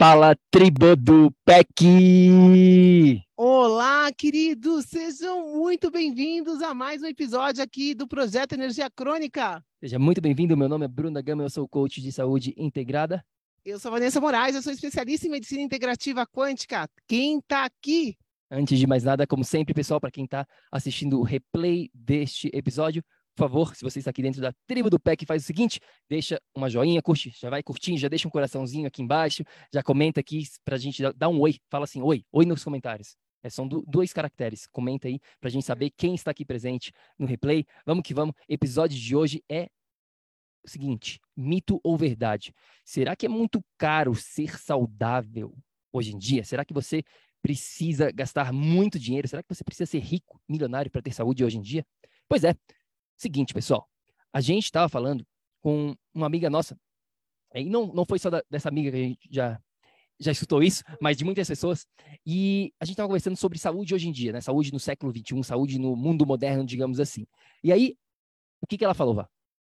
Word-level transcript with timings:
fala, 0.00 0.34
tribo 0.50 0.96
do 0.96 1.30
PEC! 1.44 3.22
Olá, 3.36 4.10
queridos! 4.10 4.86
Sejam 4.86 5.54
muito 5.54 5.90
bem-vindos 5.90 6.62
a 6.62 6.72
mais 6.72 7.02
um 7.02 7.06
episódio 7.06 7.62
aqui 7.62 7.94
do 7.94 8.08
Projeto 8.08 8.54
Energia 8.54 8.88
Crônica. 8.88 9.62
Seja 9.78 9.98
muito 9.98 10.18
bem-vindo, 10.22 10.56
meu 10.56 10.70
nome 10.70 10.86
é 10.86 10.88
Bruno 10.88 11.12
da 11.12 11.20
Gama, 11.20 11.42
eu 11.42 11.50
sou 11.50 11.68
coach 11.68 12.00
de 12.00 12.10
saúde 12.10 12.54
integrada. 12.56 13.22
Eu 13.62 13.78
sou 13.78 13.90
Vanessa 13.90 14.22
Moraes, 14.22 14.56
eu 14.56 14.62
sou 14.62 14.72
especialista 14.72 15.26
em 15.26 15.30
medicina 15.30 15.60
integrativa 15.60 16.26
quântica. 16.26 16.88
Quem 17.06 17.36
está 17.36 17.66
aqui? 17.66 18.16
Antes 18.50 18.78
de 18.78 18.86
mais 18.86 19.04
nada, 19.04 19.26
como 19.26 19.44
sempre, 19.44 19.74
pessoal, 19.74 20.00
para 20.00 20.10
quem 20.10 20.24
está 20.24 20.46
assistindo 20.72 21.20
o 21.20 21.22
replay 21.22 21.90
deste 21.92 22.48
episódio, 22.54 23.04
por 23.34 23.44
favor, 23.44 23.74
se 23.74 23.82
você 23.82 23.98
está 23.98 24.10
aqui 24.10 24.22
dentro 24.22 24.40
da 24.40 24.52
tribo 24.66 24.90
do 24.90 24.98
PEC, 24.98 25.24
faz 25.24 25.42
o 25.42 25.46
seguinte: 25.46 25.80
deixa 26.08 26.40
uma 26.54 26.68
joinha, 26.68 27.00
curte, 27.00 27.32
já 27.38 27.48
vai 27.48 27.62
curtindo, 27.62 27.98
já 27.98 28.08
deixa 28.08 28.28
um 28.28 28.30
coraçãozinho 28.30 28.86
aqui 28.86 29.02
embaixo, 29.02 29.44
já 29.72 29.82
comenta 29.82 30.20
aqui 30.20 30.42
para 30.64 30.76
a 30.76 30.78
gente 30.78 31.02
dar 31.14 31.28
um 31.28 31.40
oi, 31.40 31.58
fala 31.70 31.84
assim, 31.84 32.02
oi, 32.02 32.24
oi 32.32 32.44
nos 32.44 32.62
comentários. 32.64 33.16
É, 33.42 33.48
são 33.48 33.66
do, 33.66 33.82
dois 33.86 34.12
caracteres. 34.12 34.66
Comenta 34.66 35.08
aí 35.08 35.18
para 35.40 35.48
a 35.48 35.50
gente 35.50 35.64
saber 35.64 35.90
quem 35.96 36.14
está 36.14 36.30
aqui 36.30 36.44
presente 36.44 36.92
no 37.18 37.26
replay. 37.26 37.64
Vamos 37.86 38.02
que 38.02 38.12
vamos. 38.12 38.34
Episódio 38.48 38.98
de 38.98 39.16
hoje 39.16 39.42
é 39.48 39.68
o 40.62 40.68
seguinte: 40.68 41.18
mito 41.36 41.80
ou 41.82 41.96
verdade? 41.96 42.52
Será 42.84 43.16
que 43.16 43.26
é 43.26 43.28
muito 43.28 43.64
caro 43.78 44.14
ser 44.14 44.58
saudável 44.58 45.56
hoje 45.92 46.14
em 46.14 46.18
dia? 46.18 46.44
Será 46.44 46.64
que 46.64 46.74
você 46.74 47.02
precisa 47.42 48.10
gastar 48.10 48.52
muito 48.52 48.98
dinheiro? 48.98 49.26
Será 49.26 49.42
que 49.42 49.54
você 49.54 49.64
precisa 49.64 49.86
ser 49.86 50.00
rico, 50.00 50.40
milionário 50.48 50.90
para 50.90 51.02
ter 51.02 51.12
saúde 51.12 51.44
hoje 51.44 51.56
em 51.56 51.62
dia? 51.62 51.84
Pois 52.28 52.44
é, 52.44 52.54
Seguinte, 53.20 53.52
pessoal, 53.52 53.86
a 54.32 54.40
gente 54.40 54.64
estava 54.64 54.88
falando 54.88 55.26
com 55.60 55.94
uma 56.14 56.24
amiga 56.24 56.48
nossa, 56.48 56.74
e 57.54 57.66
não, 57.66 57.92
não 57.92 58.06
foi 58.06 58.18
só 58.18 58.30
da, 58.30 58.42
dessa 58.48 58.70
amiga 58.70 58.90
que 58.90 58.96
a 58.96 59.00
gente 59.00 59.28
já, 59.30 59.62
já 60.18 60.32
escutou 60.32 60.62
isso, 60.62 60.82
mas 61.02 61.18
de 61.18 61.24
muitas 61.26 61.46
pessoas, 61.46 61.86
e 62.24 62.72
a 62.80 62.86
gente 62.86 62.94
estava 62.94 63.08
conversando 63.08 63.36
sobre 63.36 63.58
saúde 63.58 63.94
hoje 63.94 64.08
em 64.08 64.12
dia, 64.12 64.32
né? 64.32 64.40
Saúde 64.40 64.72
no 64.72 64.80
século 64.80 65.12
XXI, 65.12 65.44
saúde 65.44 65.78
no 65.78 65.94
mundo 65.94 66.24
moderno, 66.24 66.64
digamos 66.64 66.98
assim. 66.98 67.26
E 67.62 67.70
aí, 67.70 67.94
o 68.62 68.66
que, 68.66 68.78
que 68.78 68.84
ela 68.86 68.94
falou, 68.94 69.14
Vá? 69.14 69.28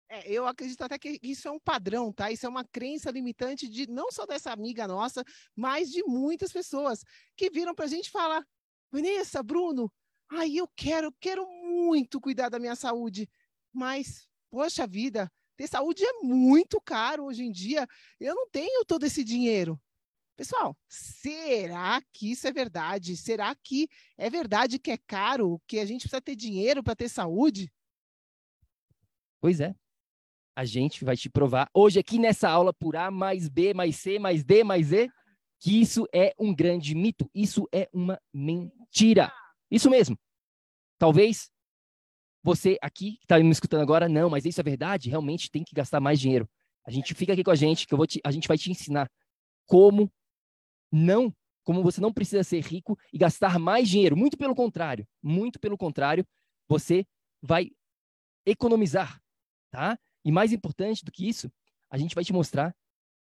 É, 0.07 0.31
eu 0.31 0.45
acredito 0.45 0.83
até 0.83 0.99
que 0.99 1.17
isso 1.23 1.47
é 1.47 1.51
um 1.51 1.59
padrão, 1.59 2.13
tá? 2.13 2.31
Isso 2.31 2.45
é 2.45 2.49
uma 2.49 2.63
crença 2.63 3.09
limitante 3.09 3.67
de 3.67 3.89
não 3.89 4.11
só 4.11 4.27
dessa 4.27 4.51
amiga 4.51 4.87
nossa, 4.87 5.23
mas 5.55 5.89
de 5.89 6.03
muitas 6.03 6.51
pessoas 6.51 7.03
que 7.35 7.49
viram 7.49 7.73
para 7.73 7.85
a 7.85 7.87
gente 7.87 8.11
falar: 8.11 8.45
Vanessa, 8.91 9.41
Bruno, 9.41 9.91
Ai, 10.33 10.55
eu 10.55 10.67
quero, 10.77 11.11
quero 11.19 11.45
muito 11.45 12.21
cuidar 12.21 12.47
da 12.47 12.57
minha 12.57 12.75
saúde, 12.75 13.29
mas, 13.73 14.29
poxa 14.49 14.87
vida, 14.87 15.29
ter 15.57 15.67
saúde 15.67 16.05
é 16.05 16.23
muito 16.23 16.79
caro 16.79 17.25
hoje 17.25 17.43
em 17.43 17.51
dia. 17.51 17.85
Eu 18.17 18.33
não 18.33 18.49
tenho 18.49 18.85
todo 18.85 19.05
esse 19.05 19.25
dinheiro. 19.25 19.77
Pessoal, 20.37 20.75
será 20.87 22.01
que 22.13 22.31
isso 22.31 22.47
é 22.47 22.51
verdade? 22.53 23.17
Será 23.17 23.53
que 23.55 23.89
é 24.17 24.29
verdade 24.29 24.79
que 24.79 24.91
é 24.91 24.97
caro, 24.97 25.61
que 25.67 25.77
a 25.79 25.85
gente 25.85 26.03
precisa 26.03 26.21
ter 26.21 26.35
dinheiro 26.35 26.81
para 26.81 26.95
ter 26.95 27.09
saúde? 27.09 27.69
Pois 29.41 29.59
é. 29.59 29.75
A 30.55 30.63
gente 30.63 31.03
vai 31.03 31.17
te 31.17 31.29
provar 31.29 31.69
hoje 31.73 31.99
aqui 31.99 32.17
nessa 32.17 32.49
aula 32.49 32.73
por 32.73 32.95
A 32.95 33.11
mais 33.11 33.49
B 33.49 33.73
mais 33.73 33.97
C 33.97 34.17
mais 34.17 34.43
D 34.43 34.63
mais 34.63 34.93
E 34.93 35.11
que 35.59 35.79
isso 35.79 36.07
é 36.13 36.33
um 36.39 36.55
grande 36.55 36.95
mito, 36.95 37.29
isso 37.35 37.67
é 37.71 37.87
uma 37.93 38.19
mentira. 38.33 39.31
Isso 39.71 39.89
mesmo. 39.89 40.19
Talvez 40.99 41.49
você 42.43 42.77
aqui 42.81 43.17
que 43.17 43.23
está 43.23 43.39
me 43.39 43.49
escutando 43.49 43.81
agora, 43.81 44.09
não, 44.09 44.29
mas 44.29 44.45
isso 44.45 44.59
é 44.59 44.63
verdade, 44.63 45.09
realmente 45.09 45.49
tem 45.49 45.63
que 45.63 45.73
gastar 45.73 45.99
mais 45.99 46.19
dinheiro. 46.19 46.49
A 46.85 46.91
gente 46.91 47.13
fica 47.13 47.33
aqui 47.33 47.43
com 47.43 47.51
a 47.51 47.55
gente, 47.55 47.87
que 47.87 47.93
eu 47.93 47.97
vou 47.97 48.07
te, 48.07 48.19
a 48.23 48.31
gente 48.31 48.47
vai 48.47 48.57
te 48.57 48.69
ensinar 48.69 49.09
como 49.65 50.11
não, 50.91 51.33
como 51.63 51.83
você 51.83 52.01
não 52.01 52.11
precisa 52.11 52.43
ser 52.43 52.61
rico 52.61 52.97
e 53.13 53.17
gastar 53.17 53.57
mais 53.59 53.87
dinheiro. 53.87 54.17
Muito 54.17 54.37
pelo 54.37 54.55
contrário, 54.55 55.07
muito 55.21 55.59
pelo 55.59 55.77
contrário, 55.77 56.25
você 56.67 57.05
vai 57.41 57.71
economizar, 58.45 59.21
tá? 59.69 59.97
E 60.25 60.31
mais 60.31 60.51
importante 60.51 61.05
do 61.05 61.11
que 61.11 61.27
isso, 61.27 61.51
a 61.89 61.97
gente 61.97 62.15
vai 62.15 62.23
te 62.23 62.33
mostrar 62.33 62.75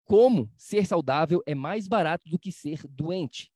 como 0.04 0.50
ser 0.56 0.86
saudável 0.86 1.42
é 1.46 1.54
mais 1.54 1.88
barato 1.88 2.28
do 2.30 2.38
que 2.38 2.52
ser 2.52 2.86
doente. 2.88 3.50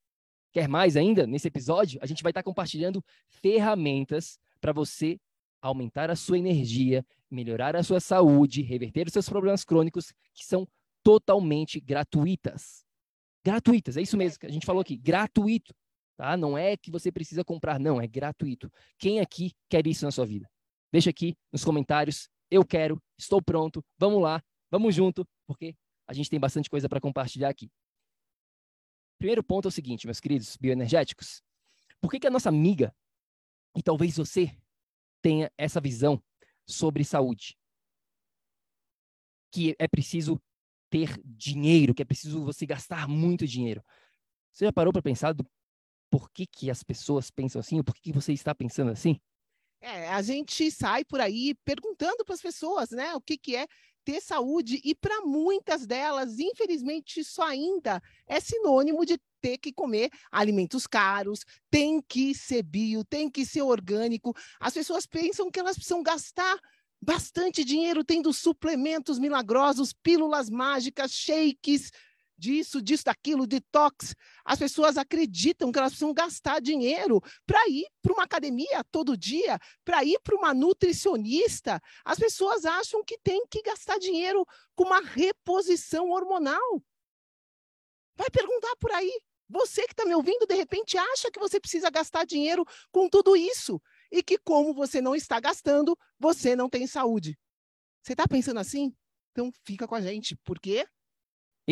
Quer 0.53 0.69
mais 0.69 0.97
ainda? 0.97 1.27
Nesse 1.27 1.49
episódio, 1.49 1.99
a 2.03 2.07
gente 2.07 2.23
vai 2.23 2.31
estar 2.31 2.43
compartilhando 2.43 3.05
ferramentas 3.29 4.39
para 4.61 4.73
você 4.73 5.19
aumentar 5.63 6.11
a 6.11 6.17
sua 6.17 6.39
energia, 6.39 7.05
melhorar 7.31 7.77
a 7.77 7.83
sua 7.83 8.01
saúde, 8.01 8.63
reverter 8.63 9.07
os 9.07 9.13
seus 9.13 9.29
problemas 9.29 9.65
crônicos, 9.65 10.13
que 10.35 10.45
são 10.45 10.67
totalmente 11.03 11.79
gratuitas. 11.79 12.85
Gratuitas, 13.45 13.97
é 13.97 14.03
isso 14.03 14.17
mesmo 14.17 14.39
que 14.39 14.47
a 14.47 14.51
gente 14.51 14.67
falou 14.67 14.81
aqui, 14.81 14.97
gratuito. 14.97 15.75
Tá? 16.17 16.37
Não 16.37 16.59
é 16.59 16.77
que 16.77 16.91
você 16.91 17.11
precisa 17.11 17.45
comprar, 17.45 17.79
não, 17.79 18.01
é 18.01 18.07
gratuito. 18.07 18.71
Quem 18.99 19.21
aqui 19.21 19.53
quer 19.69 19.87
isso 19.87 20.05
na 20.05 20.11
sua 20.11 20.27
vida? 20.27 20.49
Deixa 20.93 21.11
aqui 21.11 21.37
nos 21.53 21.65
comentários. 21.65 22.29
Eu 22.51 22.65
quero, 22.65 23.01
estou 23.17 23.41
pronto, 23.41 23.83
vamos 23.97 24.21
lá, 24.21 24.43
vamos 24.71 24.95
junto, 24.95 25.27
porque 25.47 25.75
a 26.07 26.13
gente 26.13 26.29
tem 26.29 26.41
bastante 26.41 26.69
coisa 26.69 26.89
para 26.89 27.01
compartilhar 27.01 27.49
aqui. 27.49 27.71
Primeiro 29.21 29.45
ponto 29.45 29.67
é 29.67 29.69
o 29.69 29.71
seguinte, 29.71 30.07
meus 30.07 30.19
queridos 30.19 30.57
bioenergéticos. 30.57 31.43
Por 32.01 32.11
que, 32.11 32.19
que 32.19 32.27
a 32.27 32.31
nossa 32.31 32.49
amiga, 32.49 32.91
e 33.77 33.83
talvez 33.83 34.17
você 34.17 34.51
tenha 35.21 35.53
essa 35.59 35.79
visão 35.79 36.23
sobre 36.67 37.05
saúde? 37.05 37.55
Que 39.53 39.77
é 39.79 39.87
preciso 39.87 40.41
ter 40.89 41.21
dinheiro, 41.23 41.95
que 41.95 42.01
é 42.01 42.05
preciso 42.05 42.43
você 42.43 42.65
gastar 42.65 43.07
muito 43.07 43.47
dinheiro. 43.47 43.85
Você 44.51 44.65
já 44.65 44.73
parou 44.73 44.91
para 44.91 45.03
pensar 45.03 45.35
do 45.35 45.47
por 46.11 46.31
que, 46.31 46.47
que 46.47 46.71
as 46.71 46.83
pessoas 46.83 47.31
pensam 47.31 47.61
assim? 47.61 47.77
Ou 47.77 47.85
por 47.85 47.95
que, 47.95 48.01
que 48.01 48.13
você 48.13 48.33
está 48.33 48.55
pensando 48.55 48.91
assim? 48.91 49.21
É, 49.83 50.09
a 50.09 50.23
gente 50.23 50.71
sai 50.71 51.05
por 51.05 51.21
aí 51.21 51.55
perguntando 51.63 52.25
para 52.25 52.35
as 52.35 52.41
pessoas, 52.41 52.91
né, 52.91 53.15
o 53.15 53.21
que, 53.21 53.37
que 53.37 53.55
é 53.55 53.67
ter 54.05 54.21
saúde 54.21 54.81
e 54.85 54.95
para 54.95 55.23
muitas 55.23 55.87
delas, 55.87 56.39
infelizmente, 56.39 57.21
isso 57.21 57.43
ainda 57.43 58.03
é 58.27 58.41
sinônimo 58.41 59.05
de 59.05 59.19
ter 59.41 59.59
que 59.59 59.73
comer 59.73 60.11
alimentos 60.31 60.87
caros, 60.87 61.45
tem 61.71 62.01
que 62.01 62.35
ser 62.35 62.63
bio, 62.63 63.05
tem 63.05 63.31
que 63.31 63.45
ser 63.47 63.63
orgânico. 63.63 64.37
As 64.59 64.75
pessoas 64.75 65.07
pensam 65.07 65.51
que 65.51 65.59
elas 65.59 65.77
precisam 65.77 66.03
gastar 66.03 66.59
bastante 67.01 67.65
dinheiro 67.65 68.05
tendo 68.05 68.33
suplementos 68.33 69.19
milagrosos, 69.19 69.93
pílulas 69.93 70.51
mágicas, 70.51 71.13
shakes, 71.13 71.91
disso, 72.41 72.81
disso, 72.81 73.05
daquilo, 73.05 73.47
detox. 73.47 74.15
As 74.45 74.59
pessoas 74.59 74.97
acreditam 74.97 75.71
que 75.71 75.79
elas 75.79 75.93
precisam 75.93 76.15
gastar 76.15 76.61
dinheiro 76.61 77.21
para 77.47 77.69
ir 77.69 77.87
para 78.01 78.15
uma 78.15 78.25
academia 78.25 78.83
todo 78.91 79.17
dia, 79.17 79.59
para 79.85 80.03
ir 80.03 80.19
para 80.21 80.35
uma 80.35 80.55
nutricionista. 80.55 81.81
As 82.05 82.19
pessoas 82.19 82.65
acham 82.65 83.05
que 83.05 83.19
tem 83.19 83.47
que 83.49 83.63
gastar 83.63 83.99
dinheiro 83.99 84.47
com 84.75 84.85
uma 84.85 85.01
reposição 85.01 86.09
hormonal. 86.09 86.83
Vai 88.17 88.31
perguntar 88.31 88.75
por 88.77 88.91
aí. 88.91 89.21
Você 89.49 89.83
que 89.83 89.93
está 89.93 90.05
me 90.05 90.15
ouvindo, 90.15 90.47
de 90.47 90.55
repente, 90.55 90.97
acha 90.97 91.31
que 91.31 91.41
você 91.41 91.59
precisa 91.61 91.91
gastar 91.91 92.25
dinheiro 92.25 92.65
com 92.93 93.09
tudo 93.09 93.37
isso 93.37 93.83
e 94.11 94.23
que, 94.23 94.39
como 94.39 94.73
você 94.73 95.01
não 95.01 95.15
está 95.15 95.41
gastando, 95.41 95.99
você 96.19 96.55
não 96.55 96.71
tem 96.71 96.87
saúde. 96.87 97.37
Você 98.03 98.13
está 98.13 98.27
pensando 98.29 98.61
assim? 98.61 98.95
Então 99.33 99.53
fica 99.65 99.87
com 99.87 99.95
a 99.95 100.01
gente. 100.01 100.37
Por 100.45 100.59
quê? 100.61 100.87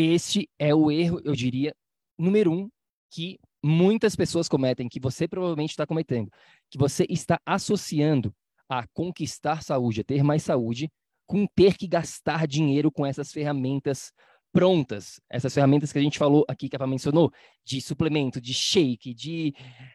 Este 0.00 0.48
é 0.60 0.72
o 0.72 0.92
erro, 0.92 1.20
eu 1.24 1.34
diria, 1.34 1.74
número 2.16 2.52
um, 2.52 2.70
que 3.10 3.36
muitas 3.60 4.14
pessoas 4.14 4.48
cometem, 4.48 4.88
que 4.88 5.00
você 5.00 5.26
provavelmente 5.26 5.70
está 5.70 5.84
cometendo, 5.84 6.30
que 6.70 6.78
você 6.78 7.04
está 7.10 7.40
associando 7.44 8.32
a 8.68 8.86
conquistar 8.94 9.60
saúde, 9.60 10.02
a 10.02 10.04
ter 10.04 10.22
mais 10.22 10.44
saúde, 10.44 10.88
com 11.26 11.48
ter 11.48 11.76
que 11.76 11.88
gastar 11.88 12.46
dinheiro 12.46 12.92
com 12.92 13.04
essas 13.04 13.32
ferramentas 13.32 14.12
prontas, 14.52 15.20
essas 15.28 15.52
ferramentas 15.52 15.92
que 15.92 15.98
a 15.98 16.02
gente 16.02 16.16
falou 16.16 16.44
aqui, 16.46 16.68
que 16.68 16.76
a 16.80 16.86
mencionou, 16.86 17.32
de 17.64 17.80
suplemento, 17.80 18.40
de 18.40 18.54
shake, 18.54 19.12
de 19.12 19.52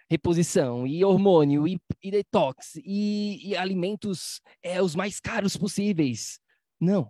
reposição, 0.10 0.86
e 0.86 1.06
hormônio, 1.06 1.66
e, 1.66 1.80
e 2.04 2.12
detox, 2.12 2.76
e, 2.84 3.52
e 3.52 3.56
alimentos 3.56 4.42
é, 4.62 4.82
os 4.82 4.96
mais 4.96 5.22
caros 5.22 5.56
possíveis. 5.56 6.42
Não, 6.78 7.10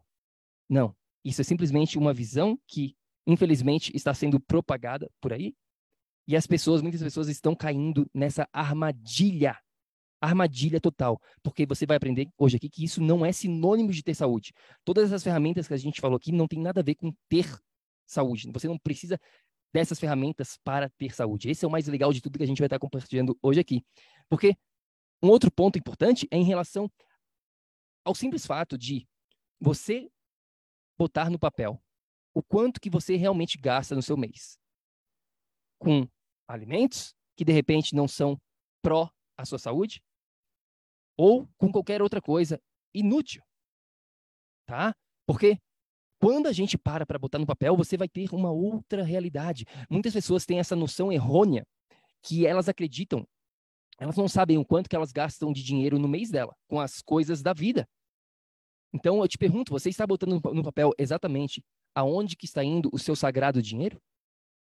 não. 0.69 0.95
Isso 1.23 1.41
é 1.41 1.43
simplesmente 1.43 1.97
uma 1.97 2.13
visão 2.13 2.59
que, 2.67 2.95
infelizmente, 3.25 3.91
está 3.95 4.13
sendo 4.13 4.39
propagada 4.39 5.09
por 5.21 5.33
aí. 5.33 5.55
E 6.27 6.35
as 6.35 6.47
pessoas, 6.47 6.81
muitas 6.81 7.01
pessoas 7.01 7.27
estão 7.27 7.55
caindo 7.55 8.09
nessa 8.13 8.47
armadilha. 8.51 9.57
Armadilha 10.21 10.79
total. 10.79 11.19
Porque 11.41 11.65
você 11.65 11.85
vai 11.85 11.97
aprender 11.97 12.29
hoje 12.37 12.57
aqui 12.57 12.69
que 12.69 12.83
isso 12.83 13.01
não 13.01 13.25
é 13.25 13.31
sinônimo 13.31 13.91
de 13.91 14.03
ter 14.03 14.15
saúde. 14.15 14.53
Todas 14.85 15.05
essas 15.05 15.23
ferramentas 15.23 15.67
que 15.67 15.73
a 15.73 15.77
gente 15.77 15.99
falou 15.99 16.17
aqui 16.17 16.31
não 16.31 16.47
tem 16.47 16.59
nada 16.59 16.79
a 16.79 16.83
ver 16.83 16.95
com 16.95 17.13
ter 17.27 17.45
saúde. 18.05 18.49
Você 18.51 18.67
não 18.67 18.77
precisa 18.77 19.19
dessas 19.73 19.99
ferramentas 19.99 20.57
para 20.63 20.89
ter 20.91 21.13
saúde. 21.13 21.49
Esse 21.49 21.65
é 21.65 21.67
o 21.67 21.71
mais 21.71 21.87
legal 21.87 22.13
de 22.13 22.21
tudo 22.21 22.37
que 22.37 22.43
a 22.43 22.47
gente 22.47 22.59
vai 22.59 22.67
estar 22.67 22.79
compartilhando 22.79 23.37
hoje 23.41 23.59
aqui. 23.59 23.83
Porque 24.29 24.55
um 25.21 25.29
outro 25.29 25.51
ponto 25.51 25.77
importante 25.77 26.27
é 26.29 26.37
em 26.37 26.43
relação 26.43 26.89
ao 28.05 28.13
simples 28.13 28.45
fato 28.45 28.77
de 28.77 29.07
você 29.59 30.09
botar 30.97 31.29
no 31.29 31.39
papel 31.39 31.81
o 32.33 32.41
quanto 32.41 32.81
que 32.81 32.89
você 32.89 33.15
realmente 33.15 33.57
gasta 33.57 33.95
no 33.95 34.01
seu 34.01 34.17
mês 34.17 34.57
com 35.79 36.07
alimentos 36.47 37.13
que 37.35 37.43
de 37.43 37.51
repente 37.51 37.95
não 37.95 38.07
são 38.07 38.39
pró 38.81 39.09
a 39.37 39.45
sua 39.45 39.59
saúde 39.59 40.01
ou 41.17 41.47
com 41.57 41.71
qualquer 41.71 42.01
outra 42.01 42.21
coisa 42.21 42.59
inútil. 42.93 43.43
Tá? 44.65 44.95
Porque 45.25 45.57
quando 46.19 46.47
a 46.47 46.53
gente 46.53 46.77
para 46.77 47.05
para 47.05 47.19
botar 47.19 47.37
no 47.37 47.45
papel, 47.45 47.75
você 47.75 47.97
vai 47.97 48.07
ter 48.07 48.33
uma 48.33 48.51
outra 48.51 49.03
realidade. 49.03 49.65
Muitas 49.89 50.13
pessoas 50.13 50.45
têm 50.45 50.59
essa 50.59 50.75
noção 50.75 51.11
errônea 51.11 51.65
que 52.21 52.47
elas 52.47 52.69
acreditam, 52.69 53.27
elas 53.99 54.15
não 54.15 54.27
sabem 54.27 54.57
o 54.57 54.65
quanto 54.65 54.89
que 54.89 54.95
elas 54.95 55.11
gastam 55.11 55.51
de 55.51 55.61
dinheiro 55.61 55.99
no 55.99 56.07
mês 56.07 56.29
dela 56.31 56.55
com 56.67 56.79
as 56.79 57.01
coisas 57.01 57.41
da 57.41 57.53
vida. 57.53 57.87
Então 58.93 59.19
eu 59.19 59.27
te 59.27 59.37
pergunto, 59.37 59.71
você 59.71 59.89
está 59.89 60.05
botando 60.05 60.39
no 60.53 60.63
papel 60.63 60.91
exatamente 60.99 61.63
aonde 61.95 62.35
que 62.35 62.45
está 62.45 62.63
indo 62.63 62.89
o 62.93 62.99
seu 62.99 63.15
sagrado 63.15 63.61
dinheiro? 63.61 63.99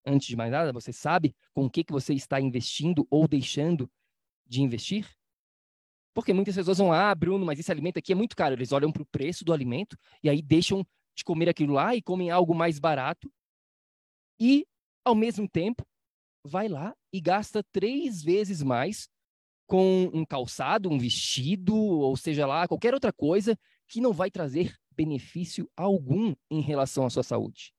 Antes 0.05 0.27
de 0.27 0.35
mais 0.35 0.51
nada, 0.51 0.71
você 0.71 0.93
sabe 0.93 1.35
com 1.53 1.65
o 1.65 1.69
que, 1.69 1.83
que 1.83 1.91
você 1.91 2.13
está 2.13 2.39
investindo 2.39 3.05
ou 3.09 3.27
deixando 3.27 3.89
de 4.47 4.61
investir? 4.61 5.09
Porque 6.13 6.33
muitas 6.33 6.55
pessoas 6.55 6.77
vão, 6.77 6.93
ah, 6.93 7.13
Bruno, 7.15 7.45
mas 7.45 7.59
esse 7.59 7.71
alimento 7.71 7.97
aqui 7.97 8.11
é 8.11 8.15
muito 8.15 8.35
caro. 8.35 8.55
Eles 8.55 8.71
olham 8.71 8.91
para 8.91 9.01
o 9.01 9.05
preço 9.07 9.43
do 9.43 9.51
alimento 9.51 9.97
e 10.21 10.29
aí 10.29 10.41
deixam 10.41 10.85
de 11.15 11.23
comer 11.23 11.49
aquilo 11.49 11.73
lá 11.73 11.95
e 11.95 12.01
comem 12.01 12.29
algo 12.29 12.53
mais 12.53 12.79
barato. 12.79 13.31
E, 14.39 14.65
ao 15.03 15.15
mesmo 15.15 15.49
tempo, 15.49 15.85
vai 16.45 16.67
lá 16.67 16.95
e 17.11 17.19
gasta 17.19 17.63
três 17.71 18.21
vezes 18.21 18.61
mais 18.61 19.09
com 19.65 20.09
um 20.13 20.25
calçado, 20.25 20.89
um 20.89 20.99
vestido, 20.99 21.75
ou 21.75 22.15
seja 22.15 22.45
lá, 22.45 22.67
qualquer 22.67 22.93
outra 22.93 23.11
coisa 23.11 23.57
que 23.93 24.01
não 24.01 24.11
vai 24.11 24.31
trazer 24.31 24.75
benefício 24.89 25.69
algum 25.77 26.33
em 26.49 26.61
relação 26.61 27.05
à 27.05 27.11
sua 27.11 27.21
saúde. 27.21 27.71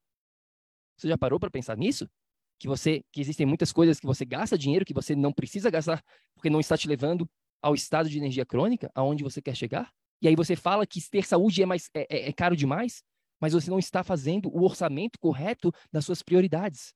Você 0.97 1.09
já 1.09 1.19
parou 1.19 1.41
para 1.41 1.51
pensar 1.51 1.77
nisso? 1.77 2.09
Que 2.57 2.69
você, 2.69 3.03
que 3.11 3.21
existem 3.21 3.45
muitas 3.45 3.73
coisas 3.73 3.99
que 3.99 4.07
você 4.07 4.25
gasta 4.25 4.57
dinheiro 4.57 4.85
que 4.85 4.95
você 4.95 5.17
não 5.17 5.33
precisa 5.33 5.73
gastar 5.73 6.05
porque 6.33 6.49
não 6.49 6.61
está 6.61 6.79
te 6.79 6.87
levando 6.87 7.29
ao 7.61 7.75
estado 7.75 8.09
de 8.09 8.17
energia 8.17 8.47
crônica, 8.47 8.89
aonde 8.95 9.25
você 9.25 9.43
quer 9.43 9.57
chegar? 9.57 9.93
E 10.23 10.29
aí 10.29 10.37
você 10.37 10.55
fala 10.55 10.87
que 10.87 11.01
ter 11.11 11.27
saúde 11.27 11.61
é 11.61 11.67
mais 11.67 11.91
é, 11.93 12.07
é, 12.09 12.29
é 12.29 12.33
caro 12.33 12.55
demais, 12.55 13.03
mas 13.41 13.53
você 13.53 13.69
não 13.69 13.81
está 13.81 14.05
fazendo 14.05 14.49
o 14.57 14.63
orçamento 14.63 15.19
correto 15.19 15.73
das 15.91 16.05
suas 16.05 16.23
prioridades. 16.23 16.95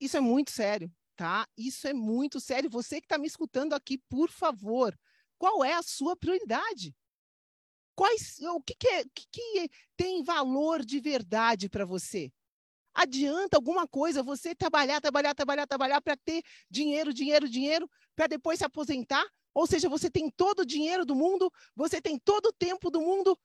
Isso 0.00 0.16
é 0.16 0.20
muito 0.20 0.50
sério, 0.50 0.90
tá? 1.14 1.46
Isso 1.58 1.86
é 1.86 1.92
muito 1.92 2.40
sério. 2.40 2.70
Você 2.70 3.02
que 3.02 3.04
está 3.04 3.18
me 3.18 3.26
escutando 3.26 3.74
aqui, 3.74 3.98
por 4.08 4.30
favor, 4.30 4.98
qual 5.36 5.62
é 5.62 5.74
a 5.74 5.82
sua 5.82 6.16
prioridade? 6.16 6.94
Quais, 8.00 8.38
o 8.40 8.62
que, 8.62 8.74
que, 8.76 8.88
é, 8.88 9.04
que, 9.14 9.26
que 9.30 9.70
tem 9.94 10.22
valor 10.22 10.82
de 10.82 10.98
verdade 10.98 11.68
para 11.68 11.84
você? 11.84 12.32
Adianta 12.94 13.58
alguma 13.58 13.86
coisa 13.86 14.22
você 14.22 14.54
trabalhar, 14.54 15.02
trabalhar, 15.02 15.34
trabalhar, 15.34 15.66
trabalhar 15.66 16.00
para 16.00 16.16
ter 16.16 16.42
dinheiro, 16.70 17.12
dinheiro, 17.12 17.46
dinheiro, 17.46 17.86
para 18.16 18.26
depois 18.26 18.58
se 18.58 18.64
aposentar? 18.64 19.22
Ou 19.52 19.66
seja, 19.66 19.86
você 19.86 20.10
tem 20.10 20.30
todo 20.30 20.60
o 20.60 20.64
dinheiro 20.64 21.04
do 21.04 21.14
mundo, 21.14 21.52
você 21.76 22.00
tem 22.00 22.18
todo 22.18 22.46
o 22.46 22.52
tempo 22.54 22.90
do 22.90 23.02
mundo, 23.02 23.38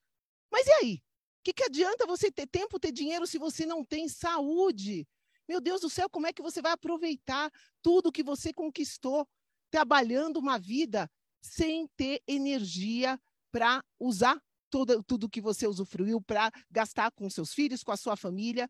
mas 0.50 0.66
e 0.68 0.72
aí? 0.72 0.94
O 0.96 1.44
que, 1.44 1.51
que 1.51 1.63
adianta 1.63 2.08
você 2.08 2.31
ter 2.31 2.48
tempo, 2.48 2.80
ter 2.80 2.94
dinheiro, 2.94 3.28
se 3.28 3.38
você 3.38 3.66
não 3.66 3.84
tem 3.84 4.08
saúde? 4.08 5.06
Meu 5.50 5.60
Deus 5.60 5.81
do 5.81 5.90
céu, 5.90 6.10
como 6.10 6.28
é 6.28 6.31
que 6.31 6.42
você 6.42 6.62
vai 6.62 6.72
aproveitar 6.72 7.51
tudo 7.81 8.10
que 8.10 8.24
você 8.24 8.54
conquistou 8.54 9.28
trabalhando 9.69 10.38
uma 10.38 10.58
vida 10.58 11.12
sem 11.42 11.90
ter 11.98 12.24
energia 12.25 13.19
para 13.51 13.81
usar 13.98 14.45
tudo, 15.07 15.30
que 15.30 15.39
você 15.39 15.68
usufruiu 15.68 16.22
para 16.22 16.51
gastar 16.69 17.12
com 17.12 17.30
seus 17.30 17.54
filhos, 17.54 17.83
com 17.83 17.92
a 17.92 17.98
sua 17.98 18.18
família. 18.18 18.69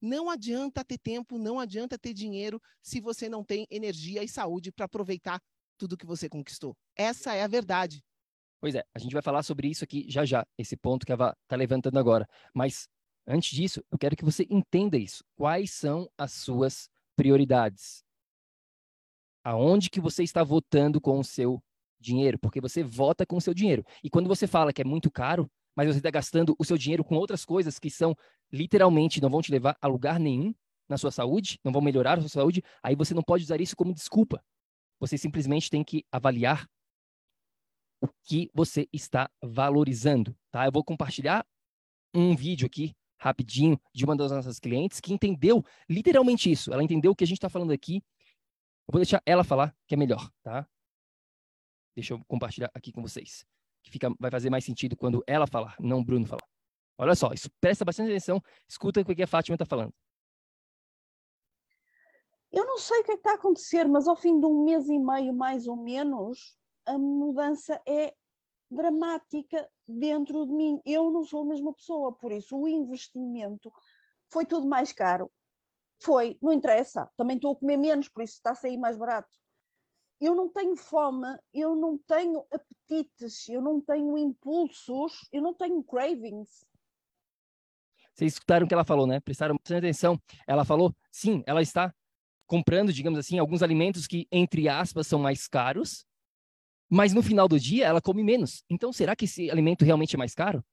Não 0.00 0.28
adianta 0.28 0.84
ter 0.84 0.98
tempo, 0.98 1.38
não 1.38 1.58
adianta 1.58 1.98
ter 1.98 2.12
dinheiro 2.12 2.60
se 2.82 3.00
você 3.00 3.28
não 3.28 3.42
tem 3.42 3.66
energia 3.70 4.22
e 4.22 4.28
saúde 4.28 4.70
para 4.70 4.84
aproveitar 4.84 5.40
tudo 5.78 5.96
que 5.96 6.04
você 6.04 6.28
conquistou. 6.28 6.76
Essa 6.94 7.34
é 7.34 7.42
a 7.42 7.46
verdade. 7.48 8.02
Pois 8.60 8.74
é, 8.74 8.84
a 8.94 8.98
gente 8.98 9.12
vai 9.12 9.22
falar 9.22 9.42
sobre 9.42 9.68
isso 9.68 9.84
aqui 9.84 10.06
já 10.08 10.24
já, 10.24 10.46
esse 10.58 10.76
ponto 10.76 11.06
que 11.06 11.12
a 11.12 11.14
Eva 11.14 11.36
está 11.44 11.56
levantando 11.56 11.98
agora. 11.98 12.28
Mas 12.52 12.88
antes 13.26 13.56
disso, 13.56 13.82
eu 13.90 13.98
quero 13.98 14.16
que 14.16 14.24
você 14.24 14.46
entenda 14.50 14.98
isso. 14.98 15.24
Quais 15.36 15.70
são 15.72 16.10
as 16.18 16.32
suas 16.32 16.88
prioridades? 17.14 18.04
Aonde 19.44 19.88
que 19.88 20.00
você 20.00 20.22
está 20.22 20.42
votando 20.42 21.00
com 21.00 21.18
o 21.18 21.24
seu 21.24 21.62
dinheiro, 22.00 22.38
porque 22.38 22.60
você 22.60 22.82
vota 22.82 23.24
com 23.26 23.36
o 23.36 23.40
seu 23.40 23.54
dinheiro. 23.54 23.84
E 24.02 24.10
quando 24.10 24.28
você 24.28 24.46
fala 24.46 24.72
que 24.72 24.82
é 24.82 24.84
muito 24.84 25.10
caro, 25.10 25.50
mas 25.74 25.88
você 25.88 25.98
está 25.98 26.10
gastando 26.10 26.54
o 26.58 26.64
seu 26.64 26.78
dinheiro 26.78 27.04
com 27.04 27.16
outras 27.16 27.44
coisas 27.44 27.78
que 27.78 27.90
são 27.90 28.16
literalmente 28.50 29.20
não 29.20 29.28
vão 29.28 29.42
te 29.42 29.50
levar 29.50 29.76
a 29.80 29.86
lugar 29.86 30.18
nenhum 30.18 30.54
na 30.88 30.96
sua 30.96 31.10
saúde, 31.10 31.58
não 31.64 31.72
vão 31.72 31.82
melhorar 31.82 32.18
a 32.18 32.20
sua 32.20 32.28
saúde, 32.28 32.62
aí 32.82 32.94
você 32.94 33.12
não 33.12 33.22
pode 33.22 33.44
usar 33.44 33.60
isso 33.60 33.76
como 33.76 33.92
desculpa. 33.92 34.42
Você 35.00 35.18
simplesmente 35.18 35.68
tem 35.68 35.84
que 35.84 36.04
avaliar 36.10 36.66
o 38.00 38.08
que 38.24 38.50
você 38.54 38.88
está 38.92 39.28
valorizando, 39.42 40.36
tá? 40.50 40.64
Eu 40.64 40.72
vou 40.72 40.84
compartilhar 40.84 41.44
um 42.14 42.34
vídeo 42.34 42.66
aqui 42.66 42.94
rapidinho 43.18 43.80
de 43.92 44.04
uma 44.04 44.16
das 44.16 44.30
nossas 44.30 44.58
clientes 44.58 45.00
que 45.00 45.12
entendeu 45.12 45.64
literalmente 45.88 46.50
isso. 46.50 46.72
Ela 46.72 46.82
entendeu 46.82 47.12
o 47.12 47.16
que 47.16 47.24
a 47.24 47.26
gente 47.26 47.38
está 47.38 47.48
falando 47.48 47.72
aqui. 47.72 47.96
Eu 48.88 48.92
vou 48.92 49.00
deixar 49.00 49.20
ela 49.26 49.42
falar 49.42 49.74
que 49.86 49.94
é 49.94 49.98
melhor, 49.98 50.30
tá? 50.42 50.66
Deixa 51.96 52.12
eu 52.12 52.22
compartilhar 52.28 52.70
aqui 52.74 52.92
com 52.92 53.00
vocês. 53.00 53.46
Que 53.82 53.90
fica, 53.90 54.14
vai 54.20 54.30
fazer 54.30 54.50
mais 54.50 54.64
sentido 54.64 54.94
quando 54.94 55.24
ela 55.26 55.46
falar, 55.46 55.74
não 55.80 56.00
o 56.00 56.04
Bruno 56.04 56.26
falar. 56.26 56.46
Olha 56.98 57.14
só, 57.14 57.32
isso, 57.32 57.50
presta 57.58 57.84
bastante 57.84 58.10
atenção, 58.10 58.42
escuta 58.68 59.00
o 59.00 59.04
que 59.04 59.22
a 59.22 59.26
Fátima 59.26 59.54
está 59.54 59.64
falando. 59.64 59.94
Eu 62.52 62.66
não 62.66 62.78
sei 62.78 63.00
o 63.00 63.04
que 63.04 63.12
é 63.12 63.14
está 63.14 63.32
a 63.32 63.34
acontecer, 63.34 63.88
mas 63.88 64.06
ao 64.06 64.16
fim 64.16 64.38
de 64.38 64.46
um 64.46 64.64
mês 64.64 64.88
e 64.88 64.98
meio, 64.98 65.32
mais 65.34 65.66
ou 65.66 65.76
menos, 65.76 66.56
a 66.84 66.98
mudança 66.98 67.80
é 67.86 68.14
dramática 68.70 69.68
dentro 69.86 70.46
de 70.46 70.52
mim. 70.52 70.80
Eu 70.84 71.10
não 71.10 71.24
sou 71.24 71.42
a 71.42 71.46
mesma 71.46 71.72
pessoa, 71.72 72.12
por 72.12 72.32
isso 72.32 72.56
o 72.56 72.68
investimento 72.68 73.72
foi 74.30 74.44
tudo 74.44 74.66
mais 74.66 74.92
caro. 74.92 75.30
Foi, 76.02 76.38
não 76.42 76.52
interessa, 76.52 77.10
também 77.16 77.36
estou 77.36 77.52
a 77.52 77.56
comer 77.56 77.78
menos, 77.78 78.08
por 78.08 78.22
isso 78.22 78.34
está 78.34 78.50
a 78.50 78.54
sair 78.54 78.76
mais 78.76 78.96
barato 78.98 79.28
eu 80.20 80.34
não 80.34 80.48
tenho 80.48 80.76
fome, 80.76 81.26
eu 81.52 81.74
não 81.74 81.98
tenho 81.98 82.44
apetites, 82.50 83.48
eu 83.48 83.60
não 83.60 83.80
tenho 83.80 84.16
impulsos, 84.16 85.28
eu 85.32 85.42
não 85.42 85.54
tenho 85.54 85.82
cravings. 85.82 86.64
Vocês 88.14 88.32
escutaram 88.32 88.64
o 88.64 88.68
que 88.68 88.72
ela 88.72 88.84
falou, 88.84 89.06
né? 89.06 89.20
Prestaram 89.20 89.56
atenção. 89.56 90.18
Ela 90.46 90.64
falou, 90.64 90.94
sim, 91.12 91.42
ela 91.46 91.60
está 91.60 91.94
comprando, 92.46 92.92
digamos 92.92 93.18
assim, 93.18 93.38
alguns 93.38 93.62
alimentos 93.62 94.06
que, 94.06 94.26
entre 94.32 94.68
aspas, 94.68 95.06
são 95.06 95.18
mais 95.18 95.46
caros, 95.46 96.06
mas 96.88 97.12
no 97.12 97.22
final 97.22 97.46
do 97.46 97.60
dia 97.60 97.86
ela 97.86 98.00
come 98.00 98.22
menos. 98.22 98.64
Então, 98.70 98.92
será 98.92 99.14
que 99.14 99.26
esse 99.26 99.50
alimento 99.50 99.84
realmente 99.84 100.14
é 100.14 100.18
mais 100.18 100.34
caro? 100.34 100.64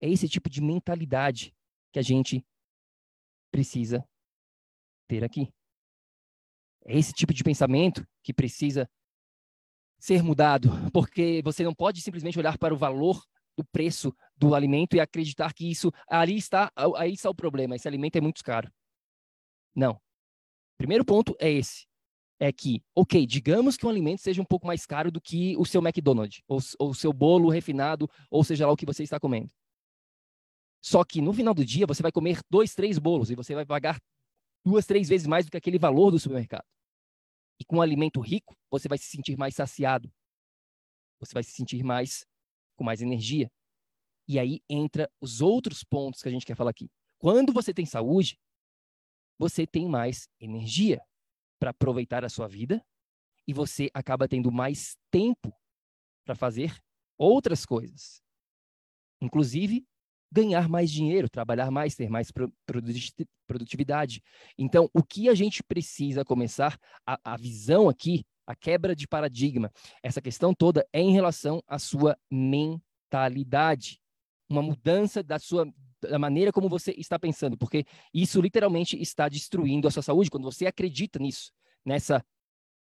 É 0.00 0.08
esse 0.10 0.28
tipo 0.28 0.50
de 0.50 0.60
mentalidade 0.60 1.54
que 1.92 1.98
a 1.98 2.02
gente 2.02 2.44
precisa 3.50 4.04
ter 5.08 5.24
aqui. 5.24 5.48
É 6.84 6.98
esse 6.98 7.12
tipo 7.12 7.32
de 7.32 7.44
pensamento 7.44 8.06
que 8.22 8.32
precisa 8.32 8.88
ser 9.98 10.22
mudado, 10.22 10.68
porque 10.92 11.40
você 11.44 11.62
não 11.62 11.74
pode 11.74 12.00
simplesmente 12.00 12.38
olhar 12.38 12.58
para 12.58 12.74
o 12.74 12.76
valor 12.76 13.22
do 13.56 13.64
preço 13.64 14.12
do 14.36 14.54
alimento 14.54 14.96
e 14.96 15.00
acreditar 15.00 15.52
que 15.52 15.70
isso 15.70 15.92
ali 16.08 16.36
está 16.36 16.72
aí 16.96 17.12
está 17.12 17.30
o 17.30 17.34
problema, 17.34 17.76
esse 17.76 17.86
alimento 17.86 18.16
é 18.16 18.20
muito 18.20 18.42
caro. 18.42 18.72
Não. 19.74 20.00
Primeiro 20.76 21.04
ponto 21.04 21.36
é 21.38 21.50
esse. 21.50 21.86
É 22.40 22.52
que, 22.52 22.82
ok, 22.96 23.24
digamos 23.24 23.76
que 23.76 23.86
um 23.86 23.88
alimento 23.88 24.20
seja 24.20 24.42
um 24.42 24.44
pouco 24.44 24.66
mais 24.66 24.84
caro 24.84 25.12
do 25.12 25.20
que 25.20 25.56
o 25.56 25.64
seu 25.64 25.80
McDonald's, 25.80 26.42
ou 26.48 26.90
o 26.90 26.94
seu 26.94 27.12
bolo 27.12 27.48
refinado, 27.48 28.10
ou 28.28 28.42
seja 28.42 28.66
lá 28.66 28.72
o 28.72 28.76
que 28.76 28.84
você 28.84 29.04
está 29.04 29.20
comendo. 29.20 29.52
Só 30.82 31.04
que 31.04 31.20
no 31.20 31.32
final 31.32 31.54
do 31.54 31.64
dia 31.64 31.86
você 31.86 32.02
vai 32.02 32.10
comer 32.10 32.40
dois, 32.50 32.74
três 32.74 32.98
bolos 32.98 33.30
e 33.30 33.36
você 33.36 33.54
vai 33.54 33.64
pagar 33.64 34.00
duas, 34.64 34.84
três 34.84 35.08
vezes 35.08 35.28
mais 35.28 35.44
do 35.44 35.52
que 35.52 35.56
aquele 35.56 35.78
valor 35.78 36.10
do 36.10 36.18
supermercado. 36.18 36.66
E 37.62 37.64
com 37.64 37.76
um 37.76 37.80
alimento 37.80 38.20
rico, 38.20 38.58
você 38.68 38.88
vai 38.88 38.98
se 38.98 39.04
sentir 39.04 39.38
mais 39.38 39.54
saciado. 39.54 40.12
Você 41.20 41.32
vai 41.32 41.44
se 41.44 41.52
sentir 41.52 41.84
mais 41.84 42.26
com 42.74 42.82
mais 42.82 43.00
energia. 43.00 43.48
E 44.26 44.36
aí 44.36 44.60
entra 44.68 45.08
os 45.20 45.40
outros 45.40 45.84
pontos 45.84 46.20
que 46.20 46.28
a 46.28 46.32
gente 46.32 46.44
quer 46.44 46.56
falar 46.56 46.70
aqui. 46.70 46.90
Quando 47.20 47.52
você 47.52 47.72
tem 47.72 47.86
saúde, 47.86 48.36
você 49.38 49.64
tem 49.64 49.88
mais 49.88 50.28
energia 50.40 51.00
para 51.60 51.70
aproveitar 51.70 52.24
a 52.24 52.28
sua 52.28 52.48
vida 52.48 52.84
e 53.46 53.54
você 53.54 53.88
acaba 53.94 54.26
tendo 54.26 54.50
mais 54.50 54.96
tempo 55.08 55.56
para 56.26 56.34
fazer 56.34 56.76
outras 57.16 57.64
coisas. 57.64 58.20
Inclusive 59.20 59.86
ganhar 60.32 60.68
mais 60.68 60.90
dinheiro, 60.90 61.28
trabalhar 61.28 61.70
mais, 61.70 61.94
ter 61.94 62.08
mais 62.08 62.32
produtividade. 63.46 64.22
Então, 64.56 64.88
o 64.94 65.02
que 65.02 65.28
a 65.28 65.34
gente 65.34 65.62
precisa 65.62 66.24
começar, 66.24 66.78
a, 67.06 67.18
a 67.22 67.36
visão 67.36 67.88
aqui, 67.88 68.24
a 68.46 68.56
quebra 68.56 68.96
de 68.96 69.06
paradigma, 69.06 69.70
essa 70.02 70.22
questão 70.22 70.54
toda 70.54 70.86
é 70.92 71.00
em 71.00 71.12
relação 71.12 71.62
à 71.68 71.78
sua 71.78 72.16
mentalidade. 72.30 74.00
Uma 74.48 74.62
mudança 74.62 75.22
da 75.22 75.38
sua 75.38 75.70
da 76.00 76.18
maneira 76.18 76.50
como 76.50 76.68
você 76.68 76.92
está 76.98 77.16
pensando, 77.16 77.56
porque 77.56 77.84
isso 78.12 78.40
literalmente 78.40 79.00
está 79.00 79.28
destruindo 79.28 79.86
a 79.86 79.90
sua 79.90 80.02
saúde 80.02 80.28
quando 80.28 80.42
você 80.42 80.66
acredita 80.66 81.16
nisso, 81.16 81.52
nessa 81.84 82.24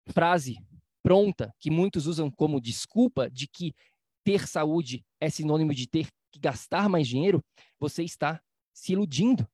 frase 0.08 0.58
pronta 1.02 1.50
que 1.58 1.70
muitos 1.70 2.06
usam 2.06 2.30
como 2.30 2.60
desculpa 2.60 3.30
de 3.30 3.48
que 3.48 3.74
ter 4.22 4.46
saúde 4.46 5.02
é 5.18 5.30
sinônimo 5.30 5.72
de 5.72 5.86
ter 5.88 6.08
que 6.38 6.42
gastar 6.42 6.88
mais 6.88 7.06
dinheiro, 7.06 7.42
você 7.78 8.04
está 8.04 8.40
se 8.72 8.92
iludindo. 8.92 9.46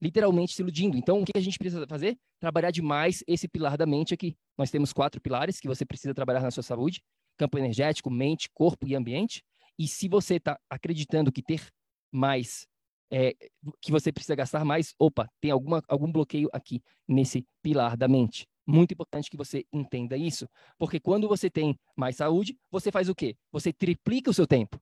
Literalmente 0.00 0.54
se 0.54 0.62
iludindo. 0.62 0.96
Então, 0.96 1.20
o 1.20 1.24
que 1.24 1.36
a 1.36 1.40
gente 1.40 1.58
precisa 1.58 1.86
fazer? 1.86 2.16
Trabalhar 2.40 2.70
demais 2.70 3.22
esse 3.26 3.48
pilar 3.48 3.76
da 3.76 3.84
mente 3.84 4.14
aqui. 4.14 4.36
Nós 4.56 4.70
temos 4.70 4.92
quatro 4.92 5.20
pilares 5.20 5.60
que 5.60 5.68
você 5.68 5.84
precisa 5.84 6.14
trabalhar 6.14 6.40
na 6.40 6.50
sua 6.50 6.62
saúde: 6.62 7.02
campo 7.36 7.58
energético, 7.58 8.10
mente, 8.10 8.48
corpo 8.54 8.86
e 8.86 8.94
ambiente. 8.94 9.42
E 9.78 9.86
se 9.86 10.08
você 10.08 10.36
está 10.36 10.58
acreditando 10.70 11.32
que 11.32 11.42
ter 11.42 11.68
mais, 12.12 12.66
é, 13.10 13.34
que 13.80 13.90
você 13.90 14.12
precisa 14.12 14.34
gastar 14.34 14.64
mais, 14.64 14.94
opa, 14.98 15.28
tem 15.40 15.50
alguma, 15.50 15.82
algum 15.88 16.10
bloqueio 16.10 16.48
aqui 16.52 16.80
nesse 17.06 17.44
pilar 17.62 17.96
da 17.96 18.08
mente. 18.08 18.46
Muito 18.66 18.92
importante 18.92 19.30
que 19.30 19.36
você 19.36 19.64
entenda 19.72 20.16
isso, 20.16 20.46
porque 20.78 21.00
quando 21.00 21.26
você 21.26 21.48
tem 21.48 21.78
mais 21.96 22.16
saúde, 22.16 22.56
você 22.70 22.92
faz 22.92 23.08
o 23.08 23.14
quê? 23.14 23.34
Você 23.50 23.72
triplica 23.72 24.30
o 24.30 24.34
seu 24.34 24.46
tempo. 24.46 24.78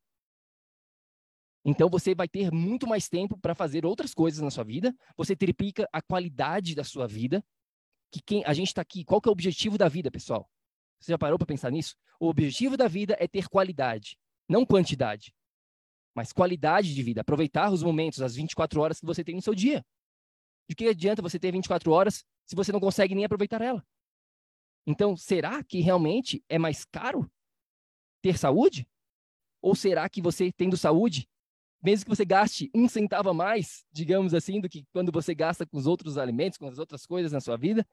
Então 1.68 1.90
você 1.90 2.14
vai 2.14 2.28
ter 2.28 2.52
muito 2.52 2.86
mais 2.86 3.08
tempo 3.08 3.36
para 3.36 3.52
fazer 3.52 3.84
outras 3.84 4.14
coisas 4.14 4.40
na 4.40 4.52
sua 4.52 4.62
vida. 4.62 4.94
Você 5.16 5.34
triplica 5.34 5.88
a 5.92 6.00
qualidade 6.00 6.76
da 6.76 6.84
sua 6.84 7.08
vida. 7.08 7.44
Que 8.12 8.22
quem 8.22 8.44
a 8.44 8.54
gente 8.54 8.68
está 8.68 8.82
aqui, 8.82 9.04
qual 9.04 9.20
que 9.20 9.28
é 9.28 9.30
o 9.30 9.32
objetivo 9.32 9.76
da 9.76 9.88
vida, 9.88 10.08
pessoal? 10.08 10.48
Você 11.00 11.10
já 11.10 11.18
parou 11.18 11.36
para 11.36 11.46
pensar 11.46 11.72
nisso? 11.72 11.96
O 12.20 12.28
objetivo 12.28 12.76
da 12.76 12.86
vida 12.86 13.16
é 13.18 13.26
ter 13.26 13.48
qualidade, 13.48 14.16
não 14.48 14.64
quantidade, 14.64 15.34
mas 16.14 16.32
qualidade 16.32 16.94
de 16.94 17.02
vida. 17.02 17.22
Aproveitar 17.22 17.72
os 17.72 17.82
momentos, 17.82 18.22
as 18.22 18.36
24 18.36 18.80
horas 18.80 19.00
que 19.00 19.04
você 19.04 19.24
tem 19.24 19.34
no 19.34 19.42
seu 19.42 19.54
dia. 19.54 19.84
De 20.68 20.76
que 20.76 20.86
adianta 20.86 21.20
você 21.20 21.36
ter 21.36 21.50
24 21.50 21.90
horas 21.90 22.24
se 22.46 22.54
você 22.54 22.70
não 22.70 22.80
consegue 22.80 23.12
nem 23.12 23.24
aproveitar 23.24 23.60
ela? 23.60 23.84
Então, 24.86 25.16
será 25.16 25.64
que 25.64 25.80
realmente 25.80 26.44
é 26.48 26.60
mais 26.60 26.84
caro 26.84 27.28
ter 28.22 28.38
saúde? 28.38 28.88
Ou 29.60 29.74
será 29.74 30.08
que 30.08 30.22
você, 30.22 30.52
tendo 30.52 30.76
saúde, 30.76 31.28
mesmo 31.86 32.04
que 32.04 32.16
você 32.16 32.24
gaste 32.24 32.68
um 32.74 32.88
centavo 32.88 33.30
a 33.30 33.34
mais, 33.34 33.84
digamos 33.92 34.34
assim, 34.34 34.60
do 34.60 34.68
que 34.68 34.84
quando 34.92 35.12
você 35.12 35.32
gasta 35.32 35.64
com 35.64 35.78
os 35.78 35.86
outros 35.86 36.18
alimentos, 36.18 36.58
com 36.58 36.66
as 36.66 36.80
outras 36.80 37.06
coisas 37.06 37.30
na 37.30 37.40
sua 37.40 37.56
vida, 37.56 37.86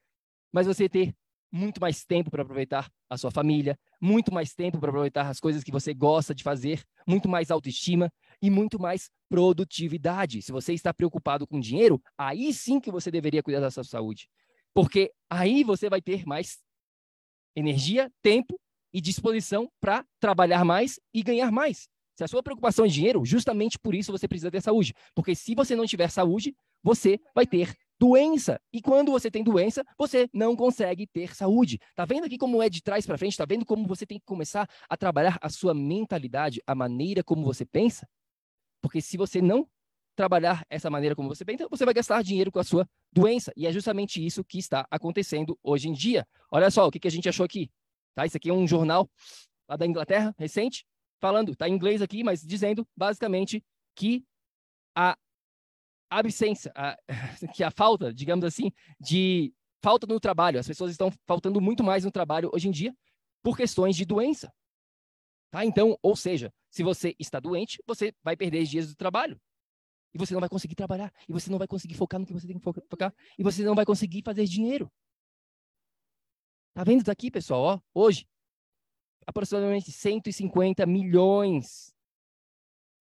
mas 0.52 0.66
você 0.66 0.88
ter 0.88 1.14
muito 1.52 1.80
mais 1.80 2.04
tempo 2.04 2.28
para 2.28 2.42
aproveitar 2.42 2.90
a 3.08 3.16
sua 3.16 3.30
família, 3.30 3.78
muito 4.00 4.34
mais 4.34 4.52
tempo 4.52 4.80
para 4.80 4.88
aproveitar 4.88 5.28
as 5.28 5.38
coisas 5.38 5.62
que 5.62 5.70
você 5.70 5.94
gosta 5.94 6.34
de 6.34 6.42
fazer, 6.42 6.82
muito 7.06 7.28
mais 7.28 7.52
autoestima 7.52 8.12
e 8.42 8.50
muito 8.50 8.80
mais 8.80 9.08
produtividade. 9.28 10.42
Se 10.42 10.50
você 10.50 10.72
está 10.72 10.92
preocupado 10.92 11.46
com 11.46 11.60
dinheiro, 11.60 12.02
aí 12.18 12.52
sim 12.52 12.80
que 12.80 12.90
você 12.90 13.12
deveria 13.12 13.44
cuidar 13.44 13.60
da 13.60 13.70
sua 13.70 13.84
saúde. 13.84 14.28
Porque 14.74 15.12
aí 15.30 15.62
você 15.62 15.88
vai 15.88 16.02
ter 16.02 16.26
mais 16.26 16.58
energia, 17.54 18.10
tempo 18.20 18.58
e 18.92 19.00
disposição 19.00 19.70
para 19.80 20.04
trabalhar 20.18 20.64
mais 20.64 20.98
e 21.14 21.22
ganhar 21.22 21.52
mais. 21.52 21.88
Se 22.16 22.22
a 22.22 22.28
sua 22.28 22.42
preocupação 22.42 22.84
é 22.84 22.88
dinheiro, 22.88 23.24
justamente 23.24 23.78
por 23.78 23.94
isso 23.94 24.12
você 24.12 24.28
precisa 24.28 24.50
ter 24.50 24.60
saúde. 24.60 24.94
Porque 25.14 25.34
se 25.34 25.54
você 25.54 25.74
não 25.74 25.84
tiver 25.84 26.08
saúde, 26.08 26.54
você 26.82 27.18
vai 27.34 27.46
ter 27.46 27.74
doença. 27.98 28.60
E 28.72 28.80
quando 28.80 29.10
você 29.10 29.30
tem 29.30 29.42
doença, 29.42 29.84
você 29.98 30.28
não 30.32 30.54
consegue 30.54 31.06
ter 31.08 31.34
saúde. 31.34 31.78
Tá 31.94 32.04
vendo 32.04 32.24
aqui 32.24 32.38
como 32.38 32.62
é 32.62 32.68
de 32.68 32.82
trás 32.82 33.04
para 33.04 33.18
frente? 33.18 33.36
Tá 33.36 33.44
vendo 33.44 33.64
como 33.64 33.86
você 33.86 34.06
tem 34.06 34.18
que 34.18 34.24
começar 34.24 34.68
a 34.88 34.96
trabalhar 34.96 35.38
a 35.40 35.48
sua 35.48 35.74
mentalidade, 35.74 36.62
a 36.66 36.74
maneira 36.74 37.24
como 37.24 37.44
você 37.44 37.64
pensa? 37.64 38.08
Porque 38.80 39.00
se 39.00 39.16
você 39.16 39.42
não 39.42 39.68
trabalhar 40.14 40.64
essa 40.70 40.88
maneira 40.88 41.16
como 41.16 41.28
você 41.28 41.44
pensa, 41.44 41.66
você 41.68 41.84
vai 41.84 41.94
gastar 41.94 42.22
dinheiro 42.22 42.52
com 42.52 42.60
a 42.60 42.64
sua 42.64 42.88
doença. 43.12 43.52
E 43.56 43.66
é 43.66 43.72
justamente 43.72 44.24
isso 44.24 44.44
que 44.44 44.58
está 44.58 44.86
acontecendo 44.88 45.58
hoje 45.62 45.88
em 45.88 45.92
dia. 45.92 46.24
Olha 46.48 46.70
só 46.70 46.86
o 46.86 46.90
que, 46.92 47.00
que 47.00 47.08
a 47.08 47.10
gente 47.10 47.28
achou 47.28 47.44
aqui. 47.44 47.68
Tá? 48.14 48.24
Isso 48.24 48.36
aqui 48.36 48.50
é 48.50 48.52
um 48.52 48.68
jornal 48.68 49.10
lá 49.68 49.76
da 49.76 49.84
Inglaterra, 49.84 50.32
recente 50.38 50.84
falando, 51.24 51.52
está 51.52 51.66
em 51.66 51.72
inglês 51.72 52.02
aqui, 52.02 52.22
mas 52.22 52.42
dizendo 52.42 52.86
basicamente 52.94 53.64
que 53.94 54.22
a 54.94 55.16
absência, 56.10 56.70
a, 56.76 56.98
que 57.54 57.64
a 57.64 57.70
falta, 57.70 58.12
digamos 58.12 58.44
assim, 58.44 58.70
de 59.00 59.54
falta 59.82 60.06
no 60.06 60.20
trabalho, 60.20 60.60
as 60.60 60.66
pessoas 60.66 60.90
estão 60.90 61.10
faltando 61.26 61.62
muito 61.62 61.82
mais 61.82 62.04
no 62.04 62.10
trabalho 62.10 62.50
hoje 62.52 62.68
em 62.68 62.70
dia 62.70 62.94
por 63.42 63.56
questões 63.56 63.96
de 63.96 64.04
doença. 64.04 64.52
Tá? 65.50 65.64
Então, 65.64 65.98
ou 66.02 66.14
seja, 66.14 66.52
se 66.70 66.82
você 66.82 67.16
está 67.18 67.40
doente, 67.40 67.82
você 67.86 68.12
vai 68.22 68.36
perder 68.36 68.64
dias 68.64 68.88
do 68.88 68.94
trabalho. 68.94 69.40
E 70.12 70.18
você 70.18 70.34
não 70.34 70.40
vai 70.40 70.48
conseguir 70.50 70.74
trabalhar. 70.74 71.10
E 71.26 71.32
você 71.32 71.50
não 71.50 71.58
vai 71.58 71.66
conseguir 71.66 71.94
focar 71.94 72.20
no 72.20 72.26
que 72.26 72.34
você 72.34 72.46
tem 72.46 72.58
que 72.58 72.62
focar. 72.62 73.14
E 73.38 73.42
você 73.42 73.64
não 73.64 73.74
vai 73.74 73.86
conseguir 73.86 74.22
fazer 74.22 74.44
dinheiro. 74.44 74.92
Tá 76.74 76.84
vendo 76.84 77.02
daqui, 77.02 77.30
pessoal? 77.30 77.62
Ó, 77.62 77.80
hoje, 77.94 78.26
aproximadamente 79.26 79.90
150 79.90 80.86
milhões 80.86 81.94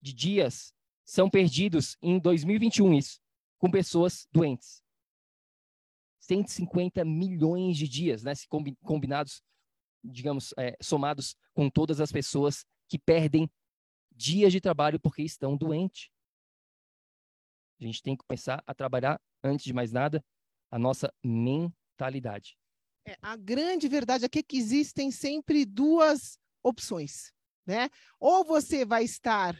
de 0.00 0.12
dias 0.12 0.74
são 1.04 1.28
perdidos 1.28 1.96
em 2.00 2.18
2021, 2.18 2.94
isso, 2.94 3.20
com 3.58 3.70
pessoas 3.70 4.26
doentes. 4.32 4.82
150 6.20 7.04
milhões 7.04 7.76
de 7.76 7.88
dias, 7.88 8.22
né, 8.22 8.34
se 8.34 8.46
combinados, 8.82 9.42
digamos, 10.02 10.54
é, 10.56 10.76
somados 10.80 11.36
com 11.52 11.68
todas 11.68 12.00
as 12.00 12.12
pessoas 12.12 12.64
que 12.88 12.98
perdem 12.98 13.50
dias 14.14 14.52
de 14.52 14.60
trabalho 14.60 15.00
porque 15.00 15.22
estão 15.22 15.56
doentes. 15.56 16.10
A 17.80 17.84
gente 17.84 18.02
tem 18.02 18.16
que 18.16 18.24
começar 18.24 18.62
a 18.66 18.74
trabalhar, 18.74 19.20
antes 19.42 19.64
de 19.64 19.72
mais 19.72 19.90
nada, 19.90 20.24
a 20.70 20.78
nossa 20.78 21.12
mentalidade. 21.22 22.56
É, 23.06 23.16
a 23.20 23.36
grande 23.36 23.88
verdade 23.88 24.24
aqui 24.24 24.38
é 24.38 24.42
que 24.42 24.56
existem 24.56 25.10
sempre 25.10 25.64
duas 25.64 26.38
opções, 26.62 27.32
né? 27.66 27.88
Ou 28.18 28.44
você 28.44 28.84
vai 28.84 29.04
estar 29.04 29.58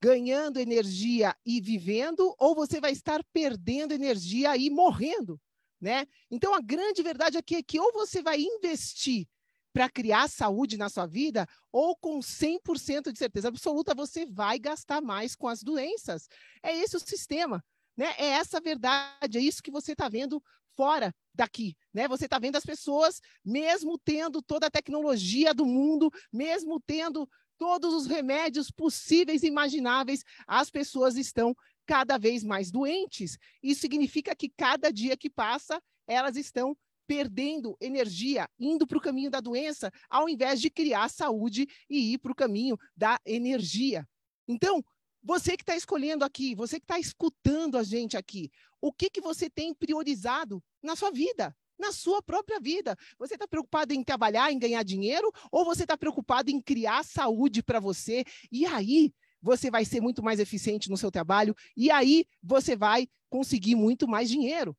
ganhando 0.00 0.58
energia 0.58 1.36
e 1.44 1.60
vivendo, 1.60 2.34
ou 2.38 2.54
você 2.54 2.80
vai 2.80 2.92
estar 2.92 3.22
perdendo 3.32 3.92
energia 3.92 4.56
e 4.56 4.70
morrendo, 4.70 5.40
né? 5.80 6.06
Então 6.30 6.54
a 6.54 6.60
grande 6.60 7.02
verdade 7.02 7.36
aqui 7.36 7.56
é 7.56 7.62
que 7.62 7.78
ou 7.78 7.92
você 7.92 8.22
vai 8.22 8.40
investir 8.40 9.26
para 9.72 9.90
criar 9.90 10.28
saúde 10.28 10.76
na 10.76 10.88
sua 10.88 11.06
vida, 11.06 11.46
ou 11.70 11.94
com 11.94 12.20
100% 12.20 13.12
de 13.12 13.18
certeza 13.18 13.48
absoluta 13.48 13.94
você 13.94 14.24
vai 14.24 14.58
gastar 14.58 15.00
mais 15.02 15.36
com 15.36 15.46
as 15.46 15.62
doenças. 15.62 16.26
É 16.62 16.74
esse 16.74 16.96
o 16.96 17.00
sistema, 17.00 17.62
né? 17.96 18.14
É 18.18 18.26
essa 18.28 18.60
verdade, 18.60 19.36
é 19.36 19.40
isso 19.40 19.62
que 19.62 19.70
você 19.70 19.92
está 19.92 20.08
vendo 20.08 20.42
fora 20.78 21.12
daqui, 21.34 21.76
né? 21.92 22.06
Você 22.06 22.26
está 22.26 22.38
vendo 22.38 22.54
as 22.54 22.64
pessoas, 22.64 23.20
mesmo 23.44 23.98
tendo 23.98 24.40
toda 24.40 24.68
a 24.68 24.70
tecnologia 24.70 25.52
do 25.52 25.66
mundo, 25.66 26.08
mesmo 26.32 26.80
tendo 26.80 27.28
todos 27.58 27.92
os 27.92 28.06
remédios 28.06 28.70
possíveis 28.70 29.42
e 29.42 29.48
imagináveis, 29.48 30.22
as 30.46 30.70
pessoas 30.70 31.16
estão 31.16 31.52
cada 31.84 32.16
vez 32.16 32.44
mais 32.44 32.70
doentes. 32.70 33.36
Isso 33.60 33.80
significa 33.80 34.36
que 34.36 34.48
cada 34.56 34.92
dia 34.92 35.16
que 35.16 35.28
passa, 35.28 35.82
elas 36.06 36.36
estão 36.36 36.76
perdendo 37.08 37.76
energia, 37.80 38.48
indo 38.56 38.86
para 38.86 38.98
o 38.98 39.00
caminho 39.00 39.30
da 39.30 39.40
doença, 39.40 39.90
ao 40.08 40.28
invés 40.28 40.60
de 40.60 40.70
criar 40.70 41.08
saúde 41.08 41.66
e 41.90 42.12
ir 42.12 42.18
para 42.18 42.30
o 42.30 42.36
caminho 42.36 42.78
da 42.96 43.18
energia. 43.26 44.06
Então, 44.46 44.84
você 45.22 45.56
que 45.56 45.62
está 45.62 45.76
escolhendo 45.76 46.24
aqui, 46.24 46.54
você 46.54 46.78
que 46.78 46.84
está 46.84 46.98
escutando 46.98 47.76
a 47.76 47.82
gente 47.82 48.16
aqui, 48.16 48.50
o 48.80 48.92
que, 48.92 49.10
que 49.10 49.20
você 49.20 49.48
tem 49.50 49.74
priorizado 49.74 50.62
na 50.82 50.94
sua 50.96 51.10
vida? 51.10 51.56
Na 51.78 51.92
sua 51.92 52.22
própria 52.22 52.58
vida. 52.58 52.96
Você 53.18 53.34
está 53.34 53.46
preocupado 53.46 53.92
em 53.92 54.02
trabalhar, 54.02 54.52
em 54.52 54.58
ganhar 54.58 54.82
dinheiro, 54.82 55.32
ou 55.50 55.64
você 55.64 55.84
está 55.84 55.96
preocupado 55.96 56.50
em 56.50 56.60
criar 56.60 57.04
saúde 57.04 57.62
para 57.62 57.80
você? 57.80 58.24
E 58.50 58.66
aí, 58.66 59.12
você 59.40 59.70
vai 59.70 59.84
ser 59.84 60.00
muito 60.00 60.22
mais 60.22 60.40
eficiente 60.40 60.90
no 60.90 60.96
seu 60.96 61.10
trabalho, 61.10 61.54
e 61.76 61.90
aí 61.90 62.26
você 62.42 62.76
vai 62.76 63.08
conseguir 63.30 63.74
muito 63.74 64.08
mais 64.08 64.28
dinheiro. 64.28 64.76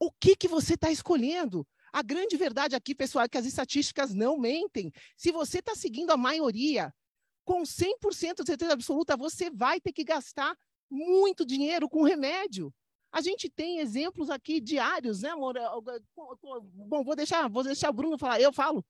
O 0.00 0.10
que, 0.12 0.36
que 0.36 0.48
você 0.48 0.74
está 0.74 0.90
escolhendo? 0.90 1.66
A 1.92 2.02
grande 2.02 2.36
verdade 2.36 2.76
aqui, 2.76 2.94
pessoal, 2.94 3.24
é 3.24 3.28
que 3.28 3.38
as 3.38 3.46
estatísticas 3.46 4.14
não 4.14 4.38
mentem. 4.38 4.92
Se 5.16 5.32
você 5.32 5.58
está 5.58 5.74
seguindo 5.74 6.10
a 6.10 6.16
maioria, 6.16 6.92
com 7.44 7.62
100% 7.62 8.42
de 8.42 8.46
certeza 8.46 8.72
absoluta, 8.72 9.16
você 9.16 9.50
vai 9.50 9.80
ter 9.80 9.92
que 9.92 10.04
gastar 10.04 10.54
muito 10.90 11.46
dinheiro 11.46 11.88
com 11.88 12.02
remédio. 12.02 12.72
A 13.10 13.20
gente 13.20 13.48
tem 13.48 13.78
exemplos 13.78 14.30
aqui 14.30 14.60
diários, 14.60 15.22
né, 15.22 15.30
amor? 15.30 15.54
Bom, 16.86 17.02
vou 17.02 17.16
deixar, 17.16 17.48
vou 17.48 17.62
deixar 17.62 17.90
o 17.90 17.92
Bruno 17.92 18.18
falar. 18.18 18.40
Eu 18.40 18.52
falo. 18.52 18.84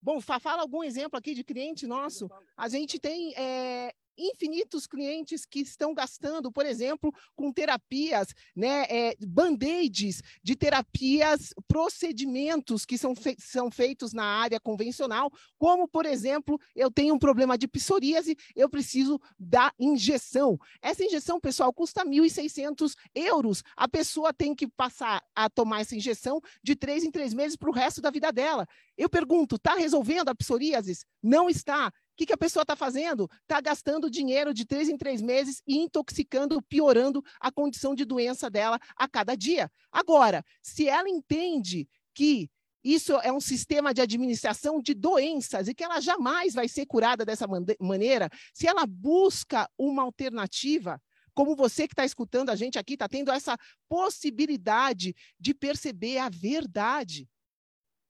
Bom, 0.00 0.20
fala 0.20 0.62
algum 0.62 0.84
exemplo 0.84 1.18
aqui 1.18 1.34
de 1.34 1.42
cliente 1.42 1.86
nosso. 1.86 2.28
A 2.56 2.68
gente 2.68 2.98
tem 2.98 3.34
é, 3.36 3.92
infinitos 4.16 4.86
clientes 4.86 5.44
que 5.44 5.60
estão 5.60 5.94
gastando, 5.94 6.50
por 6.50 6.66
exemplo, 6.66 7.12
com 7.34 7.52
terapias, 7.52 8.28
né, 8.54 8.84
é, 8.88 9.16
band-aids 9.20 10.22
de 10.42 10.56
terapias, 10.56 11.52
procedimentos 11.68 12.84
que 12.84 12.98
são, 12.98 13.14
fe 13.14 13.36
são 13.38 13.70
feitos 13.70 14.12
na 14.12 14.24
área 14.24 14.60
convencional, 14.60 15.30
como, 15.58 15.88
por 15.88 16.06
exemplo, 16.06 16.58
eu 16.74 16.90
tenho 16.90 17.14
um 17.14 17.18
problema 17.18 17.56
de 17.56 17.68
psoríase, 17.68 18.36
eu 18.54 18.68
preciso 18.68 19.20
da 19.38 19.72
injeção. 19.78 20.58
Essa 20.80 21.04
injeção, 21.04 21.40
pessoal, 21.40 21.72
custa 21.72 22.04
1.600 22.04 22.94
euros. 23.14 23.62
A 23.76 23.88
pessoa 23.88 24.32
tem 24.32 24.54
que 24.54 24.66
passar 24.66 25.22
a 25.34 25.48
tomar 25.48 25.80
essa 25.80 25.96
injeção 25.96 26.40
de 26.62 26.74
três 26.74 27.04
em 27.04 27.10
três 27.10 27.32
meses 27.32 27.56
para 27.56 27.70
o 27.70 27.72
resto 27.72 28.00
da 28.00 28.10
vida 28.10 28.32
dela. 28.32 28.66
Eu 28.96 29.08
pergunto, 29.08 29.56
está 29.56 29.74
resolvendo 29.74 30.28
a 30.28 30.34
psoríase? 30.34 31.04
Não 31.22 31.50
está 31.50 31.92
que, 32.16 32.26
que 32.26 32.32
a 32.32 32.38
pessoa 32.38 32.62
está 32.62 32.74
fazendo? 32.74 33.30
Está 33.42 33.60
gastando 33.60 34.10
dinheiro 34.10 34.54
de 34.54 34.64
três 34.64 34.88
em 34.88 34.96
três 34.96 35.20
meses 35.20 35.62
e 35.66 35.76
intoxicando, 35.76 36.60
piorando 36.62 37.22
a 37.38 37.52
condição 37.52 37.94
de 37.94 38.04
doença 38.04 38.48
dela 38.48 38.80
a 38.96 39.06
cada 39.06 39.34
dia. 39.36 39.70
Agora, 39.92 40.44
se 40.62 40.88
ela 40.88 41.08
entende 41.08 41.88
que 42.14 42.50
isso 42.82 43.14
é 43.18 43.32
um 43.32 43.40
sistema 43.40 43.92
de 43.92 44.00
administração 44.00 44.80
de 44.80 44.94
doenças 44.94 45.68
e 45.68 45.74
que 45.74 45.84
ela 45.84 46.00
jamais 46.00 46.54
vai 46.54 46.68
ser 46.68 46.86
curada 46.86 47.24
dessa 47.24 47.46
man 47.46 47.64
maneira, 47.80 48.30
se 48.54 48.66
ela 48.66 48.86
busca 48.86 49.68
uma 49.76 50.02
alternativa, 50.02 51.02
como 51.34 51.54
você 51.54 51.86
que 51.86 51.92
está 51.92 52.04
escutando 52.04 52.48
a 52.48 52.56
gente 52.56 52.78
aqui, 52.78 52.94
está 52.94 53.08
tendo 53.08 53.30
essa 53.30 53.58
possibilidade 53.88 55.14
de 55.38 55.52
perceber 55.52 56.18
a 56.18 56.30
verdade. 56.30 57.28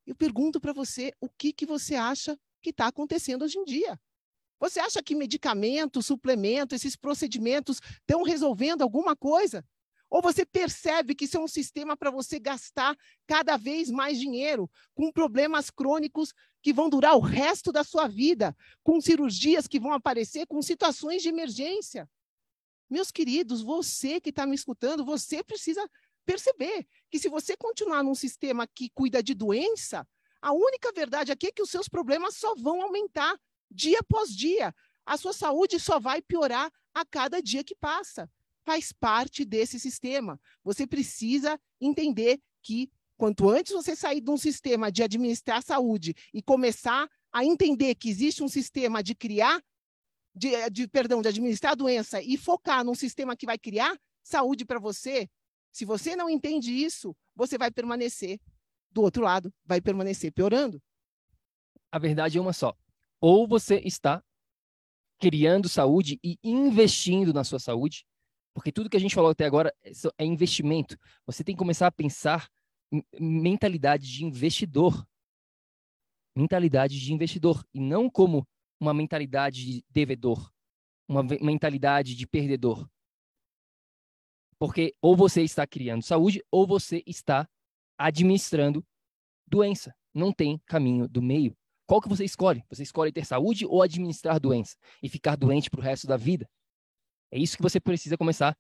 Eu 0.07 0.15
pergunto 0.15 0.61
para 0.61 0.73
você, 0.73 1.13
o 1.21 1.29
que, 1.29 1.53
que 1.53 1.67
você 1.67 1.97
acha 1.97 2.39
que 2.67 2.71
está 2.71 2.89
acontecendo 2.89 3.45
hoje 3.45 3.61
em 3.61 3.65
dia. 3.65 3.97
Você 4.59 4.81
acha 4.81 5.01
que 5.01 5.15
medicamento, 5.15 6.03
suplemento, 6.03 6.75
esses 6.75 6.97
procedimentos 6.97 7.81
estão 8.01 8.25
resolvendo 8.25 8.83
alguma 8.83 9.15
coisa? 9.15 9.65
Ou 10.11 10.21
você 10.21 10.45
percebe 10.45 11.15
que 11.15 11.27
isso 11.27 11.37
é 11.37 11.41
um 11.41 11.47
sistema 11.47 11.97
para 11.97 12.11
você 12.11 12.41
gastar 12.41 12.97
cada 13.25 13.57
vez 13.57 13.89
mais 13.89 14.19
dinheiro 14.19 14.69
com 14.95 15.13
problemas 15.13 15.71
crônicos 15.71 16.33
que 16.61 16.73
vão 16.73 16.91
durar 16.91 17.15
o 17.15 17.21
resto 17.21 17.71
da 17.71 17.85
sua 17.85 18.09
vida, 18.09 18.57
com 18.83 19.01
cirurgias 19.01 19.69
que 19.69 19.79
vão 19.79 19.93
aparecer, 19.93 20.45
com 20.47 20.61
situações 20.61 21.23
de 21.23 21.29
emergência? 21.29 22.09
Meus 22.91 23.13
queridos, 23.13 23.63
você 23.63 24.21
que 24.21 24.31
está 24.31 24.45
me 24.45 24.57
escutando, 24.57 25.05
você 25.05 25.45
precisa 25.45 25.89
perceber 26.25 26.85
que 27.11 27.19
se 27.19 27.29
você 27.29 27.57
continuar 27.57 28.03
num 28.03 28.15
sistema 28.15 28.67
que 28.67 28.91
cuida 28.91 29.23
de 29.23 29.35
doença, 29.35 30.07
a 30.47 30.53
única 30.53 30.93
verdade 30.93 31.33
aqui 31.33 31.49
é 31.49 31.51
que 31.51 31.61
os 31.61 31.71
seus 31.71 31.89
problemas 31.89 32.37
só 32.37 32.55
vão 32.55 32.81
aumentar 32.81 33.37
dia 33.69 33.99
após 33.99 34.31
dia. 34.31 34.73
A 35.05 35.17
sua 35.17 35.33
saúde 35.33 35.81
só 35.81 35.99
vai 35.99 36.23
piorar 36.23 36.71
a 36.95 37.05
cada 37.05 37.43
dia 37.43 37.65
que 37.65 37.75
passa. 37.75 38.31
Faz 38.65 38.93
parte 38.93 39.45
desse 39.45 39.81
sistema. 39.81 40.41
Você 40.63 40.87
precisa 40.87 41.61
entender 41.81 42.41
que 42.63 42.89
quanto 43.17 43.51
antes 43.51 43.73
você 43.73 43.97
sair 43.97 44.21
de 44.21 44.31
um 44.31 44.37
sistema 44.37 44.93
de 44.93 45.03
administrar 45.03 45.65
saúde 45.65 46.15
e 46.33 46.41
começar 46.41 47.11
a 47.33 47.45
entender 47.45 47.97
que 47.97 48.09
existe 48.09 48.41
um 48.45 48.49
sistema 48.49 49.03
de 49.03 49.17
criar, 49.17 49.61
de, 50.33 50.71
de 50.71 50.87
perdão, 50.87 51.23
de 51.23 51.27
administrar 51.27 51.75
doença 51.75 52.23
e 52.23 52.37
focar 52.37 52.85
num 52.85 52.95
sistema 52.95 53.37
que 53.37 53.47
vai 53.47 53.59
criar 53.59 53.99
saúde 54.23 54.65
para 54.65 54.79
você, 54.79 55.29
se 55.73 55.85
você 55.85 56.15
não 56.15 56.31
entende 56.31 56.73
isso, 56.73 57.17
você 57.35 57.59
vai 57.59 57.73
permanecer 57.73 58.39
do 58.97 59.03
outro 59.03 59.23
lado 59.23 59.53
vai 59.63 59.79
permanecer 59.79 60.33
piorando. 60.33 60.83
A 61.93 61.99
verdade 61.99 62.39
é 62.39 62.41
uma 62.41 62.55
só. 62.55 62.75
Ou 63.21 63.47
você 63.47 63.77
está 63.85 64.25
criando 65.19 65.69
saúde 65.69 66.19
e 66.25 66.39
investindo 66.43 67.33
na 67.33 67.45
sua 67.45 67.59
saúde, 67.59 68.07
porque 68.55 68.73
tudo 68.73 68.89
que 68.89 68.97
a 68.97 69.01
gente 69.01 69.15
falou 69.15 69.31
até 69.31 69.45
agora 69.45 69.71
é 70.17 70.25
investimento. 70.25 70.99
Você 71.27 71.45
tem 71.45 71.55
que 71.55 71.59
começar 71.59 71.87
a 71.87 71.93
pensar 71.93 72.49
mentalidade 73.21 74.11
de 74.11 74.25
investidor. 74.25 75.07
Mentalidade 76.35 76.99
de 76.99 77.13
investidor 77.13 77.63
e 77.75 77.81
não 77.81 78.09
como 78.09 78.47
uma 78.81 78.95
mentalidade 78.95 79.65
de 79.65 79.85
devedor, 79.91 80.51
uma 81.07 81.23
mentalidade 81.23 82.15
de 82.15 82.27
perdedor. 82.27 82.89
Porque 84.59 84.95
ou 85.03 85.15
você 85.15 85.43
está 85.43 85.67
criando 85.67 86.03
saúde 86.03 86.43
ou 86.51 86.67
você 86.67 87.03
está 87.07 87.47
administrando 87.99 88.85
doença. 89.47 89.95
Não 90.15 90.33
tem 90.33 90.61
caminho 90.67 91.09
do 91.09 91.23
meio. 91.23 91.57
Qual 91.87 92.01
que 92.01 92.09
você 92.09 92.25
escolhe? 92.25 92.65
Você 92.69 92.83
escolhe 92.83 93.13
ter 93.13 93.25
saúde 93.25 93.65
ou 93.65 93.83
administrar 93.83 94.41
doença 94.41 94.77
e 95.03 95.09
ficar 95.09 95.37
doente 95.37 95.71
para 95.71 95.81
o 95.81 95.83
resto 95.83 96.07
da 96.07 96.17
vida? 96.17 96.49
É 97.31 97.39
isso 97.39 97.57
que 97.57 97.63
você 97.63 97.79
precisa 97.79 98.17
começar 98.17 98.57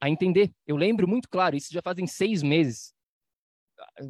a 0.00 0.10
entender. 0.10 0.52
Eu 0.66 0.76
lembro 0.76 1.08
muito 1.08 1.28
claro, 1.28 1.56
isso 1.56 1.72
já 1.72 1.80
fazem 1.80 2.06
seis 2.06 2.42
meses, 2.42 2.92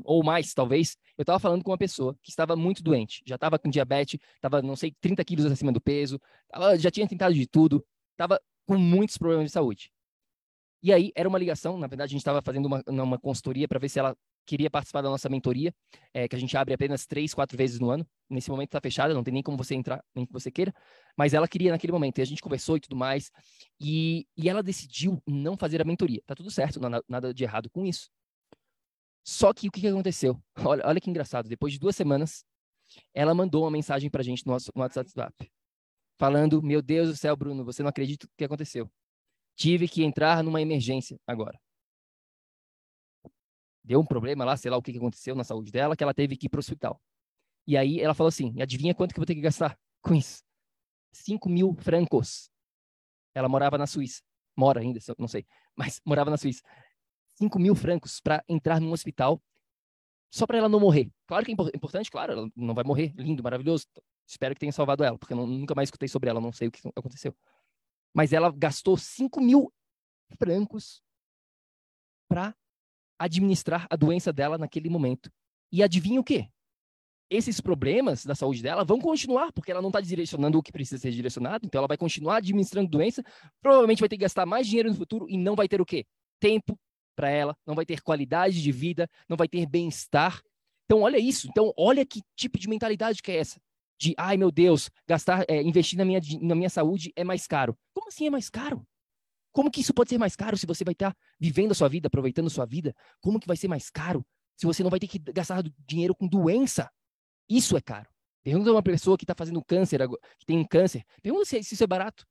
ou 0.05 0.25
mais, 0.25 0.55
talvez. 0.55 0.97
Eu 1.17 1.23
estava 1.23 1.39
falando 1.39 1.63
com 1.63 1.71
uma 1.71 1.79
pessoa 1.79 2.17
que 2.23 2.31
estava 2.31 2.57
muito 2.57 2.83
doente, 2.83 3.23
já 3.27 3.35
estava 3.35 3.59
com 3.59 3.69
diabetes, 3.69 4.19
estava, 4.35 4.63
não 4.63 4.77
sei, 4.77 4.95
30 5.01 5.25
quilos 5.25 5.47
acima 5.47 5.73
do 5.73 5.81
peso, 5.81 6.21
tava, 6.49 6.79
já 6.79 6.91
tinha 6.91 7.07
tentado 7.07 7.35
de 7.35 7.47
tudo, 7.47 7.85
estava 8.13 8.41
com 8.67 8.77
muitos 8.77 9.19
problemas 9.19 9.47
de 9.47 9.53
saúde. 9.53 9.93
E 10.83 10.93
aí, 10.93 11.13
era 11.15 11.29
uma 11.29 11.39
ligação, 11.39 11.79
na 11.79 11.87
verdade, 11.87 12.11
a 12.11 12.13
gente 12.13 12.21
estava 12.21 12.43
fazendo 12.43 12.67
uma, 12.67 12.83
uma 12.89 13.19
consultoria 13.19 13.69
para 13.69 13.79
ver 13.79 13.89
se 13.89 13.99
ela 13.99 14.17
queria 14.45 14.71
participar 14.71 15.03
da 15.03 15.09
nossa 15.09 15.29
mentoria, 15.29 15.75
é, 16.13 16.29
que 16.29 16.37
a 16.37 16.39
gente 16.39 16.57
abre 16.57 16.75
apenas 16.75 17.07
três, 17.07 17.33
quatro 17.35 17.57
vezes 17.57 17.79
no 17.79 17.91
ano. 17.91 18.07
Nesse 18.29 18.51
momento 18.51 18.69
está 18.69 18.81
fechada, 18.81 19.15
não 19.15 19.23
tem 19.23 19.33
nem 19.33 19.43
como 19.43 19.57
você 19.57 19.75
entrar, 19.75 20.05
nem 20.15 20.27
que 20.27 20.33
você 20.33 20.51
queira. 20.51 20.73
Mas 21.17 21.35
ela 21.35 21.47
queria 21.47 21.71
naquele 21.71 21.93
momento, 21.93 22.19
e 22.19 22.23
a 22.23 22.25
gente 22.25 22.43
conversou 22.43 22.77
e 22.77 22.81
tudo 22.81 22.97
mais. 22.97 23.31
E, 23.81 24.27
e 24.37 24.49
ela 24.49 24.63
decidiu 24.63 25.23
não 25.27 25.57
fazer 25.57 25.81
a 25.81 25.85
mentoria. 25.85 26.23
Tá 26.27 26.35
tudo 26.35 26.51
certo, 26.51 26.81
não 26.81 27.03
nada 27.09 27.33
de 27.33 27.45
errado 27.45 27.71
com 27.71 27.85
isso. 27.85 28.11
Só 29.25 29.53
que 29.53 29.69
o 29.69 29.71
que, 29.71 29.81
que 29.81 29.89
aconteceu? 29.89 30.41
Olha, 30.65 30.85
olha 30.85 31.01
que 31.01 31.09
engraçado. 31.09 31.49
Depois 31.49 31.73
de 31.73 31.79
duas 31.79 31.95
semanas, 31.95 32.45
ela 33.15 33.35
mandou 33.35 33.63
uma 33.63 33.71
mensagem 33.71 34.11
para 34.11 34.21
a 34.21 34.25
gente 34.25 34.45
no, 34.47 34.53
no 34.53 34.83
WhatsApp, 34.83 35.53
falando: 36.19 36.61
Meu 36.61 36.83
Deus 36.83 37.09
do 37.09 37.17
céu, 37.17 37.37
Bruno, 37.37 37.65
você 37.65 37.83
não 37.83 37.91
acredita 37.91 38.27
o 38.27 38.31
que 38.37 38.45
aconteceu. 38.45 38.91
Tive 39.55 39.87
que 39.87 40.03
entrar 40.03 40.43
numa 40.43 40.61
emergência 40.61 41.21
agora 41.27 41.59
deu 43.85 44.01
um 44.01 44.07
problema 44.07 44.45
lá, 44.45 44.57
sei 44.57 44.71
lá 44.71 44.77
o 44.77 44.83
que 44.83 44.97
aconteceu 44.97 45.35
na 45.35 45.45
saúde 45.45 45.71
dela, 45.71 45.97
que 45.97 46.03
ela 46.03 46.15
teve 46.15 46.37
que 46.37 46.47
ir 46.47 46.49
para 46.49 46.59
o 46.59 46.61
hospital. 46.61 47.01
E 47.67 47.77
aí 47.77 48.01
ela 48.01 48.15
falou 48.15 48.29
assim: 48.29 48.61
adivinha 48.61 48.95
quanto 48.95 49.13
que 49.13 49.19
eu 49.19 49.23
vou 49.23 49.27
ter 49.27 49.35
que 49.35 49.41
gastar 49.41 49.79
com 50.03 50.15
isso? 50.15 50.43
5 51.13 51.49
mil 51.49 51.75
francos. 51.75 52.51
Ela 53.35 53.49
morava 53.49 53.79
na 53.79 53.87
Suíça. 53.87 54.23
Mora 54.57 54.81
ainda, 54.81 55.01
não 55.19 55.29
sei, 55.29 55.47
mas 55.77 56.01
morava 56.05 56.31
na 56.31 56.37
Suíça. 56.37 56.63
5 57.37 57.59
mil 57.59 57.75
francos 57.75 58.21
para 58.21 58.45
entrar 58.49 58.81
num 58.81 58.93
hospital 58.93 59.43
só 60.31 60.47
para 60.47 60.59
ela 60.59 60.69
não 60.69 60.81
morrer. 60.81 61.11
Claro 61.27 61.45
que 61.45 61.51
é 61.51 61.55
importante, 61.55 62.11
claro, 62.11 62.33
ela 62.33 62.51
não 62.57 62.75
vai 62.75 62.85
morrer, 62.85 63.13
lindo, 63.17 63.43
maravilhoso. 63.43 63.87
Espero 64.27 64.55
que 64.55 64.61
tenha 64.61 64.73
salvado 64.73 65.05
ela, 65.05 65.19
porque 65.19 65.35
eu 65.35 65.47
nunca 65.47 65.75
mais 65.75 65.89
escutei 65.89 66.09
sobre 66.09 66.31
ela, 66.31 66.41
não 66.41 66.53
sei 66.53 66.69
o 66.69 66.71
que 66.71 66.81
aconteceu. 66.97 67.37
Mas 68.15 68.33
ela 68.33 68.51
gastou 68.51 68.97
5 68.97 69.41
mil 69.41 69.73
francos 70.39 71.03
para 72.29 72.55
administrar 73.25 73.87
a 73.91 73.97
doença 73.97 74.33
dela 74.33 74.59
naquele 74.59 74.89
momento. 74.89 75.31
E 75.71 75.83
adivinha 75.83 76.21
o 76.21 76.25
quê? 76.25 76.49
Esses 77.31 77.61
problemas 77.61 78.27
da 78.27 78.35
saúde 78.35 78.63
dela 78.63 78.85
vão 78.85 79.01
continuar, 79.01 79.53
porque 79.53 79.71
ela 79.71 79.81
não 79.81 79.89
está 79.89 80.01
direcionando 80.01 80.59
o 80.59 80.63
que 80.63 80.71
precisa 80.71 81.01
ser 81.01 81.13
direcionado, 81.13 81.65
então 81.65 81.79
ela 81.79 81.89
vai 81.89 81.97
continuar 81.97 82.37
administrando 82.37 82.91
doença, 82.91 83.23
provavelmente 83.63 84.01
vai 84.01 84.09
ter 84.09 84.17
que 84.17 84.23
gastar 84.23 84.45
mais 84.45 84.67
dinheiro 84.67 84.91
no 84.91 84.95
futuro 84.95 85.27
e 85.31 85.39
não 85.39 85.57
vai 85.57 85.67
ter 85.67 85.81
o 85.81 85.87
quê? 85.87 86.05
Tempo 86.39 86.79
para 87.17 87.31
ela, 87.31 87.57
não 87.67 87.75
vai 87.75 87.87
ter 87.87 88.03
qualidade 88.03 88.63
de 88.63 88.73
vida, 88.73 89.09
não 89.29 89.37
vai 89.37 89.49
ter 89.49 89.67
bem-estar. 89.67 90.43
Então, 90.85 91.03
olha 91.03 91.19
isso. 91.19 91.49
Então, 91.49 91.73
olha 91.77 92.05
que 92.05 92.21
tipo 92.37 92.59
de 92.59 92.69
mentalidade 92.69 93.23
que 93.23 93.31
é 93.33 93.37
essa. 93.37 93.59
De, 93.99 94.15
ai 94.19 94.37
meu 94.37 94.51
Deus, 94.51 94.91
gastar, 95.07 95.45
é, 95.49 95.63
investir 95.63 95.97
na 95.97 96.05
minha, 96.05 96.21
na 96.41 96.55
minha 96.55 96.71
saúde 96.71 97.13
é 97.15 97.25
mais 97.25 97.47
caro. 97.47 97.77
Como 97.95 98.09
assim 98.09 98.27
é 98.27 98.31
mais 98.31 98.51
caro? 98.51 98.85
Como 99.53 99.71
que 99.71 99.81
isso 99.81 99.93
pode 99.93 100.11
ser 100.11 100.19
mais 100.19 100.35
caro 100.35 100.57
se 100.57 100.67
você 100.67 100.83
vai 100.85 100.93
estar 100.93 101.15
vivendo 101.39 101.73
a 101.73 101.75
sua 101.75 101.89
vida, 101.89 102.07
aproveitando 102.07 102.47
a 102.47 102.51
sua 102.51 102.67
vida? 102.67 102.95
Como 103.21 103.39
que 103.39 103.47
vai 103.47 103.57
ser 103.57 103.69
mais 103.69 103.91
caro 103.91 104.25
se 104.57 104.67
você 104.67 104.83
não 104.83 104.91
vai 104.91 104.99
ter 104.99 105.07
que 105.07 105.19
gastar 105.19 105.63
dinheiro 105.87 106.15
com 106.15 106.27
doença? 106.27 106.91
Isso 107.49 107.77
é 107.77 107.81
caro. 107.81 108.09
Pergunta 108.43 108.71
a 108.71 108.73
uma 108.73 108.83
pessoa 108.83 109.17
que 109.17 109.25
está 109.25 109.35
fazendo 109.37 109.63
câncer, 109.65 110.01
que 110.39 110.47
tem 110.47 110.59
um 110.59 110.67
câncer, 110.67 111.05
pergunta 111.23 111.45
se, 111.45 111.59
isso 111.59 111.85
é 111.85 111.87
barato. 111.87 112.27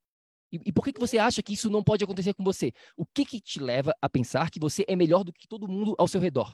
E, 0.51 0.59
e, 0.65 0.71
por 0.73 0.83
que, 0.83 0.91
que 0.91 0.99
você 0.99 1.17
acha 1.17 1.41
que 1.41 1.53
isso 1.53 1.69
não 1.69 1.81
pode 1.81 2.03
acontecer 2.03 2.33
com 2.33 2.43
você? 2.43 2.73
O 2.97 3.05
que, 3.05 3.23
que 3.23 3.39
te 3.39 3.59
leva 3.59 3.95
a 4.01 4.09
pensar 4.09 4.49
que 4.51 4.59
você 4.59 4.83
é 4.87 4.95
melhor 4.95 5.23
do 5.23 5.31
que 5.31 5.47
todo 5.47 5.67
mundo 5.67 5.95
ao 5.97 6.07
seu 6.07 6.19
redor? 6.19 6.53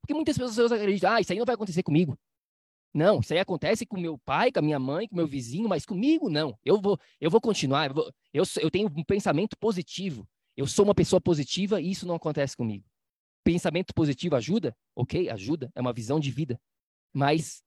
Porque 0.00 0.14
muitas 0.14 0.38
pessoas 0.38 0.72
acreditam, 0.72 1.12
ah, 1.12 1.20
isso 1.20 1.32
aí 1.32 1.38
não 1.38 1.44
vai 1.44 1.54
acontecer 1.54 1.82
comigo. 1.82 2.18
Não, 2.96 3.20
isso 3.20 3.34
aí 3.34 3.38
acontece 3.38 3.84
com 3.84 4.00
meu 4.00 4.16
pai, 4.16 4.50
com 4.50 4.58
a 4.58 4.62
minha 4.62 4.78
mãe, 4.78 5.06
com 5.06 5.14
meu 5.14 5.26
vizinho, 5.26 5.68
mas 5.68 5.84
comigo 5.84 6.30
não. 6.30 6.58
Eu 6.64 6.80
vou, 6.80 6.98
eu 7.20 7.30
vou 7.30 7.42
continuar. 7.42 7.88
Eu, 7.88 7.94
vou, 7.94 8.14
eu, 8.32 8.42
eu 8.62 8.70
tenho 8.70 8.88
um 8.88 9.04
pensamento 9.04 9.54
positivo. 9.58 10.26
Eu 10.56 10.66
sou 10.66 10.82
uma 10.82 10.94
pessoa 10.94 11.20
positiva 11.20 11.78
e 11.78 11.90
isso 11.90 12.06
não 12.06 12.14
acontece 12.14 12.56
comigo. 12.56 12.86
Pensamento 13.44 13.92
positivo 13.92 14.34
ajuda? 14.34 14.74
Ok, 14.94 15.28
ajuda. 15.28 15.70
É 15.74 15.80
uma 15.82 15.92
visão 15.92 16.18
de 16.18 16.30
vida. 16.30 16.58
Mas 17.12 17.62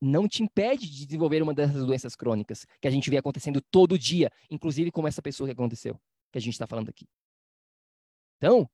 não 0.00 0.28
te 0.28 0.44
impede 0.44 0.88
de 0.88 1.04
desenvolver 1.04 1.42
uma 1.42 1.52
dessas 1.52 1.84
doenças 1.84 2.14
crônicas 2.14 2.64
que 2.80 2.86
a 2.86 2.92
gente 2.92 3.10
vê 3.10 3.16
acontecendo 3.16 3.60
todo 3.60 3.98
dia, 3.98 4.30
inclusive 4.48 4.92
com 4.92 5.04
essa 5.08 5.20
pessoa 5.20 5.48
que 5.48 5.52
aconteceu, 5.52 6.00
que 6.30 6.38
a 6.38 6.40
gente 6.40 6.52
está 6.52 6.64
falando 6.68 6.90
aqui. 6.90 7.08
Então, 8.36 8.70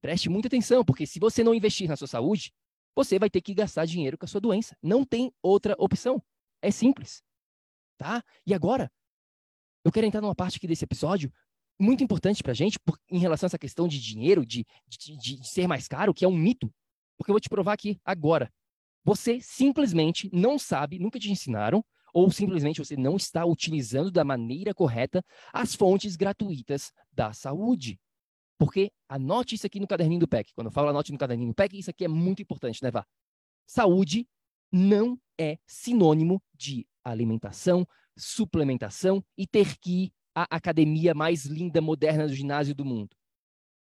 preste 0.00 0.30
muita 0.30 0.48
atenção, 0.48 0.82
porque 0.82 1.06
se 1.06 1.18
você 1.18 1.44
não 1.44 1.54
investir 1.54 1.86
na 1.86 1.96
sua 1.96 2.08
saúde, 2.08 2.50
você 2.94 3.18
vai 3.18 3.30
ter 3.30 3.40
que 3.40 3.54
gastar 3.54 3.86
dinheiro 3.86 4.18
com 4.18 4.24
a 4.24 4.28
sua 4.28 4.40
doença. 4.40 4.76
Não 4.82 5.04
tem 5.04 5.32
outra 5.42 5.74
opção. 5.78 6.22
É 6.60 6.70
simples. 6.70 7.22
Tá? 7.98 8.22
E 8.46 8.52
agora, 8.54 8.90
eu 9.84 9.92
quero 9.92 10.06
entrar 10.06 10.20
numa 10.20 10.34
parte 10.34 10.56
aqui 10.56 10.66
desse 10.66 10.84
episódio 10.84 11.32
muito 11.80 12.04
importante 12.04 12.42
para 12.42 12.52
a 12.52 12.54
gente 12.54 12.78
por, 12.78 12.98
em 13.10 13.18
relação 13.18 13.46
a 13.46 13.48
essa 13.48 13.58
questão 13.58 13.88
de 13.88 14.00
dinheiro, 14.00 14.46
de, 14.46 14.64
de, 14.86 15.16
de 15.16 15.48
ser 15.48 15.66
mais 15.66 15.88
caro, 15.88 16.14
que 16.14 16.24
é 16.24 16.28
um 16.28 16.36
mito. 16.36 16.72
Porque 17.16 17.30
eu 17.30 17.34
vou 17.34 17.40
te 17.40 17.48
provar 17.48 17.72
aqui 17.72 18.00
agora. 18.04 18.52
Você 19.04 19.40
simplesmente 19.40 20.30
não 20.32 20.58
sabe, 20.58 20.98
nunca 20.98 21.18
te 21.18 21.30
ensinaram, 21.30 21.84
ou 22.14 22.30
simplesmente 22.30 22.78
você 22.78 22.96
não 22.96 23.16
está 23.16 23.44
utilizando 23.44 24.10
da 24.10 24.24
maneira 24.24 24.74
correta 24.74 25.24
as 25.52 25.74
fontes 25.74 26.14
gratuitas 26.14 26.92
da 27.10 27.32
saúde. 27.32 27.98
Porque 28.58 28.92
anote 29.08 29.54
isso 29.54 29.66
aqui 29.66 29.80
no 29.80 29.86
caderninho 29.86 30.20
do 30.20 30.28
PEC. 30.28 30.52
Quando 30.54 30.68
eu 30.68 30.72
falo 30.72 30.88
anote 30.88 31.12
no 31.12 31.18
caderninho 31.18 31.50
do 31.50 31.54
PEC, 31.54 31.78
isso 31.78 31.90
aqui 31.90 32.04
é 32.04 32.08
muito 32.08 32.42
importante, 32.42 32.82
né, 32.82 32.90
Vá? 32.90 33.04
Saúde 33.66 34.26
não 34.70 35.18
é 35.38 35.58
sinônimo 35.66 36.42
de 36.54 36.86
alimentação, 37.04 37.86
suplementação 38.16 39.24
e 39.36 39.46
ter 39.46 39.76
que 39.78 40.04
ir 40.04 40.12
à 40.34 40.46
academia 40.56 41.14
mais 41.14 41.44
linda, 41.44 41.80
moderna 41.80 42.26
do 42.26 42.34
ginásio 42.34 42.74
do 42.74 42.84
mundo. 42.84 43.16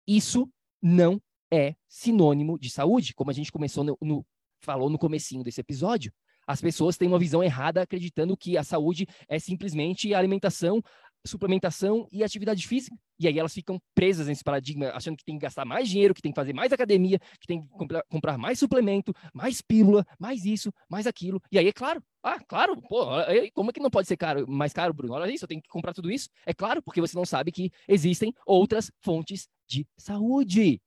Isso 0.08 0.50
não 0.82 1.22
é 1.52 1.76
sinônimo 1.88 2.58
de 2.58 2.70
saúde, 2.70 3.14
como 3.14 3.32
a 3.32 3.34
gente 3.34 3.52
começou 3.52 3.84
no, 3.84 3.98
no 4.02 4.26
falou 4.62 4.90
no 4.90 5.00
comecinho 5.00 5.44
desse 5.44 5.62
episódio. 5.62 6.14
As 6.46 6.62
pessoas 6.62 6.98
têm 6.98 7.08
uma 7.08 7.20
visão 7.20 7.44
errada 7.44 7.82
acreditando 7.82 8.36
que 8.36 8.58
a 8.58 8.64
saúde 8.64 9.08
é 9.28 9.38
simplesmente 9.38 10.14
alimentação, 10.14 10.82
suplementação 11.26 12.08
e 12.12 12.24
atividade 12.24 12.68
física. 12.68 12.96
E 13.20 13.28
aí 13.28 13.38
elas 13.38 13.54
ficam 13.54 13.82
presas 13.94 14.28
nesse 14.28 14.44
paradigma, 14.44 14.92
achando 14.92 15.18
que 15.18 15.26
tem 15.26 15.36
que 15.38 15.42
gastar 15.42 15.66
mais 15.66 15.90
dinheiro, 15.90 16.14
que 16.14 16.22
tem 16.22 16.32
que 16.32 16.36
fazer 16.36 16.54
mais 16.54 16.72
academia, 16.72 17.20
que 17.40 17.48
tem 17.48 17.62
que 17.62 17.68
comprar, 17.70 18.04
comprar 18.10 18.38
mais 18.38 18.60
suplemento, 18.60 19.14
mais 19.34 19.62
pílula, 19.62 20.06
mais 20.18 20.46
isso, 20.46 20.72
mais 20.90 21.06
aquilo. 21.06 21.42
E 21.52 21.60
aí 21.60 21.68
é 21.68 21.74
claro, 21.74 22.02
ah, 22.24 22.40
claro, 22.40 22.82
pô, 22.82 23.06
como 23.54 23.70
é 23.70 23.74
que 23.74 23.80
não 23.80 23.90
pode 23.90 24.08
ser 24.08 24.18
caro, 24.18 24.50
mais 24.50 24.72
caro, 24.74 24.94
Bruno? 24.94 25.14
Olha 25.14 25.32
isso, 25.32 25.44
eu 25.44 25.50
tenho 25.50 25.62
que 25.62 25.70
comprar 25.70 25.94
tudo 25.94 26.10
isso. 26.10 26.30
É 26.46 26.54
claro, 26.54 26.82
porque 26.82 27.02
você 27.02 27.16
não 27.18 27.26
sabe 27.26 27.52
que 27.52 27.72
existem 27.88 28.34
outras 28.46 28.92
fontes 29.02 29.48
de 29.68 29.86
saúde. 29.98 30.82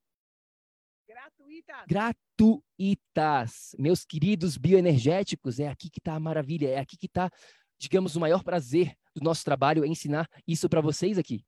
Gratuitas. 1.06 1.86
Gratuitas. 1.86 3.76
Meus 3.78 4.04
queridos 4.04 4.56
bioenergéticos, 4.56 5.60
é 5.60 5.68
aqui 5.68 5.90
que 5.90 5.98
está 6.00 6.14
a 6.14 6.20
maravilha, 6.20 6.68
é 6.68 6.78
aqui 6.78 6.96
que 6.96 7.06
está, 7.06 7.30
digamos, 7.82 8.14
o 8.14 8.20
maior 8.20 8.44
prazer 8.44 8.94
do 9.12 9.24
nosso 9.24 9.44
trabalho 9.44 9.84
é 9.84 9.88
ensinar 9.88 10.28
isso 10.46 10.68
para 10.68 10.80
vocês 10.80 11.18
aqui. 11.18 11.44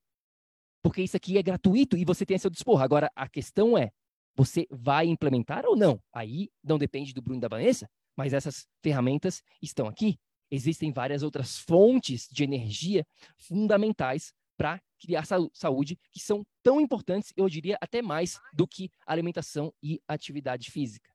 Porque 0.82 1.00
isso 1.00 1.16
aqui 1.16 1.38
é 1.38 1.42
gratuito 1.42 1.96
e 1.96 2.04
você 2.04 2.26
tem 2.26 2.34
a 2.34 2.38
seu 2.40 2.50
dispor. 2.50 2.82
Agora, 2.82 3.08
a 3.14 3.28
questão 3.28 3.78
é, 3.78 3.92
você 4.34 4.66
vai 4.68 5.06
implementar 5.06 5.64
ou 5.64 5.76
não? 5.76 6.02
Aí 6.12 6.50
não 6.62 6.76
depende 6.76 7.14
do 7.14 7.22
Bruno 7.22 7.38
e 7.38 7.40
da 7.40 7.46
Vanessa, 7.46 7.88
mas 8.16 8.32
essas 8.32 8.66
ferramentas 8.82 9.42
estão 9.62 9.86
aqui. 9.86 10.18
Existem 10.50 10.92
várias 10.92 11.22
outras 11.22 11.56
fontes 11.56 12.26
de 12.28 12.42
energia 12.42 13.06
fundamentais 13.38 14.32
para 14.56 14.80
criar 14.98 15.24
saúde 15.52 15.96
que 16.10 16.18
são 16.18 16.44
tão 16.64 16.80
importantes, 16.80 17.32
eu 17.36 17.48
diria 17.48 17.78
até 17.80 18.02
mais 18.02 18.40
do 18.52 18.66
que 18.66 18.90
alimentação 19.06 19.72
e 19.80 20.00
atividade 20.08 20.70
física. 20.70 21.13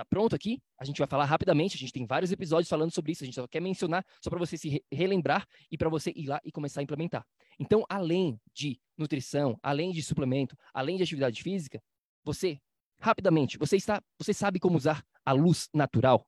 Tá 0.00 0.04
pronto 0.06 0.34
aqui? 0.34 0.62
A 0.78 0.84
gente 0.86 0.96
vai 0.96 1.06
falar 1.06 1.26
rapidamente, 1.26 1.76
a 1.76 1.78
gente 1.78 1.92
tem 1.92 2.06
vários 2.06 2.32
episódios 2.32 2.70
falando 2.70 2.90
sobre 2.90 3.12
isso, 3.12 3.22
a 3.22 3.26
gente 3.26 3.34
só 3.34 3.46
quer 3.46 3.60
mencionar 3.60 4.02
só 4.18 4.30
para 4.30 4.38
você 4.38 4.56
se 4.56 4.66
re 4.70 4.84
relembrar 4.90 5.46
e 5.70 5.76
para 5.76 5.90
você 5.90 6.10
ir 6.16 6.26
lá 6.26 6.40
e 6.42 6.50
começar 6.50 6.80
a 6.80 6.82
implementar. 6.82 7.22
Então, 7.58 7.84
além 7.86 8.40
de 8.54 8.80
nutrição, 8.96 9.58
além 9.62 9.92
de 9.92 10.02
suplemento, 10.02 10.56
além 10.72 10.96
de 10.96 11.02
atividade 11.02 11.42
física, 11.42 11.82
você, 12.24 12.58
rapidamente, 12.98 13.58
você 13.58 13.76
está, 13.76 14.02
você 14.18 14.32
sabe 14.32 14.58
como 14.58 14.78
usar 14.78 15.04
a 15.22 15.32
luz 15.32 15.68
natural? 15.74 16.26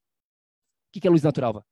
O 0.94 1.00
que 1.00 1.08
é 1.08 1.10
luz 1.10 1.22
natural, 1.22 1.54
Vá? 1.54 1.64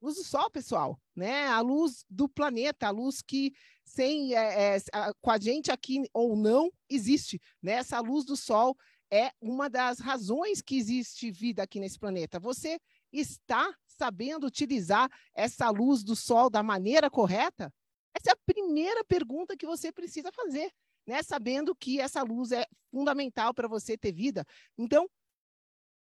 luz 0.00 0.14
do 0.14 0.22
sol, 0.22 0.48
pessoal, 0.48 0.96
né? 1.16 1.48
A 1.48 1.60
luz 1.60 2.04
do 2.08 2.28
planeta, 2.28 2.86
a 2.86 2.90
luz 2.90 3.20
que 3.20 3.52
sem 3.84 4.32
é, 4.32 4.76
é, 4.76 4.80
com 5.20 5.30
a 5.32 5.40
gente 5.40 5.72
aqui 5.72 6.04
ou 6.12 6.36
não 6.36 6.70
existe, 6.88 7.40
né? 7.60 7.72
Essa 7.72 7.98
luz 7.98 8.24
do 8.24 8.36
sol 8.36 8.76
é 9.10 9.30
uma 9.40 9.68
das 9.68 9.98
razões 9.98 10.60
que 10.60 10.76
existe 10.76 11.30
vida 11.30 11.62
aqui 11.62 11.80
nesse 11.80 11.98
planeta. 11.98 12.38
Você 12.38 12.78
está 13.12 13.74
sabendo 13.86 14.46
utilizar 14.46 15.10
essa 15.34 15.70
luz 15.70 16.04
do 16.04 16.14
sol 16.14 16.50
da 16.50 16.62
maneira 16.62 17.10
correta? 17.10 17.72
Essa 18.14 18.30
é 18.30 18.32
a 18.32 18.38
primeira 18.46 19.04
pergunta 19.04 19.56
que 19.56 19.66
você 19.66 19.92
precisa 19.92 20.30
fazer, 20.32 20.70
né? 21.06 21.22
Sabendo 21.22 21.74
que 21.74 22.00
essa 22.00 22.22
luz 22.22 22.52
é 22.52 22.66
fundamental 22.90 23.54
para 23.54 23.68
você 23.68 23.96
ter 23.96 24.12
vida. 24.12 24.44
Então, 24.76 25.08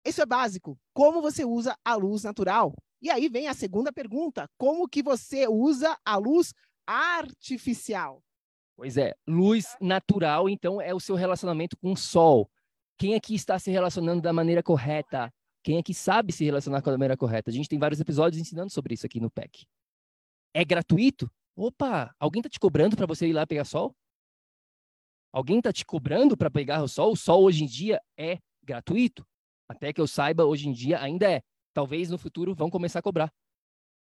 isso 0.05 0.23
é 0.23 0.27
básico. 0.27 0.79
Como 0.95 1.21
você 1.21 1.45
usa 1.45 1.77
a 1.85 1.95
luz 1.95 2.25
natural? 2.25 2.75
E 3.01 3.11
aí 3.11 3.29
vem 3.29 3.47
a 3.47 3.55
segunda 3.55 3.93
pergunta: 3.93 4.49
como 4.57 4.89
que 4.89 5.03
você 5.03 5.47
usa 5.47 5.97
a 6.05 6.17
luz 6.17 6.53
artificial? 6.87 8.23
Pois 8.77 8.97
é, 8.97 9.15
luz 9.27 9.77
natural, 9.81 10.49
então, 10.49 10.81
é 10.81 10.95
o 10.95 11.01
seu 11.01 11.17
relacionamento 11.17 11.77
com 11.77 11.93
o 11.93 11.97
sol. 11.97 12.49
Quem 12.99 13.15
aqui 13.15 13.35
está 13.37 13.59
se 13.59 13.71
relacionando 13.71 14.21
da 14.21 14.33
maneira 14.33 14.61
correta? 14.61 15.33
Quem 15.63 15.79
aqui 15.79 15.95
sabe 15.95 16.33
se 16.33 16.45
relacionar 16.45 16.83
com 16.83 16.91
a 16.91 16.93
maneira 16.95 17.17
correta? 17.17 17.49
A 17.49 17.53
gente 17.53 17.69
tem 17.69 17.79
vários 17.79 18.01
episódios 18.01 18.41
ensinando 18.41 18.71
sobre 18.73 18.95
isso 18.95 19.07
aqui 19.07 19.21
no 19.21 19.31
PEC. 19.31 19.67
É 20.53 20.65
gratuito? 20.65 21.31
Opa, 21.55 22.13
alguém 22.19 22.41
está 22.41 22.49
te 22.49 22.59
cobrando 22.59 22.97
para 22.97 23.07
você 23.07 23.29
ir 23.29 23.33
lá 23.33 23.47
pegar 23.47 23.65
sol? 23.65 23.95
Alguém 25.33 25.59
está 25.59 25.73
te 25.73 25.85
cobrando 25.85 26.37
para 26.37 26.51
pegar 26.51 26.83
o 26.83 26.89
sol? 26.89 27.13
O 27.13 27.17
sol 27.17 27.45
hoje 27.45 27.63
em 27.63 27.67
dia 27.67 28.01
é 28.17 28.39
gratuito. 28.65 29.25
Até 29.69 29.93
que 29.93 30.01
eu 30.01 30.07
saiba, 30.07 30.45
hoje 30.45 30.69
em 30.69 30.73
dia 30.73 31.01
ainda 31.01 31.31
é. 31.31 31.43
Talvez 31.73 32.11
no 32.11 32.19
futuro 32.19 32.55
vão 32.55 32.71
começar 32.71 32.99
a 32.99 33.03
cobrar. 33.03 33.33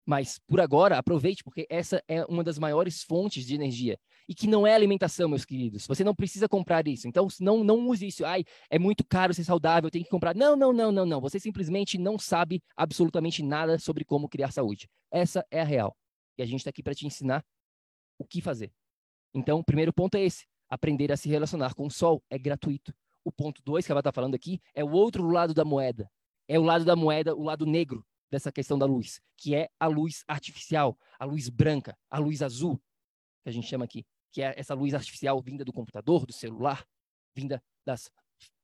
Mas 0.07 0.38
por 0.46 0.61
agora, 0.61 0.96
aproveite, 0.96 1.44
porque 1.44 1.66
essa 1.68 2.03
é 2.09 2.24
uma 2.24 2.42
das 2.42 2.59
maiores 2.59 3.03
fontes 3.03 3.44
de 3.44 3.55
energia. 3.55 3.98
E 4.28 4.34
que 4.34 4.46
não 4.46 4.66
é 4.66 4.74
alimentação, 4.74 5.28
meus 5.28 5.44
queridos. 5.44 5.86
Você 5.86 6.04
não 6.04 6.14
precisa 6.14 6.46
comprar 6.46 6.86
isso. 6.86 7.08
Então, 7.08 7.26
não, 7.40 7.64
não 7.64 7.88
use 7.88 8.06
isso. 8.06 8.26
Ai, 8.26 8.44
é 8.68 8.78
muito 8.78 9.02
caro 9.02 9.32
ser 9.32 9.44
saudável, 9.44 9.90
tem 9.90 10.02
que 10.02 10.10
comprar. 10.10 10.34
Não, 10.34 10.54
não, 10.54 10.70
não, 10.70 10.92
não, 10.92 11.06
não. 11.06 11.20
Você 11.20 11.40
simplesmente 11.40 11.96
não 11.96 12.18
sabe 12.18 12.62
absolutamente 12.76 13.42
nada 13.42 13.78
sobre 13.78 14.04
como 14.04 14.28
criar 14.28 14.52
saúde. 14.52 14.86
Essa 15.10 15.46
é 15.50 15.62
a 15.62 15.64
real. 15.64 15.96
E 16.36 16.42
a 16.42 16.46
gente 16.46 16.60
está 16.60 16.70
aqui 16.70 16.82
para 16.82 16.94
te 16.94 17.06
ensinar 17.06 17.42
o 18.18 18.24
que 18.24 18.42
fazer. 18.42 18.70
Então, 19.32 19.60
o 19.60 19.64
primeiro 19.64 19.92
ponto 19.94 20.16
é 20.16 20.22
esse: 20.22 20.46
aprender 20.68 21.10
a 21.10 21.16
se 21.16 21.28
relacionar 21.28 21.74
com 21.74 21.86
o 21.86 21.90
sol 21.90 22.22
é 22.28 22.38
gratuito. 22.38 22.92
o 23.24 23.32
ponto 23.32 23.62
2 23.62 23.84
que 23.84 23.92
ela 23.92 24.00
está 24.00 24.12
falando 24.12 24.34
aqui 24.34 24.60
é 24.74 24.84
o 24.84 24.90
outro 24.90 25.26
lado 25.26 25.54
da 25.54 25.64
moeda. 25.64 26.10
É 26.46 26.58
o 26.58 26.62
lado 26.62 26.84
da 26.84 26.96
moeda, 26.96 27.34
o 27.34 27.42
lado 27.42 27.66
negro 27.66 28.04
dessa 28.30 28.52
questão 28.52 28.78
da 28.78 28.86
luz, 28.86 29.20
que 29.36 29.54
é 29.54 29.68
a 29.78 29.86
luz 29.86 30.22
artificial, 30.26 30.98
a 31.18 31.24
luz 31.24 31.48
branca, 31.48 31.96
a 32.10 32.18
luz 32.18 32.42
azul, 32.42 32.80
que 33.42 33.48
a 33.48 33.52
gente 33.52 33.66
chama 33.66 33.84
aqui, 33.84 34.06
que 34.32 34.42
é 34.42 34.54
essa 34.56 34.74
luz 34.74 34.94
artificial 34.94 35.40
vinda 35.40 35.64
do 35.64 35.72
computador, 35.72 36.26
do 36.26 36.32
celular, 36.32 36.86
vinda 37.34 37.62
das 37.86 38.10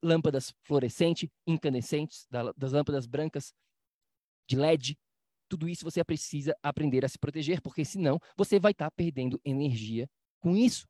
lâmpadas 0.03 0.53
fluorescentes, 0.63 1.29
incandescentes, 1.47 2.27
das 2.55 2.71
lâmpadas 2.71 3.05
brancas 3.05 3.53
de 4.47 4.55
LED. 4.55 4.97
Tudo 5.49 5.69
isso 5.69 5.83
você 5.83 6.03
precisa 6.03 6.55
aprender 6.63 7.05
a 7.05 7.09
se 7.09 7.19
proteger, 7.19 7.61
porque 7.61 7.85
senão 7.85 8.19
você 8.37 8.59
vai 8.59 8.71
estar 8.71 8.89
tá 8.89 8.91
perdendo 8.91 9.39
energia 9.43 10.09
com 10.39 10.55
isso. 10.55 10.87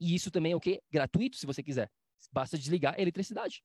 E 0.00 0.14
isso 0.14 0.30
também 0.30 0.52
é 0.52 0.56
o 0.56 0.60
quê? 0.60 0.82
Gratuito, 0.90 1.36
se 1.36 1.46
você 1.46 1.62
quiser. 1.62 1.90
Basta 2.32 2.58
desligar 2.58 2.94
a 2.94 3.00
eletricidade. 3.00 3.62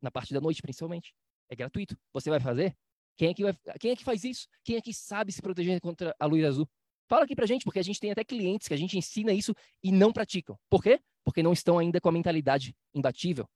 Na 0.00 0.10
parte 0.10 0.32
da 0.32 0.40
noite, 0.40 0.62
principalmente. 0.62 1.14
É 1.50 1.56
gratuito. 1.56 1.98
Você 2.12 2.30
vai 2.30 2.40
fazer? 2.40 2.76
Quem 3.16 3.30
é 3.30 3.34
que, 3.34 3.42
vai... 3.42 3.56
Quem 3.80 3.90
é 3.90 3.96
que 3.96 4.04
faz 4.04 4.22
isso? 4.24 4.46
Quem 4.62 4.76
é 4.76 4.80
que 4.80 4.94
sabe 4.94 5.32
se 5.32 5.42
proteger 5.42 5.80
contra 5.80 6.14
a 6.18 6.26
luz 6.26 6.44
azul? 6.44 6.68
Fala 7.08 7.24
aqui 7.24 7.34
pra 7.34 7.46
gente, 7.46 7.64
porque 7.64 7.78
a 7.78 7.82
gente 7.82 7.98
tem 7.98 8.10
até 8.10 8.22
clientes 8.22 8.68
que 8.68 8.74
a 8.74 8.76
gente 8.76 8.96
ensina 8.96 9.32
isso 9.32 9.54
e 9.82 9.90
não 9.90 10.12
praticam. 10.12 10.58
Por 10.68 10.82
quê? 10.82 11.00
Porque 11.24 11.42
não 11.42 11.52
estão 11.52 11.78
ainda 11.78 12.00
com 12.00 12.08
a 12.08 12.12
mentalidade 12.12 12.76
imbatível. 12.94 13.48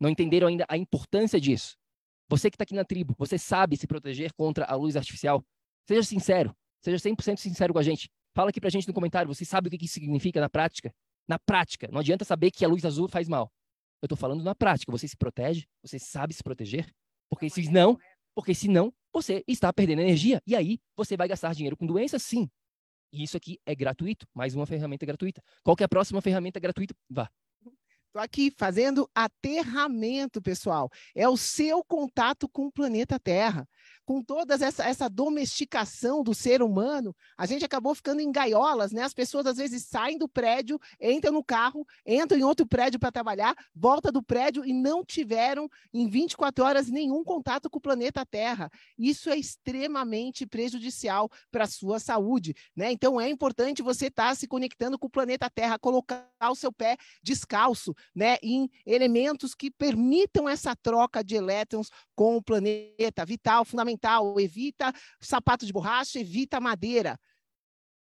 Não 0.00 0.10
entenderam 0.10 0.48
ainda 0.48 0.66
a 0.68 0.76
importância 0.76 1.40
disso. 1.40 1.76
Você 2.28 2.50
que 2.50 2.56
está 2.56 2.64
aqui 2.64 2.74
na 2.74 2.84
tribo, 2.84 3.14
você 3.16 3.38
sabe 3.38 3.76
se 3.76 3.86
proteger 3.86 4.32
contra 4.34 4.64
a 4.64 4.74
luz 4.74 4.96
artificial? 4.96 5.44
Seja 5.86 6.02
sincero. 6.02 6.54
Seja 6.82 6.96
100% 6.98 7.38
sincero 7.38 7.72
com 7.72 7.78
a 7.78 7.82
gente. 7.82 8.10
Fala 8.34 8.50
aqui 8.50 8.60
pra 8.60 8.68
gente 8.68 8.88
no 8.88 8.94
comentário. 8.94 9.32
Você 9.32 9.44
sabe 9.44 9.68
o 9.68 9.70
que 9.70 9.84
isso 9.84 9.94
significa 9.94 10.40
na 10.40 10.50
prática? 10.50 10.92
Na 11.28 11.38
prática. 11.38 11.88
Não 11.90 12.00
adianta 12.00 12.24
saber 12.24 12.50
que 12.50 12.64
a 12.64 12.68
luz 12.68 12.84
azul 12.84 13.08
faz 13.08 13.28
mal. 13.28 13.52
Eu 14.02 14.06
estou 14.06 14.18
falando 14.18 14.42
na 14.42 14.54
prática. 14.54 14.90
Você 14.90 15.06
se 15.06 15.16
protege? 15.16 15.64
Você 15.82 15.98
sabe 15.98 16.34
se 16.34 16.42
proteger? 16.42 16.92
Porque 17.30 17.48
se 17.48 17.70
não, 17.70 17.96
porque 18.34 18.52
senão 18.54 18.92
você 19.12 19.44
está 19.46 19.72
perdendo 19.72 20.02
energia. 20.02 20.42
E 20.44 20.56
aí 20.56 20.78
você 20.96 21.16
vai 21.16 21.28
gastar 21.28 21.54
dinheiro 21.54 21.76
com 21.76 21.86
doenças, 21.86 22.22
sim. 22.22 22.48
E 23.12 23.22
isso 23.22 23.36
aqui 23.36 23.58
é 23.64 23.74
gratuito. 23.74 24.26
Mais 24.34 24.54
uma 24.54 24.66
ferramenta 24.66 25.06
gratuita. 25.06 25.42
Qual 25.62 25.76
que 25.76 25.82
é 25.82 25.86
a 25.86 25.88
próxima 25.88 26.20
ferramenta 26.20 26.60
gratuita? 26.60 26.94
Vá. 27.08 27.30
Estou 28.16 28.24
aqui 28.24 28.50
fazendo 28.56 29.10
aterramento, 29.14 30.40
pessoal. 30.40 30.90
É 31.14 31.28
o 31.28 31.36
seu 31.36 31.84
contato 31.84 32.48
com 32.48 32.64
o 32.64 32.72
planeta 32.72 33.20
Terra 33.20 33.68
com 34.06 34.22
toda 34.22 34.54
essa, 34.54 34.84
essa 34.84 35.10
domesticação 35.10 36.22
do 36.22 36.32
ser 36.32 36.62
humano, 36.62 37.14
a 37.36 37.44
gente 37.44 37.64
acabou 37.64 37.92
ficando 37.92 38.20
em 38.20 38.30
gaiolas, 38.30 38.92
né? 38.92 39.02
As 39.02 39.12
pessoas 39.12 39.46
às 39.46 39.56
vezes 39.56 39.84
saem 39.84 40.16
do 40.16 40.28
prédio, 40.28 40.80
entram 41.00 41.32
no 41.32 41.44
carro, 41.44 41.84
entram 42.06 42.38
em 42.38 42.44
outro 42.44 42.64
prédio 42.64 43.00
para 43.00 43.10
trabalhar, 43.10 43.56
volta 43.74 44.12
do 44.12 44.22
prédio 44.22 44.64
e 44.64 44.72
não 44.72 45.04
tiveram 45.04 45.68
em 45.92 46.08
24 46.08 46.64
horas 46.64 46.88
nenhum 46.88 47.24
contato 47.24 47.68
com 47.68 47.78
o 47.78 47.80
planeta 47.80 48.24
Terra. 48.24 48.70
Isso 48.96 49.28
é 49.28 49.36
extremamente 49.36 50.46
prejudicial 50.46 51.28
para 51.50 51.64
a 51.64 51.68
sua 51.68 51.98
saúde, 51.98 52.54
né? 52.76 52.92
Então 52.92 53.20
é 53.20 53.28
importante 53.28 53.82
você 53.82 54.06
estar 54.06 54.28
tá 54.28 54.34
se 54.36 54.46
conectando 54.46 54.96
com 54.96 55.08
o 55.08 55.10
planeta 55.10 55.50
Terra, 55.50 55.80
colocar 55.80 56.28
o 56.48 56.54
seu 56.54 56.72
pé 56.72 56.96
descalço, 57.20 57.92
né, 58.14 58.36
em 58.42 58.68
elementos 58.84 59.54
que 59.54 59.70
permitam 59.70 60.48
essa 60.48 60.74
troca 60.74 61.22
de 61.22 61.34
elétrons 61.34 61.90
com 62.14 62.36
o 62.36 62.42
planeta, 62.42 63.24
vital, 63.24 63.64
fundamental 63.64 64.38
evita 64.40 64.92
sapato 65.20 65.66
de 65.66 65.72
borracha, 65.72 66.18
evita 66.18 66.60
madeira. 66.60 67.18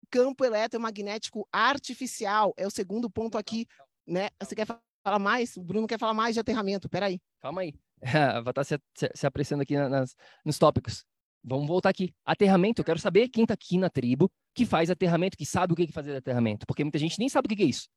Campo 0.09 0.45
eletromagnético 0.45 1.47
artificial 1.51 2.53
é 2.57 2.65
o 2.67 2.71
segundo 2.71 3.09
ponto 3.09 3.37
aqui, 3.37 3.65
né? 4.07 4.29
Você 4.39 4.55
quer 4.55 4.67
falar 5.03 5.19
mais? 5.19 5.57
O 5.57 5.63
Bruno 5.63 5.87
quer 5.87 5.99
falar 5.99 6.13
mais 6.13 6.35
de 6.35 6.39
aterramento, 6.39 6.87
peraí. 6.87 7.19
Calma 7.41 7.61
aí, 7.61 7.73
vai 8.43 8.51
estar 8.51 8.63
se, 8.63 8.79
se, 8.95 9.09
se 9.13 9.27
apreciando 9.27 9.63
aqui 9.63 9.75
nas, 9.75 10.15
nos 10.43 10.57
tópicos. 10.57 11.03
Vamos 11.43 11.67
voltar 11.67 11.89
aqui. 11.89 12.11
Aterramento, 12.25 12.81
eu 12.81 12.85
quero 12.85 12.97
saber 12.97 13.29
quem 13.29 13.43
está 13.43 13.53
aqui 13.53 13.77
na 13.77 13.87
tribo 13.87 14.31
que 14.55 14.65
faz 14.65 14.89
aterramento, 14.89 15.37
que 15.37 15.45
sabe 15.45 15.73
o 15.73 15.75
que 15.75 15.91
fazer 15.91 16.15
aterramento, 16.15 16.65
porque 16.65 16.83
muita 16.83 16.97
gente 16.97 17.19
nem 17.19 17.29
sabe 17.29 17.45
o 17.45 17.55
que 17.55 17.61
é 17.61 17.67
isso. 17.67 17.87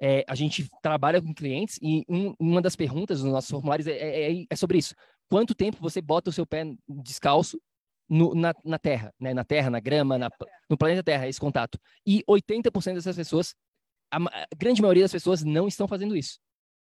É, 0.00 0.24
a 0.28 0.34
gente 0.34 0.68
trabalha 0.80 1.20
com 1.20 1.34
clientes 1.34 1.78
e 1.82 2.04
um, 2.08 2.32
uma 2.38 2.62
das 2.62 2.76
perguntas 2.76 3.22
nos 3.22 3.32
nossos 3.32 3.50
formulários 3.50 3.88
é, 3.88 3.92
é, 4.30 4.46
é, 4.48 4.56
sobre 4.56 4.78
isso 4.78 4.94
quanto 5.28 5.54
tempo 5.54 5.76
você 5.80 6.00
bota 6.00 6.30
o 6.30 6.32
seu 6.32 6.46
pé 6.46 6.64
descalço 6.88 7.60
no, 8.08 8.34
na, 8.34 8.54
na, 8.64 8.78
Terra, 8.78 9.14
né? 9.20 9.34
na 9.34 9.44
Terra, 9.44 9.70
na 9.70 9.80
grama, 9.80 10.16
na, 10.16 10.30
no 10.68 10.78
planeta 10.78 11.02
Terra, 11.02 11.28
esse 11.28 11.38
contato. 11.38 11.78
E 12.06 12.24
80% 12.28 12.94
dessas 12.94 13.16
pessoas, 13.16 13.54
a, 14.10 14.16
a, 14.16 14.46
grande 14.56 14.80
maioria 14.80 15.04
das 15.04 15.12
pessoas 15.12 15.44
não 15.44 15.68
estão 15.68 15.86
fazendo 15.86 16.16
isso. 16.16 16.38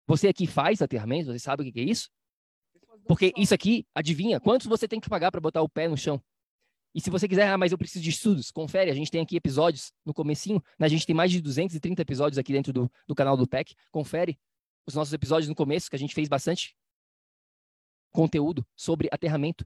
Você 0.05 0.27
aqui 0.27 0.45
faz 0.45 0.81
aterramento, 0.81 1.31
você 1.31 1.39
sabe 1.39 1.67
o 1.67 1.73
que 1.73 1.79
é 1.79 1.83
isso? 1.83 2.09
Porque 3.07 3.33
isso 3.35 3.53
aqui, 3.53 3.85
adivinha, 3.95 4.39
quantos 4.39 4.67
você 4.67 4.87
tem 4.87 4.99
que 4.99 5.09
pagar 5.09 5.31
para 5.31 5.41
botar 5.41 5.61
o 5.61 5.69
pé 5.69 5.87
no 5.87 5.97
chão? 5.97 6.21
E 6.97 6.99
se 6.99 7.11
você 7.11 7.27
quiser, 7.27 7.47
ah, 7.47 7.59
mas 7.59 7.71
eu 7.71 7.77
preciso 7.77 8.03
de 8.03 8.09
estudos, 8.09 8.49
confere, 8.49 8.89
a 8.89 8.93
gente 8.95 9.11
tem 9.11 9.21
aqui 9.21 9.35
episódios 9.35 9.93
no 10.03 10.15
comecinho, 10.15 10.59
né? 10.79 10.87
a 10.87 10.89
gente 10.89 11.05
tem 11.05 11.15
mais 11.15 11.29
de 11.29 11.39
230 11.39 12.01
episódios 12.01 12.39
aqui 12.39 12.51
dentro 12.51 12.73
do, 12.73 12.91
do 13.05 13.13
canal 13.13 13.37
do 13.37 13.47
PEC, 13.47 13.75
confere 13.91 14.35
os 14.83 14.95
nossos 14.95 15.13
episódios 15.13 15.47
no 15.47 15.53
começo, 15.53 15.91
que 15.91 15.95
a 15.95 15.99
gente 15.99 16.15
fez 16.15 16.27
bastante, 16.27 16.75
conteúdo 18.09 18.65
sobre 18.75 19.07
aterramento 19.11 19.63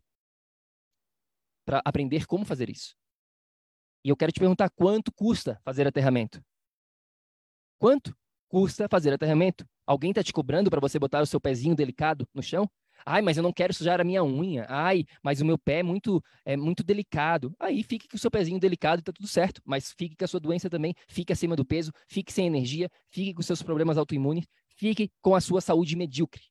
para 1.64 1.82
aprender 1.86 2.26
como 2.26 2.44
fazer 2.44 2.70
isso. 2.70 2.98
E 4.04 4.10
eu 4.10 4.18
quero 4.18 4.34
te 4.34 4.40
perguntar 4.42 4.70
quanto 4.70 5.10
custa 5.14 5.58
fazer 5.64 5.88
aterramento? 5.88 6.44
Quanto 7.80 8.14
custa 8.50 8.90
fazer 8.90 9.14
aterramento? 9.14 9.66
Alguém 9.88 10.12
está 10.12 10.22
te 10.22 10.34
cobrando 10.34 10.70
para 10.70 10.82
você 10.82 11.00
botar 11.00 11.22
o 11.22 11.26
seu 11.26 11.40
pezinho 11.40 11.78
delicado 11.78 12.28
no 12.34 12.44
chão? 12.44 12.70
Ai, 13.06 13.22
mas 13.22 13.38
eu 13.38 13.44
não 13.44 13.54
quero 13.54 13.74
sujar 13.74 14.00
a 14.00 14.04
minha 14.04 14.24
unha. 14.24 14.66
Ai, 14.70 15.06
mas 15.24 15.42
o 15.42 15.46
meu 15.46 15.58
pé 15.58 15.80
é 15.80 15.84
muito, 15.84 16.24
é 16.46 16.56
muito 16.56 16.84
delicado. 16.84 17.56
Aí 17.60 17.84
fique 17.84 18.08
com 18.08 18.16
o 18.16 18.20
seu 18.20 18.32
pezinho 18.32 18.60
delicado 18.60 19.00
e 19.00 19.04
tá 19.04 19.12
tudo 19.12 19.28
certo. 19.28 19.62
Mas 19.66 19.94
fique 19.98 20.16
com 20.16 20.26
a 20.26 20.28
sua 20.28 20.40
doença 20.40 20.70
também. 20.70 20.94
Fique 21.08 21.34
acima 21.34 21.56
do 21.56 21.66
peso. 21.66 21.92
Fique 22.08 22.32
sem 22.32 22.48
energia. 22.48 22.90
Fique 23.10 23.34
com 23.34 23.42
seus 23.42 23.62
problemas 23.62 23.98
autoimunes. 23.98 24.46
Fique 24.76 25.12
com 25.22 25.36
a 25.36 25.42
sua 25.42 25.62
saúde 25.62 25.96
medíocre. 25.96 26.44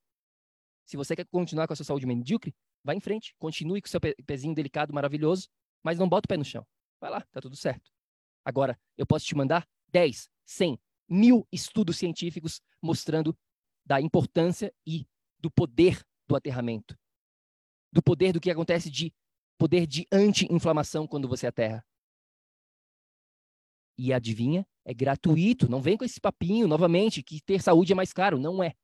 Se 0.84 0.96
você 0.96 1.14
quer 1.14 1.26
continuar 1.26 1.66
com 1.66 1.72
a 1.72 1.76
sua 1.76 1.86
saúde 1.86 2.06
medíocre, 2.06 2.54
vá 2.82 2.94
em 2.94 3.00
frente, 3.00 3.32
continue 3.38 3.80
com 3.80 3.86
o 3.86 3.90
seu 3.90 4.00
pezinho 4.26 4.54
delicado, 4.54 4.92
maravilhoso, 4.92 5.48
mas 5.84 5.98
não 5.98 6.08
bota 6.08 6.26
o 6.26 6.28
pé 6.28 6.36
no 6.36 6.44
chão. 6.44 6.66
Vai 7.00 7.10
lá, 7.10 7.20
tá 7.30 7.40
tudo 7.40 7.54
certo. 7.54 7.90
Agora, 8.44 8.78
eu 8.98 9.06
posso 9.06 9.24
te 9.24 9.36
mandar 9.36 9.68
10, 9.88 10.28
100, 10.44 10.78
mil 11.08 11.46
estudos 11.52 11.96
científicos 11.96 12.60
mostrando 12.82 13.36
da 13.84 14.00
importância 14.00 14.72
e 14.86 15.06
do 15.38 15.50
poder 15.50 16.02
do 16.30 16.36
aterramento. 16.36 16.96
Do 17.92 18.00
poder 18.00 18.32
do 18.32 18.40
que 18.40 18.50
acontece 18.50 18.88
de 18.88 19.12
poder 19.58 19.86
de 19.86 20.06
anti-inflamação 20.12 21.06
quando 21.06 21.28
você 21.28 21.46
aterra. 21.46 21.84
E 23.98 24.12
adivinha? 24.12 24.64
É 24.84 24.94
gratuito. 24.94 25.68
Não 25.68 25.82
vem 25.82 25.96
com 25.96 26.04
esse 26.04 26.20
papinho 26.20 26.68
novamente 26.68 27.22
que 27.22 27.42
ter 27.42 27.60
saúde 27.60 27.92
é 27.92 27.96
mais 27.96 28.12
caro. 28.12 28.38
Não 28.38 28.62
é. 28.62 28.74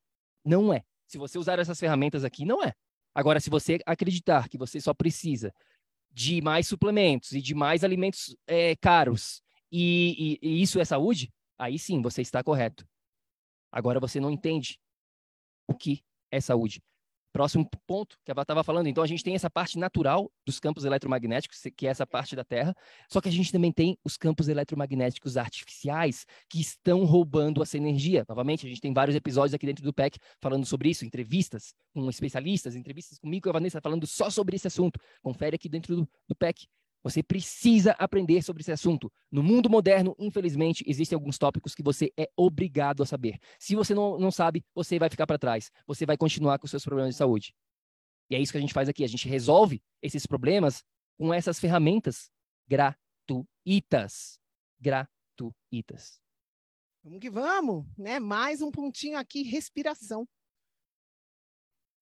Não 0.45 0.73
é. 0.73 0.83
Se 1.07 1.17
você 1.17 1.39
usar 1.39 1.57
essas 1.57 1.79
ferramentas 1.79 2.23
aqui, 2.23 2.45
não 2.45 2.61
é. 2.61 2.73
Agora, 3.15 3.39
se 3.39 3.49
você 3.49 3.79
acreditar 3.85 4.49
que 4.49 4.57
você 4.57 4.79
só 4.79 4.93
precisa 4.93 5.53
de 6.11 6.41
mais 6.41 6.67
suplementos 6.67 7.31
e 7.31 7.41
de 7.41 7.55
mais 7.55 7.83
alimentos 7.83 8.35
é, 8.45 8.75
caros 8.75 9.41
e, 9.71 10.37
e, 10.41 10.47
e 10.47 10.61
isso 10.61 10.79
é 10.79 10.85
saúde, 10.85 11.31
aí 11.57 11.79
sim 11.79 12.01
você 12.01 12.21
está 12.21 12.43
correto. 12.43 12.85
Agora 13.71 13.99
você 13.99 14.19
não 14.19 14.29
entende 14.29 14.77
o 15.67 15.73
que 15.73 16.03
é 16.29 16.39
saúde. 16.41 16.81
Próximo 17.33 17.69
ponto 17.85 18.17
que 18.23 18.31
ela 18.31 18.41
estava 18.41 18.63
falando. 18.63 18.87
Então, 18.87 19.03
a 19.03 19.07
gente 19.07 19.23
tem 19.23 19.35
essa 19.35 19.49
parte 19.49 19.77
natural 19.77 20.31
dos 20.45 20.59
campos 20.59 20.85
eletromagnéticos, 20.85 21.61
que 21.75 21.85
é 21.85 21.89
essa 21.89 22.05
parte 22.05 22.35
da 22.35 22.43
Terra, 22.43 22.75
só 23.09 23.21
que 23.21 23.29
a 23.29 23.31
gente 23.31 23.51
também 23.51 23.71
tem 23.71 23.97
os 24.03 24.17
campos 24.17 24.47
eletromagnéticos 24.47 25.37
artificiais 25.37 26.25
que 26.49 26.59
estão 26.59 27.05
roubando 27.05 27.61
essa 27.61 27.77
energia. 27.77 28.25
Novamente, 28.27 28.65
a 28.65 28.69
gente 28.69 28.81
tem 28.81 28.93
vários 28.93 29.15
episódios 29.15 29.53
aqui 29.53 29.65
dentro 29.65 29.83
do 29.83 29.93
PEC 29.93 30.17
falando 30.41 30.65
sobre 30.65 30.89
isso, 30.89 31.05
entrevistas 31.05 31.73
com 31.93 32.09
especialistas, 32.09 32.75
entrevistas 32.75 33.19
comigo 33.19 33.47
e 33.47 33.49
a 33.49 33.53
Vanessa 33.53 33.81
falando 33.81 34.07
só 34.07 34.29
sobre 34.29 34.55
esse 34.55 34.67
assunto. 34.67 34.99
Confere 35.21 35.55
aqui 35.55 35.69
dentro 35.69 35.95
do, 35.95 36.09
do 36.27 36.35
PEC. 36.35 36.67
Você 37.07 37.23
precisa 37.23 37.91
aprender 37.91 38.41
sobre 38.41 38.61
esse 38.61 38.71
assunto. 38.71 39.09
No 39.31 39.41
mundo 39.41 39.69
moderno, 39.69 40.13
infelizmente, 40.19 40.83
existem 40.85 41.15
alguns 41.15 41.37
tópicos 41.37 41.73
que 41.73 41.81
você 41.81 42.11
é 42.17 42.29
obrigado 42.35 43.01
a 43.01 43.05
saber. 43.05 43.39
Se 43.57 43.75
você 43.75 43.95
não, 43.95 44.19
não 44.19 44.29
sabe, 44.29 44.65
você 44.75 44.99
vai 44.99 45.09
ficar 45.09 45.25
para 45.25 45.39
trás. 45.39 45.71
Você 45.85 46.05
vai 46.05 46.17
continuar 46.17 46.59
com 46.59 46.67
seus 46.67 46.83
problemas 46.83 47.13
de 47.13 47.17
saúde. 47.17 47.55
E 48.29 48.35
é 48.35 48.41
isso 48.41 48.51
que 48.51 48.57
a 48.57 48.61
gente 48.61 48.73
faz 48.73 48.89
aqui. 48.89 49.05
A 49.05 49.07
gente 49.07 49.25
resolve 49.29 49.81
esses 50.01 50.25
problemas 50.25 50.83
com 51.17 51.33
essas 51.33 51.61
ferramentas 51.61 52.29
gratuitas. 52.67 54.37
Gratuitas. 54.77 56.19
Vamos 57.01 57.21
que 57.21 57.29
vamos, 57.29 57.85
né? 57.97 58.19
Mais 58.19 58.61
um 58.61 58.69
pontinho 58.69 59.17
aqui, 59.17 59.43
respiração. 59.43 60.27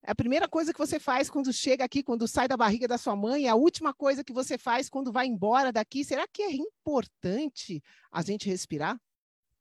É 0.07 0.11
a 0.11 0.15
primeira 0.15 0.47
coisa 0.47 0.71
que 0.71 0.77
você 0.77 0.99
faz 0.99 1.29
quando 1.31 1.51
chega 1.51 1.83
aqui, 1.83 2.03
quando 2.03 2.27
sai 2.27 2.47
da 2.47 2.55
barriga 2.55 2.87
da 2.87 2.97
sua 2.97 3.15
mãe, 3.15 3.45
é 3.45 3.49
a 3.49 3.55
última 3.55 3.91
coisa 3.91 4.23
que 4.23 4.31
você 4.31 4.55
faz 4.57 4.87
quando 4.87 5.11
vai 5.11 5.25
embora 5.25 5.71
daqui. 5.71 6.05
Será 6.05 6.27
que 6.27 6.43
é 6.43 6.51
importante 6.53 7.81
a 8.11 8.21
gente 8.21 8.47
respirar? 8.47 8.99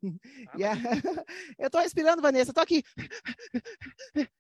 E 0.59 0.63
a- 0.65 0.75
Eu 1.59 1.67
estou 1.69 1.81
respirando, 1.81 2.21
Vanessa, 2.21 2.51
estou 2.51 2.63
aqui. 2.63 2.83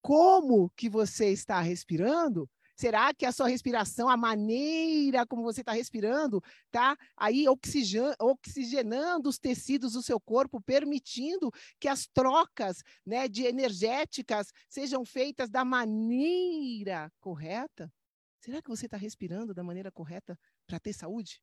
Como 0.00 0.70
que 0.76 0.88
você 0.88 1.30
está 1.32 1.60
respirando? 1.60 2.48
Será 2.80 3.12
que 3.12 3.26
a 3.26 3.32
sua 3.32 3.46
respiração, 3.46 4.08
a 4.08 4.16
maneira 4.16 5.26
como 5.26 5.42
você 5.42 5.60
está 5.60 5.72
respirando, 5.72 6.42
tá 6.70 6.96
aí 7.14 7.46
oxigen- 7.46 8.14
oxigenando 8.18 9.28
os 9.28 9.38
tecidos 9.38 9.92
do 9.92 10.02
seu 10.02 10.18
corpo, 10.18 10.62
permitindo 10.62 11.52
que 11.78 11.86
as 11.86 12.06
trocas 12.06 12.82
né, 13.04 13.28
de 13.28 13.44
energéticas 13.44 14.50
sejam 14.66 15.04
feitas 15.04 15.50
da 15.50 15.62
maneira 15.62 17.12
correta? 17.20 17.92
Será 18.38 18.62
que 18.62 18.70
você 18.70 18.86
está 18.86 18.96
respirando 18.96 19.52
da 19.52 19.62
maneira 19.62 19.92
correta 19.92 20.34
para 20.66 20.80
ter 20.80 20.94
saúde? 20.94 21.38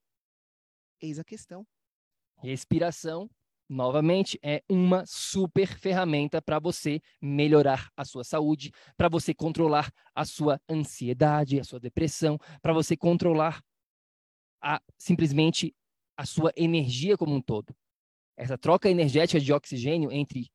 Eis 1.00 1.20
a 1.20 1.24
questão. 1.24 1.68
Respiração, 2.38 3.30
novamente, 3.70 4.40
é 4.42 4.64
uma 4.70 5.06
super 5.06 5.68
ferramenta 5.78 6.42
para 6.42 6.60
você 6.60 7.02
melhorar 7.22 7.92
a 7.96 8.06
sua 8.06 8.24
saúde, 8.24 8.72
para 8.96 9.10
você 9.10 9.34
controlar 9.34 9.92
a 10.16 10.26
sua 10.26 10.60
ansiedade, 10.70 11.60
a 11.60 11.64
sua 11.64 11.80
depressão, 11.80 12.38
para 12.62 12.74
você 12.74 12.96
controlar 12.96 13.62
a, 14.62 14.82
simplesmente 14.98 15.76
a 16.18 16.26
sua 16.26 16.52
energia 16.56 17.18
como 17.18 17.36
um 17.36 17.42
todo. 17.42 17.76
Essa 18.38 18.58
troca 18.58 18.90
energética 18.90 19.40
de 19.40 19.52
oxigênio 19.52 20.12
entre 20.12 20.50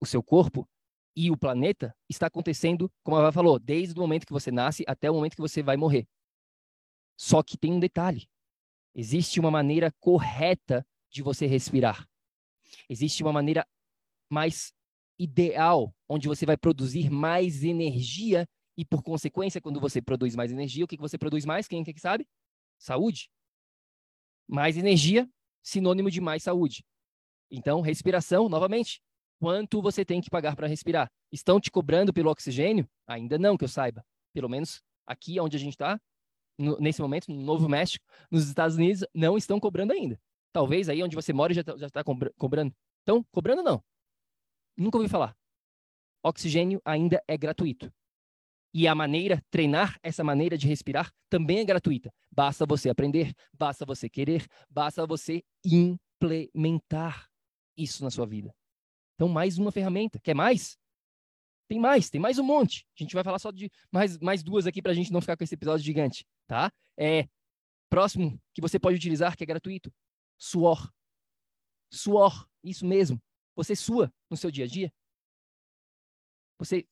o 0.00 0.06
seu 0.06 0.22
corpo 0.22 0.68
e 1.16 1.30
o 1.30 1.36
planeta 1.36 1.94
está 2.08 2.26
acontecendo, 2.26 2.90
como 3.02 3.16
a 3.16 3.20
Eva 3.20 3.32
falou, 3.32 3.58
desde 3.58 3.94
o 3.94 4.00
momento 4.00 4.26
que 4.26 4.32
você 4.32 4.50
nasce 4.50 4.84
até 4.86 5.10
o 5.10 5.14
momento 5.14 5.36
que 5.36 5.40
você 5.40 5.62
vai 5.62 5.76
morrer. 5.76 6.06
Só 7.16 7.42
que 7.42 7.56
tem 7.56 7.72
um 7.72 7.80
detalhe: 7.80 8.28
existe 8.94 9.38
uma 9.38 9.50
maneira 9.50 9.92
correta 10.00 10.86
de 11.10 11.22
você 11.22 11.46
respirar. 11.46 12.06
Existe 12.88 13.22
uma 13.22 13.32
maneira 13.32 13.66
mais 14.30 14.72
ideal, 15.18 15.94
onde 16.08 16.28
você 16.28 16.44
vai 16.44 16.56
produzir 16.56 17.10
mais 17.10 17.62
energia 17.62 18.46
e, 18.76 18.84
por 18.84 19.02
consequência, 19.02 19.60
quando 19.60 19.80
você 19.80 20.02
produz 20.02 20.34
mais 20.34 20.50
energia, 20.50 20.84
o 20.84 20.88
que 20.88 20.96
você 20.96 21.16
produz 21.16 21.44
mais? 21.44 21.68
Quem 21.68 21.84
que 21.84 22.00
sabe? 22.00 22.26
Saúde. 22.78 23.30
Mais 24.48 24.76
energia, 24.76 25.28
sinônimo 25.62 26.10
de 26.10 26.20
mais 26.20 26.42
saúde. 26.42 26.84
Então, 27.50 27.80
respiração, 27.80 28.48
novamente. 28.48 29.00
Quanto 29.40 29.80
você 29.80 30.04
tem 30.04 30.20
que 30.20 30.30
pagar 30.30 30.56
para 30.56 30.66
respirar? 30.66 31.10
Estão 31.30 31.60
te 31.60 31.70
cobrando 31.70 32.12
pelo 32.12 32.30
oxigênio? 32.30 32.88
Ainda 33.06 33.38
não, 33.38 33.56
que 33.56 33.64
eu 33.64 33.68
saiba. 33.68 34.04
Pelo 34.32 34.48
menos 34.48 34.82
aqui 35.06 35.38
onde 35.38 35.56
a 35.56 35.60
gente 35.60 35.74
está, 35.74 36.00
nesse 36.58 37.00
momento, 37.00 37.30
no 37.30 37.42
Novo 37.42 37.68
México, 37.68 38.04
nos 38.30 38.48
Estados 38.48 38.76
Unidos, 38.76 39.04
não 39.14 39.36
estão 39.36 39.60
cobrando 39.60 39.92
ainda. 39.92 40.18
Talvez 40.54 40.88
aí 40.88 41.02
onde 41.02 41.16
você 41.16 41.32
mora 41.32 41.52
já 41.52 41.62
está 41.62 41.90
tá 41.90 42.04
cobra- 42.04 42.32
cobrando. 42.38 42.72
Então, 43.02 43.24
cobrando 43.32 43.60
não. 43.60 43.82
Nunca 44.76 44.98
ouvi 44.98 45.08
falar. 45.10 45.36
Oxigênio 46.22 46.80
ainda 46.84 47.20
é 47.26 47.36
gratuito. 47.36 47.92
E 48.72 48.86
a 48.86 48.94
maneira, 48.94 49.42
treinar 49.50 49.98
essa 50.00 50.22
maneira 50.22 50.56
de 50.56 50.68
respirar 50.68 51.12
também 51.28 51.58
é 51.58 51.64
gratuita. 51.64 52.14
Basta 52.30 52.64
você 52.64 52.88
aprender, 52.88 53.34
basta 53.52 53.84
você 53.84 54.08
querer, 54.08 54.46
basta 54.70 55.04
você 55.04 55.42
implementar 55.64 57.28
isso 57.76 58.04
na 58.04 58.10
sua 58.10 58.24
vida. 58.24 58.54
Então, 59.16 59.28
mais 59.28 59.58
uma 59.58 59.72
ferramenta. 59.72 60.20
Quer 60.20 60.34
mais? 60.34 60.78
Tem 61.68 61.80
mais, 61.80 62.10
tem 62.10 62.20
mais 62.20 62.38
um 62.38 62.44
monte. 62.44 62.86
A 62.96 63.02
gente 63.02 63.14
vai 63.14 63.24
falar 63.24 63.40
só 63.40 63.50
de 63.50 63.68
mais, 63.90 64.18
mais 64.20 64.40
duas 64.40 64.68
aqui 64.68 64.80
para 64.80 64.92
a 64.92 64.94
gente 64.94 65.12
não 65.12 65.20
ficar 65.20 65.36
com 65.36 65.42
esse 65.42 65.54
episódio 65.54 65.84
gigante, 65.84 66.24
tá? 66.46 66.70
É, 66.96 67.26
próximo 67.90 68.40
que 68.54 68.60
você 68.60 68.78
pode 68.78 68.96
utilizar, 68.96 69.36
que 69.36 69.42
é 69.42 69.46
gratuito, 69.46 69.92
suor. 70.38 70.92
Suor, 71.90 72.48
isso 72.62 72.86
mesmo. 72.86 73.20
Você 73.56 73.76
sua 73.76 74.12
no 74.28 74.36
seu 74.36 74.50
dia 74.50 74.64
a 74.64 74.68
dia? 74.68 74.92
Você 76.58 76.86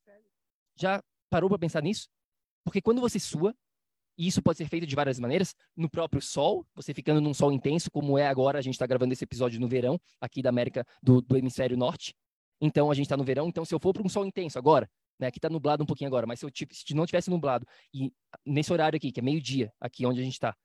já 0.77 1.03
parou 1.31 1.49
para 1.49 1.59
pensar 1.59 1.83
nisso? 1.83 2.09
Porque 2.65 2.81
quando 2.81 3.01
você 3.01 3.19
sua, 3.19 3.55
e 4.17 4.27
isso 4.27 4.43
pode 4.43 4.59
ser 4.59 4.69
feito 4.69 4.87
de 4.87 4.95
várias 4.95 5.19
maneiras, 5.19 5.55
no 5.77 5.89
próprio 5.89 6.21
sol, 6.21 6.67
você 6.75 6.93
ficando 6.93 7.21
num 7.21 7.35
sol 7.35 7.53
intenso, 7.53 7.91
como 7.91 8.19
é 8.19 8.27
agora, 8.27 8.59
a 8.59 8.63
gente 8.63 8.75
está 8.75 8.87
gravando 8.87 9.13
esse 9.13 9.25
episódio 9.25 9.61
no 9.61 9.69
verão, 9.69 10.01
aqui 10.21 10.43
da 10.43 10.51
América 10.51 10.87
do, 11.03 11.21
do 11.21 11.37
hemisfério 11.37 11.77
norte. 11.77 12.15
Então 12.61 12.91
a 12.91 12.95
gente 12.95 13.07
está 13.07 13.17
no 13.17 13.25
verão, 13.25 13.49
então 13.49 13.65
se 13.65 13.75
eu 13.75 13.81
for 13.81 13.93
para 13.93 14.03
um 14.03 14.09
sol 14.09 14.25
intenso 14.25 14.59
agora, 14.59 14.89
né, 15.19 15.27
aqui 15.27 15.39
está 15.39 15.51
nublado 15.51 15.83
um 15.83 15.87
pouquinho 15.87 16.09
agora, 16.09 16.27
mas 16.27 16.39
se 16.39 16.47
eu 16.47 16.51
se 16.71 16.95
não 16.95 17.07
tivesse 17.07 17.29
nublado, 17.31 17.67
e 17.93 18.13
nesse 18.47 18.73
horário 18.73 18.97
aqui, 18.97 19.11
que 19.11 19.21
é 19.21 19.23
meio-dia, 19.23 19.73
aqui 19.81 20.07
onde 20.07 20.21
a 20.21 20.25
gente 20.25 20.35
está, 20.35 20.57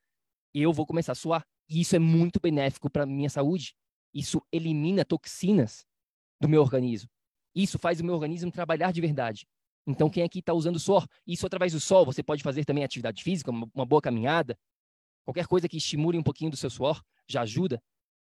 eu 0.54 0.72
vou 0.72 0.86
começar 0.86 1.14
a 1.14 1.16
suar. 1.16 1.46
E 1.70 1.82
isso 1.82 1.96
é 1.96 2.00
muito 2.00 2.40
benéfico 2.40 2.90
para 2.90 3.06
minha 3.06 3.30
saúde. 3.30 3.76
Isso 4.14 4.42
elimina 4.52 5.04
toxinas 5.04 5.86
do 6.40 6.48
meu 6.48 6.62
organismo. 6.62 7.10
Isso 7.54 7.78
faz 7.78 8.00
o 8.00 8.06
meu 8.06 8.14
organismo 8.14 8.52
trabalhar 8.52 8.92
de 8.92 9.02
verdade. 9.02 9.48
Então, 9.86 10.10
quem 10.10 10.24
aqui 10.24 10.40
está 10.40 10.54
usando 10.54 10.80
suor? 10.80 11.08
Isso 11.26 11.46
através 11.46 11.74
do 11.74 11.80
sol, 11.80 12.06
você 12.06 12.22
pode 12.22 12.44
fazer 12.44 12.66
também 12.66 12.84
atividade 12.84 13.24
física, 13.24 13.52
uma, 13.52 13.86
boa 13.86 14.02
caminhada. 14.02 14.58
Qualquer 15.26 15.48
coisa 15.48 15.68
que 15.68 15.78
estimule 15.78 16.18
um 16.18 16.24
pouquinho 16.24 16.52
do 16.52 16.58
seu 16.58 16.70
suor 16.70 17.02
já 17.28 17.42
ajuda. 17.42 17.82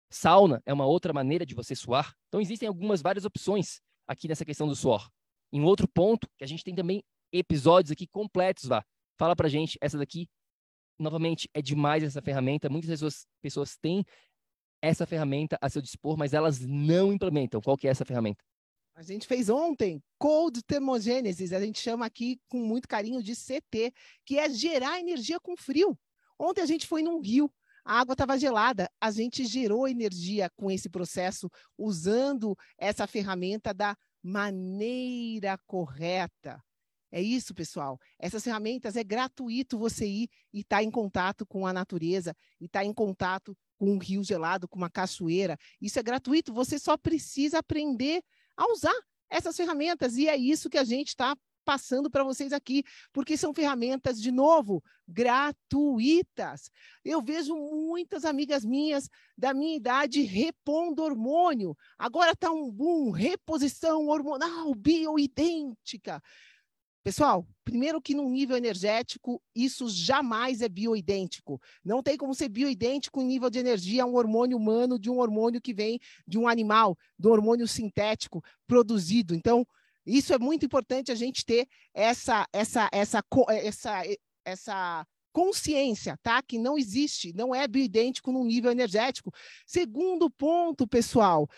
Sauna 0.08 0.62
é 0.64 0.72
uma 0.72 0.86
outra 0.86 1.12
maneira 1.12 1.44
de 1.44 1.54
você 1.54 1.74
suar. 1.74 2.14
Então, 2.28 2.40
existem 2.40 2.68
algumas 2.68 3.02
várias 3.02 3.24
opções 3.24 3.80
aqui 4.06 4.28
nessa 4.28 4.44
questão 4.44 4.66
do 4.66 4.76
suor. 4.76 5.08
Em 5.52 5.62
outro 5.62 5.88
ponto, 5.88 6.28
que 6.38 6.44
a 6.44 6.46
gente 6.46 6.64
tem 6.64 6.74
também 6.74 7.02
episódios 7.32 7.90
aqui 7.90 8.06
completos, 8.06 8.64
vá. 8.64 8.84
Fala 9.18 9.36
pra 9.36 9.48
gente, 9.48 9.76
essa 9.80 9.98
daqui, 9.98 10.28
novamente, 11.00 11.48
é 11.54 11.62
demais 11.62 12.02
essa 12.02 12.20
ferramenta. 12.22 12.68
Muitas 12.68 12.90
pessoas, 12.90 13.26
pessoas 13.42 13.76
têm 13.76 14.04
essa 14.82 15.06
ferramenta 15.06 15.58
a 15.60 15.68
seu 15.68 15.82
dispor, 15.82 16.16
mas 16.16 16.32
elas 16.32 16.60
não 16.60 17.12
implementam. 17.12 17.60
Qual 17.60 17.76
que 17.76 17.88
é 17.88 17.90
essa 17.90 18.04
ferramenta? 18.04 18.44
A 18.94 19.02
gente 19.02 19.26
fez 19.26 19.48
ontem 19.48 20.02
Cold 20.18 20.62
Thermogênesis, 20.64 21.52
a 21.52 21.60
gente 21.60 21.78
chama 21.78 22.04
aqui 22.04 22.38
com 22.48 22.58
muito 22.58 22.86
carinho 22.86 23.22
de 23.22 23.34
CT, 23.34 23.92
que 24.26 24.38
é 24.38 24.48
gerar 24.50 25.00
energia 25.00 25.40
com 25.40 25.56
frio. 25.56 25.98
Ontem 26.38 26.60
a 26.60 26.66
gente 26.66 26.86
foi 26.86 27.02
num 27.02 27.20
rio, 27.20 27.50
a 27.84 28.00
água 28.00 28.12
estava 28.12 28.38
gelada, 28.38 28.90
a 29.00 29.10
gente 29.10 29.44
gerou 29.44 29.88
energia 29.88 30.50
com 30.56 30.70
esse 30.70 30.88
processo 30.88 31.50
usando 31.78 32.56
essa 32.76 33.06
ferramenta 33.06 33.72
da 33.72 33.96
maneira 34.22 35.58
correta. 35.66 36.62
É 37.12 37.20
isso, 37.20 37.54
pessoal. 37.54 37.98
Essas 38.18 38.44
ferramentas 38.44 38.96
é 38.96 39.02
gratuito 39.02 39.78
você 39.78 40.06
ir 40.06 40.30
e 40.52 40.60
estar 40.60 40.82
em 40.82 40.90
contato 40.90 41.44
com 41.44 41.66
a 41.66 41.72
natureza, 41.72 42.36
e 42.60 42.66
estar 42.66 42.84
em 42.84 42.92
contato 42.92 43.56
com 43.76 43.92
um 43.92 43.98
rio 43.98 44.22
gelado, 44.22 44.68
com 44.68 44.78
uma 44.78 44.90
cachoeira. 44.90 45.58
Isso 45.80 45.98
é 45.98 46.02
gratuito, 46.02 46.52
você 46.52 46.78
só 46.78 46.96
precisa 46.96 47.58
aprender 47.58 48.22
a 48.56 48.70
usar 48.72 48.94
essas 49.28 49.56
ferramentas. 49.56 50.16
E 50.16 50.28
é 50.28 50.36
isso 50.36 50.70
que 50.70 50.78
a 50.78 50.84
gente 50.84 51.08
está 51.08 51.36
passando 51.64 52.10
para 52.10 52.24
vocês 52.24 52.52
aqui, 52.52 52.82
porque 53.12 53.36
são 53.36 53.54
ferramentas, 53.54 54.20
de 54.20 54.30
novo, 54.30 54.82
gratuitas. 55.06 56.70
Eu 57.04 57.22
vejo 57.22 57.54
muitas 57.54 58.24
amigas 58.24 58.64
minhas 58.64 59.08
da 59.36 59.54
minha 59.54 59.76
idade 59.76 60.22
repondo 60.22 61.02
hormônio. 61.02 61.76
Agora 61.98 62.32
está 62.32 62.50
um 62.50 62.70
boom, 62.70 63.10
reposição 63.10 64.08
hormonal 64.08 64.74
bioidêntica. 64.74 66.20
Pessoal, 67.02 67.46
primeiro 67.64 68.00
que 68.00 68.14
no 68.14 68.28
nível 68.28 68.56
energético, 68.56 69.42
isso 69.54 69.88
jamais 69.88 70.60
é 70.60 70.68
bioidêntico. 70.68 71.60
Não 71.82 72.02
tem 72.02 72.16
como 72.16 72.34
ser 72.34 72.50
bioidêntico 72.50 73.22
em 73.22 73.24
nível 73.24 73.48
de 73.48 73.58
energia 73.58 74.04
um 74.04 74.14
hormônio 74.16 74.58
humano 74.58 74.98
de 74.98 75.08
um 75.08 75.18
hormônio 75.18 75.62
que 75.62 75.72
vem 75.72 75.98
de 76.26 76.38
um 76.38 76.46
animal, 76.46 76.98
do 77.18 77.30
hormônio 77.30 77.66
sintético 77.66 78.44
produzido. 78.66 79.34
Então, 79.34 79.66
isso 80.04 80.34
é 80.34 80.38
muito 80.38 80.66
importante 80.66 81.10
a 81.10 81.14
gente 81.14 81.44
ter 81.44 81.66
essa 81.94 82.46
essa 82.52 82.88
essa 82.92 83.22
essa 83.48 84.02
essa 84.44 85.06
consciência, 85.32 86.18
tá? 86.22 86.42
Que 86.42 86.58
não 86.58 86.76
existe, 86.76 87.32
não 87.34 87.54
é 87.54 87.66
bioidêntico 87.66 88.32
no 88.32 88.44
nível 88.44 88.70
energético. 88.70 89.32
Segundo 89.64 90.28
ponto, 90.28 90.86
pessoal, 90.86 91.48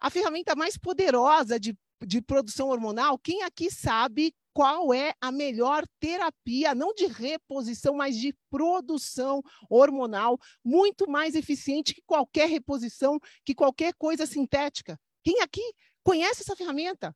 a 0.00 0.10
ferramenta 0.10 0.54
mais 0.54 0.76
poderosa 0.76 1.58
de, 1.58 1.76
de 2.06 2.22
produção 2.22 2.68
hormonal, 2.68 3.18
quem 3.18 3.42
aqui 3.42 3.70
sabe 3.70 4.32
qual 4.58 4.92
é 4.92 5.14
a 5.20 5.30
melhor 5.30 5.86
terapia, 6.00 6.74
não 6.74 6.92
de 6.92 7.06
reposição, 7.06 7.94
mas 7.94 8.16
de 8.16 8.34
produção 8.50 9.40
hormonal, 9.70 10.36
muito 10.64 11.08
mais 11.08 11.36
eficiente 11.36 11.94
que 11.94 12.02
qualquer 12.04 12.48
reposição, 12.48 13.20
que 13.44 13.54
qualquer 13.54 13.94
coisa 13.94 14.26
sintética. 14.26 14.98
Quem 15.22 15.42
aqui 15.42 15.62
conhece 16.02 16.42
essa 16.42 16.56
ferramenta? 16.56 17.14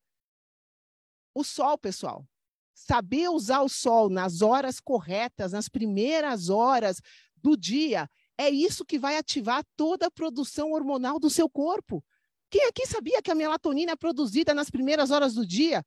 O 1.34 1.42
sol, 1.42 1.76
pessoal. 1.76 2.24
Saber 2.72 3.28
usar 3.28 3.62
o 3.62 3.68
sol 3.68 4.08
nas 4.08 4.40
horas 4.40 4.78
corretas, 4.78 5.50
nas 5.50 5.68
primeiras 5.68 6.48
horas 6.48 7.00
do 7.36 7.56
dia, 7.56 8.08
é 8.38 8.50
isso 8.50 8.84
que 8.84 9.00
vai 9.00 9.16
ativar 9.16 9.64
toda 9.76 10.06
a 10.06 10.12
produção 10.12 10.70
hormonal 10.70 11.18
do 11.18 11.28
seu 11.28 11.50
corpo. 11.50 12.04
Quem 12.48 12.68
aqui 12.68 12.86
sabia 12.86 13.20
que 13.20 13.32
a 13.32 13.34
melatonina 13.34 13.90
é 13.90 13.96
produzida 13.96 14.54
nas 14.54 14.70
primeiras 14.70 15.10
horas 15.10 15.34
do 15.34 15.44
dia? 15.44 15.84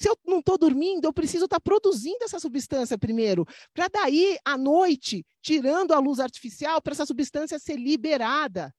Se 0.00 0.08
eu 0.08 0.16
não 0.26 0.38
estou 0.38 0.56
dormindo, 0.56 1.04
eu 1.04 1.12
preciso 1.12 1.46
estar 1.46 1.56
tá 1.56 1.60
produzindo 1.60 2.22
essa 2.22 2.38
substância 2.38 2.96
primeiro, 2.96 3.44
para 3.74 3.88
daí, 3.88 4.38
à 4.44 4.56
noite, 4.56 5.24
tirando 5.42 5.92
a 5.92 5.98
luz 5.98 6.20
artificial, 6.20 6.80
para 6.80 6.92
essa 6.92 7.06
substância 7.06 7.58
ser 7.58 7.76
liberada. 7.76 8.72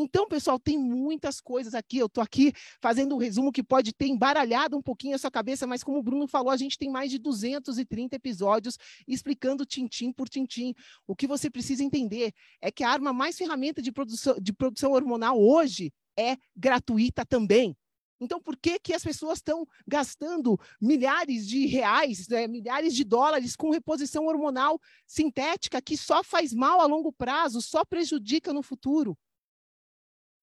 Então, 0.00 0.28
pessoal, 0.28 0.60
tem 0.60 0.78
muitas 0.78 1.40
coisas 1.40 1.74
aqui. 1.74 1.98
Eu 1.98 2.06
estou 2.06 2.22
aqui 2.22 2.52
fazendo 2.80 3.16
um 3.16 3.18
resumo 3.18 3.50
que 3.50 3.64
pode 3.64 3.92
ter 3.92 4.06
embaralhado 4.06 4.76
um 4.76 4.82
pouquinho 4.82 5.16
a 5.16 5.18
sua 5.18 5.30
cabeça, 5.30 5.66
mas 5.66 5.82
como 5.82 5.98
o 5.98 6.02
Bruno 6.02 6.28
falou, 6.28 6.50
a 6.50 6.56
gente 6.56 6.78
tem 6.78 6.88
mais 6.88 7.10
de 7.10 7.18
230 7.18 8.14
episódios 8.14 8.78
explicando 9.08 9.66
tintim 9.66 10.12
por 10.12 10.28
tintim. 10.28 10.72
O 11.06 11.16
que 11.16 11.26
você 11.26 11.50
precisa 11.50 11.82
entender 11.82 12.32
é 12.60 12.70
que 12.70 12.84
a 12.84 12.90
arma 12.90 13.12
mais 13.12 13.36
ferramenta 13.36 13.82
de 13.82 13.90
produção, 13.90 14.36
de 14.40 14.52
produção 14.52 14.92
hormonal 14.92 15.40
hoje 15.40 15.92
é 16.16 16.36
gratuita 16.56 17.26
também. 17.26 17.76
Então, 18.20 18.40
por 18.40 18.56
que, 18.56 18.78
que 18.78 18.92
as 18.92 19.02
pessoas 19.02 19.38
estão 19.38 19.66
gastando 19.86 20.58
milhares 20.80 21.46
de 21.46 21.66
reais, 21.66 22.26
né, 22.28 22.46
milhares 22.48 22.94
de 22.94 23.04
dólares 23.04 23.54
com 23.54 23.70
reposição 23.70 24.26
hormonal 24.26 24.80
sintética 25.06 25.80
que 25.80 25.96
só 25.96 26.24
faz 26.24 26.52
mal 26.52 26.80
a 26.80 26.86
longo 26.86 27.12
prazo, 27.12 27.62
só 27.62 27.84
prejudica 27.84 28.52
no 28.52 28.62
futuro? 28.62 29.16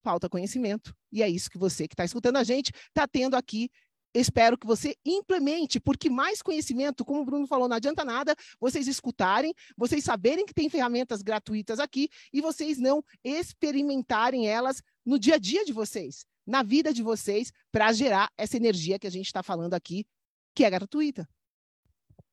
Falta 0.04 0.30
conhecimento. 0.30 0.96
E 1.12 1.22
é 1.22 1.30
isso 1.30 1.50
que 1.50 1.58
você 1.58 1.88
que 1.88 1.94
está 1.94 2.06
escutando 2.06 2.38
a 2.38 2.44
gente 2.44 2.72
está 2.88 3.08
tendo 3.08 3.36
aqui. 3.36 3.70
Espero 4.14 4.58
que 4.58 4.66
você 4.66 4.96
implemente, 5.06 5.78
porque 5.78 6.10
mais 6.10 6.42
conhecimento, 6.42 7.04
como 7.04 7.20
o 7.20 7.26
Bruno 7.26 7.46
falou, 7.46 7.68
não 7.68 7.76
adianta 7.76 8.06
nada 8.06 8.34
vocês 8.58 8.88
escutarem, 8.88 9.54
vocês 9.76 10.06
saberem 10.06 10.46
que 10.46 10.54
tem 10.54 10.70
ferramentas 10.70 11.22
gratuitas 11.22 11.80
aqui 11.82 12.08
e 12.32 12.40
vocês 12.40 12.78
não 12.78 13.04
experimentarem 13.22 14.48
elas 14.48 14.82
no 15.06 15.20
dia 15.20 15.36
a 15.36 15.38
dia 15.38 15.66
de 15.66 15.74
vocês 15.74 16.26
na 16.46 16.64
vida 16.64 16.94
de 16.94 17.02
vocês 17.02 17.52
para 17.72 17.92
gerar 17.92 18.32
essa 18.38 18.58
energia 18.58 19.00
que 19.00 19.08
a 19.08 19.12
gente 19.12 19.26
está 19.26 19.42
falando 19.42 19.74
aqui, 19.74 20.06
que 20.54 20.64
é 20.64 20.70
gratuita. 20.70 21.28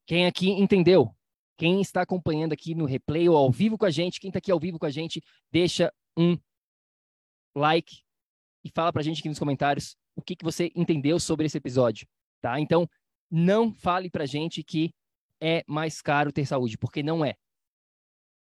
Quem 0.07 0.27
aqui 0.27 0.51
entendeu? 0.51 1.15
Quem 1.57 1.81
está 1.81 2.03
acompanhando 2.03 2.53
aqui 2.53 2.75
no 2.75 2.85
replay 2.85 3.29
ou 3.29 3.37
ao 3.37 3.51
vivo 3.51 3.79
com 3.79 3.85
a 3.85 3.91
gente, 3.91 4.21
quem 4.21 4.29
está 4.29 4.39
aqui 4.39 4.51
ao 4.51 4.59
vivo 4.59 4.79
com 4.79 4.87
a 4.87 4.91
gente, 4.91 5.23
deixa 5.51 5.93
um 6.17 6.37
like 7.55 8.03
e 8.65 8.71
fala 8.71 8.93
para 8.93 9.01
a 9.01 9.05
gente 9.05 9.21
aqui 9.21 9.29
nos 9.29 9.39
comentários 9.39 9.97
o 10.15 10.23
que, 10.23 10.37
que 10.37 10.45
você 10.45 10.71
entendeu 10.75 11.19
sobre 11.19 11.47
esse 11.47 11.57
episódio, 11.57 12.07
tá? 12.41 12.61
Então, 12.61 12.89
não 13.31 13.73
fale 13.73 14.11
para 14.11 14.25
a 14.25 14.27
gente 14.27 14.63
que 14.63 14.93
é 15.41 15.65
mais 15.67 16.03
caro 16.03 16.33
ter 16.33 16.47
saúde, 16.47 16.77
porque 16.77 17.03
não 17.03 17.25
é. 17.25 17.35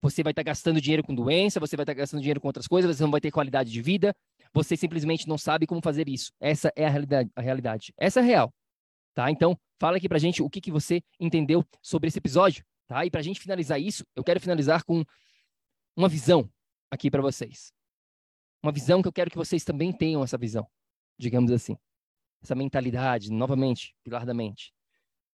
Você 0.01 0.23
vai 0.23 0.31
estar 0.31 0.43
tá 0.43 0.49
gastando 0.49 0.79
dinheiro 0.79 1.03
com 1.03 1.13
doença, 1.13 1.59
você 1.59 1.75
vai 1.75 1.83
estar 1.83 1.93
tá 1.93 1.99
gastando 1.99 2.21
dinheiro 2.21 2.39
com 2.39 2.47
outras 2.47 2.67
coisas, 2.67 2.95
você 2.95 3.03
não 3.03 3.11
vai 3.11 3.19
ter 3.19 3.31
qualidade 3.31 3.71
de 3.71 3.81
vida, 3.81 4.15
você 4.53 4.77
simplesmente 4.77 5.27
não 5.27 5.37
sabe 5.37 5.67
como 5.67 5.81
fazer 5.81 6.07
isso. 6.07 6.31
Essa 6.39 6.71
é 6.75 6.85
a 6.85 6.89
realidade. 6.89 7.29
A 7.35 7.41
realidade. 7.41 7.93
Essa 7.97 8.19
é 8.19 8.23
real. 8.23 8.53
Tá? 9.13 9.29
Então, 9.29 9.59
fala 9.79 9.97
aqui 9.97 10.07
pra 10.07 10.17
gente 10.17 10.41
o 10.41 10.49
que, 10.49 10.61
que 10.61 10.71
você 10.71 11.01
entendeu 11.19 11.65
sobre 11.81 12.07
esse 12.07 12.17
episódio. 12.17 12.63
Tá? 12.87 13.05
E 13.05 13.11
pra 13.11 13.21
gente 13.21 13.39
finalizar 13.39 13.79
isso, 13.79 14.03
eu 14.15 14.23
quero 14.23 14.39
finalizar 14.39 14.83
com 14.83 15.03
uma 15.95 16.09
visão 16.09 16.49
aqui 16.89 17.11
para 17.11 17.21
vocês. 17.21 17.71
Uma 18.63 18.71
visão 18.71 19.01
que 19.01 19.07
eu 19.07 19.13
quero 19.13 19.29
que 19.29 19.37
vocês 19.37 19.63
também 19.63 19.91
tenham 19.91 20.23
essa 20.23 20.37
visão, 20.37 20.67
digamos 21.17 21.51
assim. 21.51 21.77
Essa 22.41 22.55
mentalidade, 22.55 23.31
novamente, 23.31 23.95
pilar 24.03 24.25
da 24.25 24.33
mente, 24.33 24.73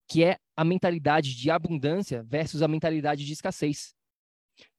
que 0.08 0.24
é 0.24 0.38
a 0.56 0.64
mentalidade 0.64 1.36
de 1.36 1.50
abundância 1.50 2.24
versus 2.24 2.62
a 2.62 2.68
mentalidade 2.68 3.26
de 3.26 3.34
escassez. 3.34 3.95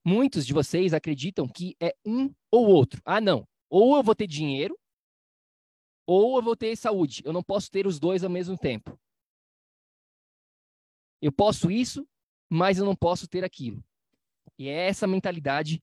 Muitos 0.08 0.46
de 0.46 0.52
vocês 0.52 0.94
acreditam 0.94 1.48
que 1.48 1.76
é 1.80 1.92
um 2.06 2.32
ou 2.48 2.68
outro. 2.68 3.02
Ah, 3.04 3.20
não, 3.20 3.44
ou 3.68 3.96
eu 3.96 4.04
vou 4.04 4.14
ter 4.14 4.28
dinheiro, 4.28 4.78
ou 6.06 6.36
eu 6.36 6.42
vou 6.44 6.56
ter 6.56 6.76
saúde. 6.76 7.22
Eu 7.24 7.32
não 7.32 7.42
posso 7.42 7.68
ter 7.68 7.88
os 7.88 7.98
dois 7.98 8.22
ao 8.22 8.30
mesmo 8.30 8.56
tempo. 8.56 8.96
Eu 11.20 11.32
posso 11.32 11.72
isso, 11.72 12.08
mas 12.48 12.78
eu 12.78 12.84
não 12.84 12.94
posso 12.94 13.26
ter 13.26 13.42
aquilo. 13.42 13.84
E 14.56 14.68
é 14.68 14.86
essa 14.86 15.08
mentalidade 15.08 15.82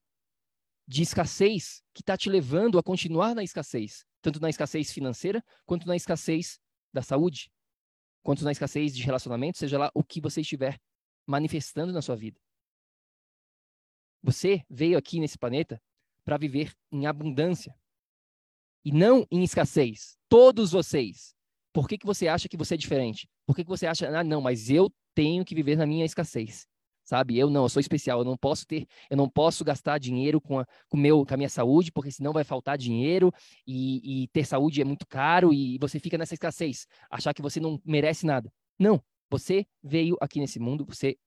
de 0.87 1.01
escassez 1.01 1.83
que 1.93 2.01
está 2.01 2.15
te 2.15 2.29
levando 2.29 2.79
a 2.79 2.83
continuar 2.83 3.35
na 3.35 3.43
escassez, 3.43 4.05
tanto 4.21 4.39
na 4.39 4.49
escassez 4.49 4.89
financeira, 4.93 5.43
quanto 5.65 5.85
na 5.85 5.97
escassez 5.97 6.61
da 6.93 7.01
saúde, 7.01 7.51
quanto 8.21 8.45
na 8.45 8.53
escassez 8.53 8.95
de 8.95 9.03
relacionamento, 9.03 9.57
seja 9.57 9.77
lá 9.77 9.91
o 9.93 10.01
que 10.01 10.21
você 10.21 10.39
estiver 10.39 10.79
manifestando 11.27 11.91
na 11.91 12.01
sua 12.01 12.15
vida. 12.15 12.39
Você 14.23 14.63
veio 14.69 14.97
aqui 14.97 15.19
nesse 15.19 15.37
planeta 15.37 15.81
para 16.23 16.37
viver 16.37 16.73
em 16.91 17.05
abundância 17.05 17.75
e 18.85 18.91
não 18.91 19.27
em 19.29 19.43
escassez. 19.43 20.17
Todos 20.29 20.71
vocês. 20.71 21.35
Por 21.73 21.87
que, 21.87 21.97
que 21.97 22.05
você 22.05 22.27
acha 22.27 22.47
que 22.47 22.55
você 22.55 22.75
é 22.75 22.77
diferente? 22.77 23.27
Por 23.45 23.55
que, 23.55 23.63
que 23.63 23.69
você 23.69 23.85
acha, 23.85 24.07
ah, 24.07 24.23
não, 24.23 24.39
mas 24.39 24.69
eu 24.69 24.89
tenho 25.13 25.43
que 25.43 25.55
viver 25.55 25.75
na 25.75 25.85
minha 25.85 26.05
escassez? 26.05 26.67
Sabe? 27.03 27.37
Eu 27.37 27.49
não, 27.49 27.63
eu 27.63 27.69
sou 27.69 27.81
especial, 27.81 28.19
eu 28.19 28.25
não 28.25 28.37
posso 28.37 28.65
ter, 28.65 28.87
eu 29.09 29.17
não 29.17 29.27
posso 29.27 29.65
gastar 29.65 29.97
dinheiro 29.97 30.39
com 30.39 30.59
a, 30.59 30.65
com 30.87 30.95
meu, 30.95 31.25
com 31.25 31.33
a 31.33 31.37
minha 31.37 31.49
saúde, 31.49 31.91
porque 31.91 32.11
senão 32.11 32.31
vai 32.31 32.45
faltar 32.45 32.77
dinheiro 32.77 33.29
e, 33.67 34.23
e 34.23 34.27
ter 34.29 34.45
saúde 34.45 34.81
é 34.81 34.85
muito 34.85 35.05
caro 35.05 35.53
e 35.53 35.77
você 35.79 35.99
fica 35.99 36.17
nessa 36.17 36.33
escassez, 36.33 36.87
achar 37.09 37.33
que 37.33 37.41
você 37.41 37.59
não 37.59 37.81
merece 37.83 38.25
nada. 38.25 38.49
Não, 38.79 39.03
você 39.29 39.65
veio 39.83 40.15
aqui 40.21 40.39
nesse 40.39 40.59
mundo, 40.59 40.85
você 40.85 41.17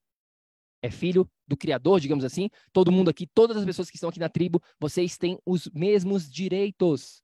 é 0.87 0.91
filho 0.91 1.29
do 1.47 1.57
Criador, 1.57 2.01
digamos 2.01 2.25
assim. 2.25 2.49
Todo 2.73 2.93
mundo 2.93 3.11
aqui, 3.11 3.27
todas 3.27 3.57
as 3.57 3.65
pessoas 3.65 3.91
que 3.91 3.97
estão 3.97 4.09
aqui 4.09 4.19
na 4.19 4.29
tribo, 4.29 4.63
vocês 4.81 5.17
têm 5.17 5.39
os 5.45 5.69
mesmos 5.75 6.31
direitos. 6.31 7.23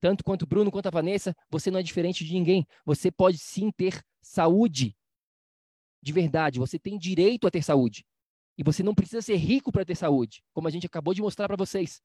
Tanto 0.00 0.24
quanto 0.24 0.42
o 0.42 0.46
Bruno 0.46 0.70
quanto 0.70 0.86
a 0.86 0.90
Vanessa, 0.90 1.36
você 1.50 1.70
não 1.70 1.78
é 1.78 1.82
diferente 1.82 2.24
de 2.24 2.32
ninguém. 2.32 2.66
Você 2.84 3.10
pode 3.10 3.38
sim 3.38 3.70
ter 3.70 4.02
saúde. 4.22 4.96
De 6.02 6.12
verdade, 6.12 6.58
você 6.58 6.78
tem 6.78 6.98
direito 6.98 7.46
a 7.46 7.50
ter 7.50 7.62
saúde. 7.62 8.06
E 8.56 8.62
você 8.62 8.82
não 8.82 8.94
precisa 8.94 9.20
ser 9.20 9.36
rico 9.36 9.70
para 9.70 9.84
ter 9.84 9.94
saúde, 9.94 10.42
como 10.52 10.68
a 10.68 10.70
gente 10.70 10.86
acabou 10.86 11.14
de 11.14 11.22
mostrar 11.22 11.46
para 11.46 11.56
vocês. 11.56 12.00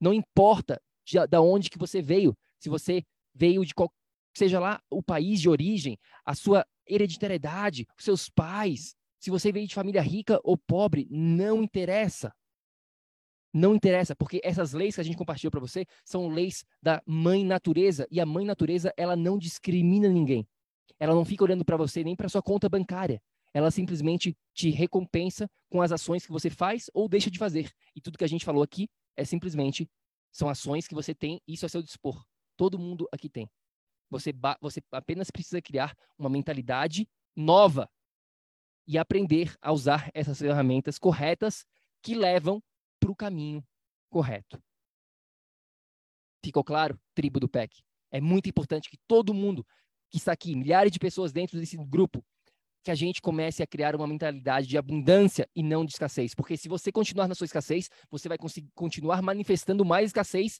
Não 0.00 0.12
importa 0.12 0.80
de, 1.04 1.26
da 1.26 1.40
onde 1.40 1.70
que 1.70 1.78
você 1.78 2.00
veio, 2.00 2.36
se 2.58 2.68
você 2.68 3.02
veio 3.34 3.64
de 3.64 3.74
qual 3.74 3.92
seja 4.34 4.60
lá 4.60 4.82
o 4.90 5.02
país 5.02 5.40
de 5.40 5.48
origem, 5.48 5.98
a 6.24 6.34
sua 6.34 6.66
hereditariedade, 6.86 7.86
os 7.98 8.04
seus 8.04 8.28
pais, 8.28 8.94
se 9.20 9.30
você 9.30 9.52
veio 9.52 9.68
de 9.68 9.74
família 9.74 10.00
rica 10.00 10.40
ou 10.42 10.56
pobre, 10.56 11.06
não 11.10 11.62
interessa. 11.62 12.34
Não 13.52 13.74
interessa, 13.74 14.16
porque 14.16 14.40
essas 14.42 14.72
leis 14.72 14.94
que 14.94 15.00
a 15.00 15.04
gente 15.04 15.16
compartilhou 15.16 15.50
para 15.50 15.60
você 15.60 15.84
são 16.04 16.28
leis 16.28 16.64
da 16.80 17.02
mãe 17.04 17.44
natureza, 17.44 18.06
e 18.10 18.18
a 18.20 18.24
mãe 18.24 18.46
natureza, 18.46 18.92
ela 18.96 19.14
não 19.14 19.38
discrimina 19.38 20.08
ninguém. 20.08 20.48
Ela 20.98 21.14
não 21.14 21.24
fica 21.24 21.44
olhando 21.44 21.64
para 21.64 21.76
você 21.76 22.02
nem 22.02 22.16
para 22.16 22.28
sua 22.28 22.42
conta 22.42 22.68
bancária. 22.68 23.20
Ela 23.52 23.70
simplesmente 23.70 24.36
te 24.54 24.70
recompensa 24.70 25.50
com 25.68 25.82
as 25.82 25.92
ações 25.92 26.24
que 26.24 26.32
você 26.32 26.48
faz 26.48 26.88
ou 26.94 27.08
deixa 27.08 27.30
de 27.30 27.38
fazer. 27.38 27.70
E 27.94 28.00
tudo 28.00 28.16
que 28.16 28.24
a 28.24 28.28
gente 28.28 28.44
falou 28.44 28.62
aqui 28.62 28.88
é 29.16 29.24
simplesmente 29.24 29.90
são 30.32 30.48
ações 30.48 30.86
que 30.86 30.94
você 30.94 31.14
tem, 31.14 31.42
isso 31.46 31.66
a 31.66 31.68
seu 31.68 31.82
dispor. 31.82 32.24
Todo 32.56 32.78
mundo 32.78 33.08
aqui 33.12 33.28
tem. 33.28 33.50
Você, 34.08 34.32
você 34.60 34.80
apenas 34.92 35.30
precisa 35.30 35.60
criar 35.60 35.94
uma 36.16 36.30
mentalidade 36.30 37.08
nova 37.34 37.88
e 38.90 38.98
aprender 38.98 39.54
a 39.62 39.70
usar 39.70 40.10
essas 40.12 40.40
ferramentas 40.40 40.98
corretas 40.98 41.64
que 42.02 42.12
levam 42.12 42.60
para 42.98 43.12
o 43.12 43.14
caminho 43.14 43.64
correto. 44.10 44.60
Ficou 46.44 46.64
claro? 46.64 46.98
Tribo 47.14 47.38
do 47.38 47.48
PEC. 47.48 47.84
É 48.10 48.20
muito 48.20 48.48
importante 48.48 48.90
que 48.90 48.98
todo 49.06 49.32
mundo 49.32 49.64
que 50.10 50.18
está 50.18 50.32
aqui, 50.32 50.56
milhares 50.56 50.90
de 50.90 50.98
pessoas 50.98 51.30
dentro 51.30 51.56
desse 51.56 51.76
grupo, 51.76 52.20
que 52.82 52.90
a 52.90 52.94
gente 52.96 53.22
comece 53.22 53.62
a 53.62 53.66
criar 53.66 53.94
uma 53.94 54.08
mentalidade 54.08 54.66
de 54.66 54.76
abundância 54.76 55.48
e 55.54 55.62
não 55.62 55.84
de 55.84 55.92
escassez. 55.92 56.34
Porque 56.34 56.56
se 56.56 56.68
você 56.68 56.90
continuar 56.90 57.28
na 57.28 57.36
sua 57.36 57.44
escassez, 57.44 57.88
você 58.10 58.28
vai 58.28 58.38
conseguir 58.38 58.72
continuar 58.74 59.22
manifestando 59.22 59.84
mais 59.84 60.06
escassez 60.06 60.58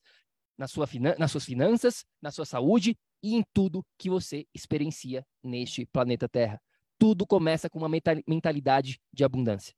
na 0.57 0.69
sua 0.69 0.89
nas 1.19 1.33
suas 1.33 1.45
finanças, 1.45 2.05
na 2.23 2.31
sua 2.31 2.45
saúde 2.45 2.97
e 3.25 3.35
em 3.35 3.43
tudo 3.53 3.85
que 3.99 4.09
você 4.09 4.47
experiencia 4.55 5.27
neste 5.43 5.85
planeta 5.85 6.29
Terra 6.29 6.63
tudo 7.01 7.27
começa 7.27 7.71
com 7.71 7.79
uma 7.79 7.89
mentalidade 8.29 9.01
de 9.11 9.25
abundância. 9.25 9.75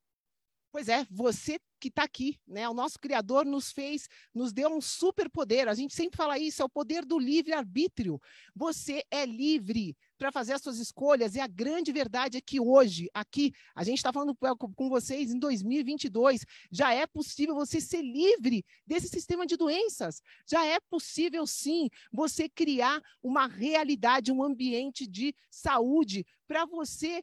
Pois 0.73 0.89
é, 0.89 1.07
você 1.11 1.61
que 1.79 1.89
está 1.89 2.05
aqui, 2.05 2.41
né? 2.47 2.67
O 2.67 2.73
nosso 2.73 2.99
Criador 2.99 3.45
nos 3.45 3.71
fez, 3.71 4.09
nos 4.35 4.55
deu 4.55 4.71
um 4.71 4.81
superpoder. 4.81 5.69
A 5.69 5.75
gente 5.75 5.95
sempre 5.95 6.17
fala 6.17 6.39
isso, 6.39 6.63
é 6.63 6.65
o 6.65 6.69
poder 6.69 7.05
do 7.05 7.19
livre-arbítrio. 7.19 8.19
Você 8.57 9.05
é 9.11 9.27
livre 9.27 9.95
para 10.17 10.33
fazer 10.33 10.55
as 10.55 10.63
suas 10.63 10.79
escolhas, 10.79 11.35
e 11.35 11.41
a 11.41 11.47
grande 11.47 11.93
verdade 11.93 12.39
é 12.39 12.41
que 12.41 12.59
hoje, 12.61 13.11
aqui, 13.13 13.53
a 13.75 13.85
gente 13.85 13.99
está 13.99 14.13
falando 14.13 14.35
com 14.35 14.89
vocês 14.89 15.33
em 15.33 15.39
2022, 15.39 16.47
já 16.71 16.95
é 16.95 17.07
possível 17.07 17.57
você 17.57 17.81
ser 17.81 18.01
livre 18.01 18.65
desse 18.87 19.09
sistema 19.09 19.45
de 19.45 19.57
doenças. 19.57 20.23
Já 20.49 20.65
é 20.65 20.79
possível, 20.89 21.45
sim, 21.47 21.91
você 22.11 22.49
criar 22.49 23.03
uma 23.21 23.47
realidade, 23.47 24.33
um 24.33 24.43
ambiente 24.43 25.07
de 25.07 25.35
saúde 25.51 26.25
para 26.47 26.65
você 26.65 27.23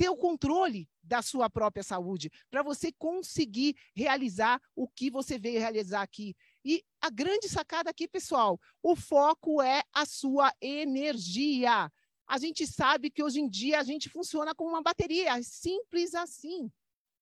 ter 0.00 0.08
o 0.08 0.16
controle 0.16 0.88
da 1.02 1.20
sua 1.20 1.50
própria 1.50 1.82
saúde, 1.82 2.32
para 2.50 2.62
você 2.62 2.90
conseguir 2.90 3.76
realizar 3.94 4.58
o 4.74 4.88
que 4.88 5.10
você 5.10 5.38
veio 5.38 5.60
realizar 5.60 6.00
aqui. 6.00 6.34
E 6.64 6.82
a 7.02 7.10
grande 7.10 7.50
sacada 7.50 7.90
aqui, 7.90 8.08
pessoal, 8.08 8.58
o 8.82 8.96
foco 8.96 9.60
é 9.60 9.82
a 9.92 10.06
sua 10.06 10.54
energia. 10.58 11.92
A 12.26 12.38
gente 12.38 12.66
sabe 12.66 13.10
que 13.10 13.22
hoje 13.22 13.40
em 13.40 13.46
dia 13.46 13.78
a 13.78 13.82
gente 13.82 14.08
funciona 14.08 14.54
como 14.54 14.70
uma 14.70 14.82
bateria, 14.82 15.36
é 15.36 15.42
simples 15.42 16.14
assim. 16.14 16.72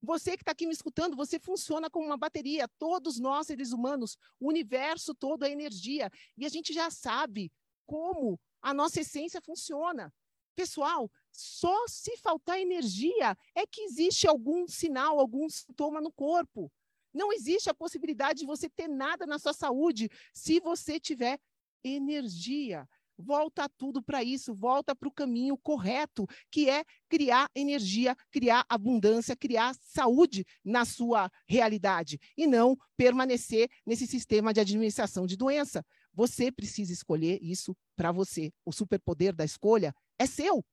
Você 0.01 0.37
que 0.37 0.43
está 0.43 0.53
aqui 0.53 0.65
me 0.65 0.73
escutando, 0.73 1.17
você 1.17 1.41
funciona 1.41 1.91
como 1.91 2.07
uma 2.07 2.17
bateria. 2.17 2.69
Todos 2.79 3.19
nós, 3.19 3.49
seres 3.49 3.73
humanos, 3.73 4.17
o 4.39 4.47
universo 4.47 5.17
todo 5.17 5.45
é 5.45 5.51
energia. 5.51 6.13
E 6.37 6.47
a 6.47 6.49
gente 6.49 6.73
já 6.73 6.93
sabe 6.93 7.51
como 7.85 8.39
a 8.63 8.73
nossa 8.73 9.01
essência 9.01 9.41
funciona. 9.41 10.15
Pessoal, 10.55 11.11
só 11.39 11.87
se 11.87 12.17
faltar 12.17 12.59
energia 12.59 13.37
é 13.55 13.65
que 13.65 13.83
existe 13.83 14.27
algum 14.27 14.67
sinal, 14.67 15.21
algum 15.21 15.49
sintoma 15.49 16.01
no 16.01 16.11
corpo. 16.11 16.69
Não 17.15 17.33
existe 17.33 17.71
a 17.71 17.75
possibilidade 17.75 18.41
de 18.41 18.47
você 18.47 18.69
ter 18.69 18.89
nada 18.89 19.25
na 19.25 19.39
sua 19.39 19.53
saúde 19.53 20.11
se 20.35 20.59
você 20.59 20.99
tiver 20.99 21.39
energia. 21.85 22.89
Volta 23.17 23.69
tudo 23.79 24.03
para 24.03 24.23
isso, 24.23 24.53
volta 24.53 24.97
para 24.97 25.09
o 25.09 25.13
caminho 25.13 25.57
correto, 25.57 26.27
que 26.51 26.69
é 26.69 26.85
criar 27.09 27.49
energia, 27.55 28.17
criar 28.33 28.65
abundância, 28.69 29.37
criar 29.37 29.77
saúde 29.81 30.45
na 30.65 30.85
sua 30.85 31.31
realidade 31.47 32.19
e 32.37 32.49
não 32.49 32.77
permanecer 32.97 33.69
nesse 33.87 34.09
sistema 34.09 34.53
de 34.53 34.61
administração 34.61 35.25
de 35.25 35.37
doença. 35.37 35.85
Você 36.13 36.51
precisa 36.51 36.93
escolher 36.93 37.39
isso 37.41 37.77
para 37.97 38.11
você. 38.11 38.53
O 38.65 38.73
superpoder 38.73 39.35
da 39.35 39.45
escolha 39.45 39.95
é 40.19 40.27
seu. 40.27 40.65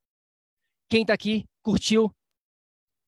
Quem 0.88 1.02
está 1.02 1.14
aqui, 1.14 1.46
curtiu? 1.64 2.12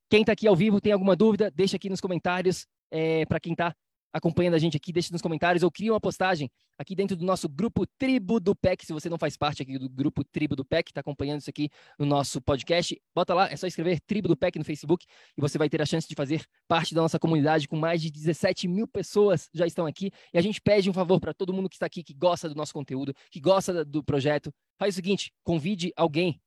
Quem 0.09 0.21
está 0.21 0.33
aqui 0.33 0.47
ao 0.47 0.55
vivo, 0.55 0.81
tem 0.81 0.91
alguma 0.91 1.15
dúvida? 1.15 1.51
Deixa 1.51 1.75
aqui 1.75 1.89
nos 1.89 2.01
comentários. 2.01 2.65
É, 2.89 3.25
para 3.25 3.39
quem 3.39 3.51
está 3.51 3.75
acompanhando 4.11 4.55
a 4.55 4.57
gente 4.57 4.75
aqui, 4.75 4.91
deixe 4.91 5.11
nos 5.11 5.21
comentários 5.21 5.63
ou 5.63 5.69
crie 5.69 5.91
uma 5.91 5.99
postagem 5.99 6.49
aqui 6.77 6.95
dentro 6.95 7.15
do 7.15 7.25
nosso 7.25 7.47
grupo 7.47 7.85
Tribo 7.97 8.39
do 8.39 8.55
PEC. 8.55 8.85
Se 8.85 8.93
você 8.93 9.09
não 9.09 9.17
faz 9.17 9.37
parte 9.37 9.61
aqui 9.61 9.77
do 9.77 9.89
grupo 9.89 10.23
Tribo 10.23 10.55
do 10.55 10.65
PEC, 10.65 10.89
está 10.89 11.01
acompanhando 11.01 11.41
isso 11.41 11.49
aqui 11.49 11.69
no 11.99 12.05
nosso 12.05 12.41
podcast, 12.41 12.99
bota 13.13 13.33
lá, 13.33 13.49
é 13.51 13.55
só 13.55 13.67
escrever 13.67 13.99
Tribo 14.01 14.27
do 14.27 14.37
PEC 14.37 14.57
no 14.57 14.65
Facebook 14.65 15.05
e 15.37 15.41
você 15.41 15.57
vai 15.57 15.69
ter 15.69 15.81
a 15.81 15.85
chance 15.85 16.07
de 16.07 16.15
fazer 16.15 16.45
parte 16.67 16.95
da 16.95 17.01
nossa 17.01 17.19
comunidade 17.19 17.67
com 17.67 17.75
mais 17.75 18.01
de 18.01 18.09
17 18.09 18.67
mil 18.67 18.87
pessoas 18.87 19.49
já 19.53 19.67
estão 19.67 19.85
aqui. 19.85 20.11
E 20.33 20.37
a 20.37 20.41
gente 20.41 20.61
pede 20.61 20.89
um 20.89 20.93
favor 20.93 21.19
para 21.19 21.33
todo 21.33 21.53
mundo 21.53 21.69
que 21.69 21.75
está 21.75 21.85
aqui, 21.85 22.03
que 22.03 22.13
gosta 22.13 22.49
do 22.49 22.55
nosso 22.55 22.73
conteúdo, 22.73 23.13
que 23.29 23.39
gosta 23.39 23.85
do 23.85 24.03
projeto. 24.03 24.51
Faz 24.79 24.93
o 24.93 24.95
seguinte, 24.95 25.31
convide 25.43 25.91
alguém 25.95 26.39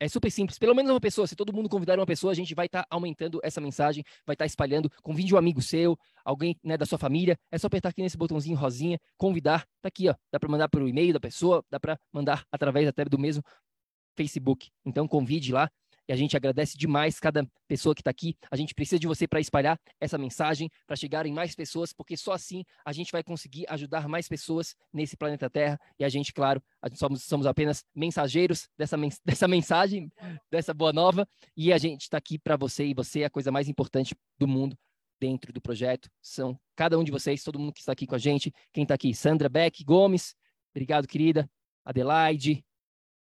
é 0.00 0.08
super 0.08 0.30
simples. 0.30 0.58
Pelo 0.58 0.74
menos 0.74 0.90
uma 0.90 1.00
pessoa. 1.00 1.26
Se 1.26 1.36
todo 1.36 1.52
mundo 1.52 1.68
convidar 1.68 1.98
uma 1.98 2.06
pessoa, 2.06 2.32
a 2.32 2.34
gente 2.34 2.54
vai 2.54 2.66
estar 2.66 2.82
tá 2.82 2.88
aumentando 2.90 3.38
essa 3.44 3.60
mensagem, 3.60 4.02
vai 4.26 4.34
estar 4.34 4.44
tá 4.44 4.46
espalhando. 4.46 4.90
Convide 5.02 5.34
um 5.34 5.38
amigo 5.38 5.60
seu, 5.60 5.96
alguém 6.24 6.56
né, 6.64 6.78
da 6.78 6.86
sua 6.86 6.98
família. 6.98 7.38
É 7.52 7.58
só 7.58 7.66
apertar 7.66 7.90
aqui 7.90 8.02
nesse 8.02 8.16
botãozinho 8.16 8.56
rosinha, 8.56 8.98
convidar. 9.18 9.66
Tá 9.82 9.88
aqui, 9.88 10.08
ó. 10.08 10.14
Dá 10.32 10.40
para 10.40 10.48
mandar 10.48 10.68
pelo 10.70 10.88
e-mail 10.88 11.12
da 11.12 11.20
pessoa, 11.20 11.62
dá 11.70 11.78
para 11.78 11.98
mandar 12.10 12.44
através 12.50 12.88
até 12.88 13.04
do 13.04 13.18
mesmo 13.18 13.42
Facebook. 14.16 14.70
Então 14.84 15.06
convide 15.06 15.52
lá 15.52 15.70
e 16.10 16.12
a 16.12 16.16
gente 16.16 16.36
agradece 16.36 16.76
demais 16.76 17.20
cada 17.20 17.48
pessoa 17.68 17.94
que 17.94 18.00
está 18.00 18.10
aqui. 18.10 18.36
A 18.50 18.56
gente 18.56 18.74
precisa 18.74 18.98
de 18.98 19.06
você 19.06 19.28
para 19.28 19.38
espalhar 19.38 19.80
essa 20.00 20.18
mensagem, 20.18 20.68
para 20.84 20.96
chegar 20.96 21.24
em 21.24 21.32
mais 21.32 21.54
pessoas, 21.54 21.92
porque 21.92 22.16
só 22.16 22.32
assim 22.32 22.64
a 22.84 22.92
gente 22.92 23.12
vai 23.12 23.22
conseguir 23.22 23.64
ajudar 23.68 24.08
mais 24.08 24.26
pessoas 24.26 24.74
nesse 24.92 25.16
planeta 25.16 25.48
Terra. 25.48 25.78
E 26.00 26.04
a 26.04 26.08
gente, 26.08 26.32
claro, 26.32 26.60
a 26.82 26.88
gente 26.88 26.98
somos, 26.98 27.22
somos 27.22 27.46
apenas 27.46 27.84
mensageiros 27.94 28.68
dessa, 28.76 28.96
dessa 29.24 29.46
mensagem, 29.46 30.10
dessa 30.50 30.74
boa 30.74 30.92
nova. 30.92 31.28
E 31.56 31.72
a 31.72 31.78
gente 31.78 32.02
está 32.02 32.18
aqui 32.18 32.40
para 32.40 32.56
você, 32.56 32.86
e 32.86 32.92
você 32.92 33.20
é 33.20 33.26
a 33.26 33.30
coisa 33.30 33.52
mais 33.52 33.68
importante 33.68 34.12
do 34.36 34.48
mundo 34.48 34.76
dentro 35.20 35.52
do 35.52 35.60
projeto. 35.60 36.10
São 36.20 36.58
cada 36.74 36.98
um 36.98 37.04
de 37.04 37.12
vocês, 37.12 37.44
todo 37.44 37.56
mundo 37.56 37.72
que 37.72 37.82
está 37.82 37.92
aqui 37.92 38.08
com 38.08 38.16
a 38.16 38.18
gente. 38.18 38.52
Quem 38.72 38.82
está 38.82 38.94
aqui? 38.94 39.14
Sandra 39.14 39.48
Beck 39.48 39.84
Gomes. 39.84 40.34
Obrigado, 40.74 41.06
querida. 41.06 41.48
Adelaide. 41.84 42.64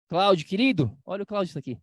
Cláudio, 0.08 0.46
querido. 0.46 0.94
Olha 1.06 1.22
o 1.22 1.26
Cláudio 1.26 1.48
está 1.48 1.58
aqui. 1.58 1.80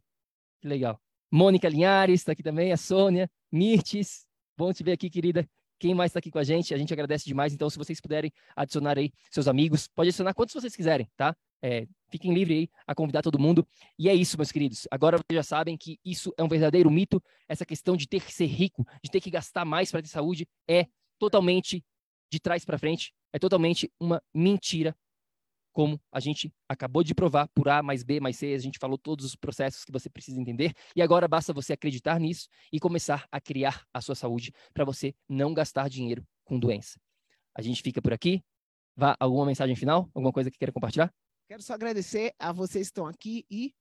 Que 0.64 0.68
legal. 0.70 0.98
Mônica 1.30 1.68
Linhares 1.68 2.22
está 2.22 2.32
aqui 2.32 2.42
também, 2.42 2.72
a 2.72 2.78
Sônia, 2.78 3.30
Mirtes. 3.52 4.26
Bom 4.58 4.72
te 4.72 4.82
ver 4.82 4.94
aqui, 4.94 5.10
querida. 5.10 5.46
Quem 5.78 5.94
mais 5.94 6.12
está 6.12 6.20
aqui 6.20 6.32
com 6.32 6.40
a 6.40 6.44
gente? 6.46 6.74
A 6.74 6.78
gente 6.78 6.94
agradece 6.94 7.26
demais. 7.26 7.54
Então, 7.54 7.70
se 7.70 7.78
vocês 7.78 8.00
puderem 8.00 8.32
adicionar 8.56 8.98
aí 8.98 9.12
seus 9.30 9.50
amigos, 9.50 9.90
pode 9.94 10.08
adicionar 10.08 10.34
quantos 10.34 10.56
vocês 10.56 10.74
quiserem, 10.74 11.06
tá? 11.18 11.36
É, 11.62 11.86
fiquem 12.10 12.34
livres 12.34 12.60
aí 12.60 12.70
a 12.88 12.96
convidar 12.96 13.22
todo 13.22 13.38
mundo. 13.38 13.68
E 14.00 14.08
é 14.08 14.16
isso, 14.16 14.38
meus 14.38 14.54
queridos. 14.54 14.88
Agora 14.90 15.18
vocês 15.18 15.36
já 15.36 15.44
sabem 15.44 15.76
que 15.76 16.00
isso 16.06 16.34
é 16.38 16.44
um 16.46 16.48
verdadeiro 16.48 16.90
mito. 16.90 17.22
Essa 17.50 17.66
questão 17.66 17.98
de 17.98 18.08
ter 18.08 18.24
que 18.24 18.34
ser 18.34 18.46
rico, 18.46 18.88
de 19.04 19.12
ter 19.12 19.20
que 19.20 19.30
gastar 19.30 19.66
mais 19.66 19.92
para 19.92 20.02
ter 20.02 20.08
saúde, 20.08 20.48
é 20.66 20.88
totalmente 21.20 21.84
de 22.32 22.40
trás 22.40 22.64
para 22.64 22.78
frente. 22.78 23.12
É 23.34 23.38
totalmente 23.38 23.92
uma 24.00 24.24
mentira 24.34 24.96
como 25.74 26.00
a 26.12 26.20
gente 26.20 26.54
acabou 26.70 27.04
de 27.04 27.14
provar 27.14 27.50
por 27.54 27.68
A 27.68 27.84
mais 27.84 28.04
B 28.04 28.20
mais 28.20 28.38
C, 28.38 28.54
a 28.54 28.60
gente 28.60 28.80
falou 28.80 28.98
todos 28.98 29.26
os 29.26 29.36
processos 29.36 29.84
que 29.84 29.92
você 29.92 30.10
precisa 30.10 30.40
entender, 30.40 30.74
e 30.96 31.02
agora 31.02 31.28
basta 31.28 31.52
você 31.52 31.74
acreditar 31.74 32.20
nisso 32.20 32.48
e 32.72 32.80
começar 32.80 33.28
a 33.32 33.42
criar 33.42 33.84
a 33.94 34.00
sua 34.00 34.16
saúde 34.16 34.54
para 34.74 34.86
você 34.86 35.14
não 35.28 35.54
gastar 35.54 35.90
dinheiro 35.90 36.26
com 36.46 36.58
doença. 36.60 37.00
A 37.56 37.62
gente 37.62 37.82
fica 37.82 38.02
por 38.02 38.14
aqui. 38.14 38.42
Vá 38.96 39.16
alguma 39.20 39.46
mensagem 39.46 39.76
final? 39.76 40.10
Alguma 40.14 40.32
coisa 40.32 40.52
que 40.52 40.58
queira 40.58 40.72
compartilhar? 40.72 41.12
Quero 41.48 41.62
só 41.62 41.74
agradecer 41.74 42.34
a 42.40 42.52
vocês 42.52 42.88
que 42.88 42.92
estão 42.92 43.08
aqui 43.08 43.46
e 43.50 43.74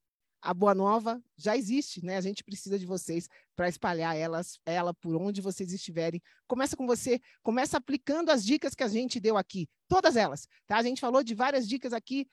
a 0.43 0.53
boa 0.53 0.75
nova 0.75 1.23
já 1.37 1.57
existe, 1.57 2.05
né? 2.05 2.17
A 2.17 2.21
gente 2.21 2.43
precisa 2.43 2.77
de 2.77 2.85
vocês 2.85 3.29
para 3.55 3.69
espalhar 3.69 4.17
elas, 4.17 4.59
ela 4.67 4.93
por 4.93 5.15
onde 5.15 5.41
vocês 5.41 5.73
estiverem. 5.73 6.21
Começa 6.49 6.77
com 6.77 6.87
você, 6.87 7.21
começa 7.43 7.77
aplicando 7.77 8.31
as 8.31 8.45
dicas 8.45 8.75
que 8.75 8.83
a 8.83 8.89
gente 8.89 9.21
deu 9.21 9.37
aqui, 9.37 9.69
todas 9.89 10.17
elas, 10.17 10.49
tá? 10.67 10.77
A 10.77 10.83
gente 10.83 11.01
falou 11.01 11.23
de 11.23 11.35
várias 11.35 11.67
dicas 11.67 11.93
aqui. 11.93 12.29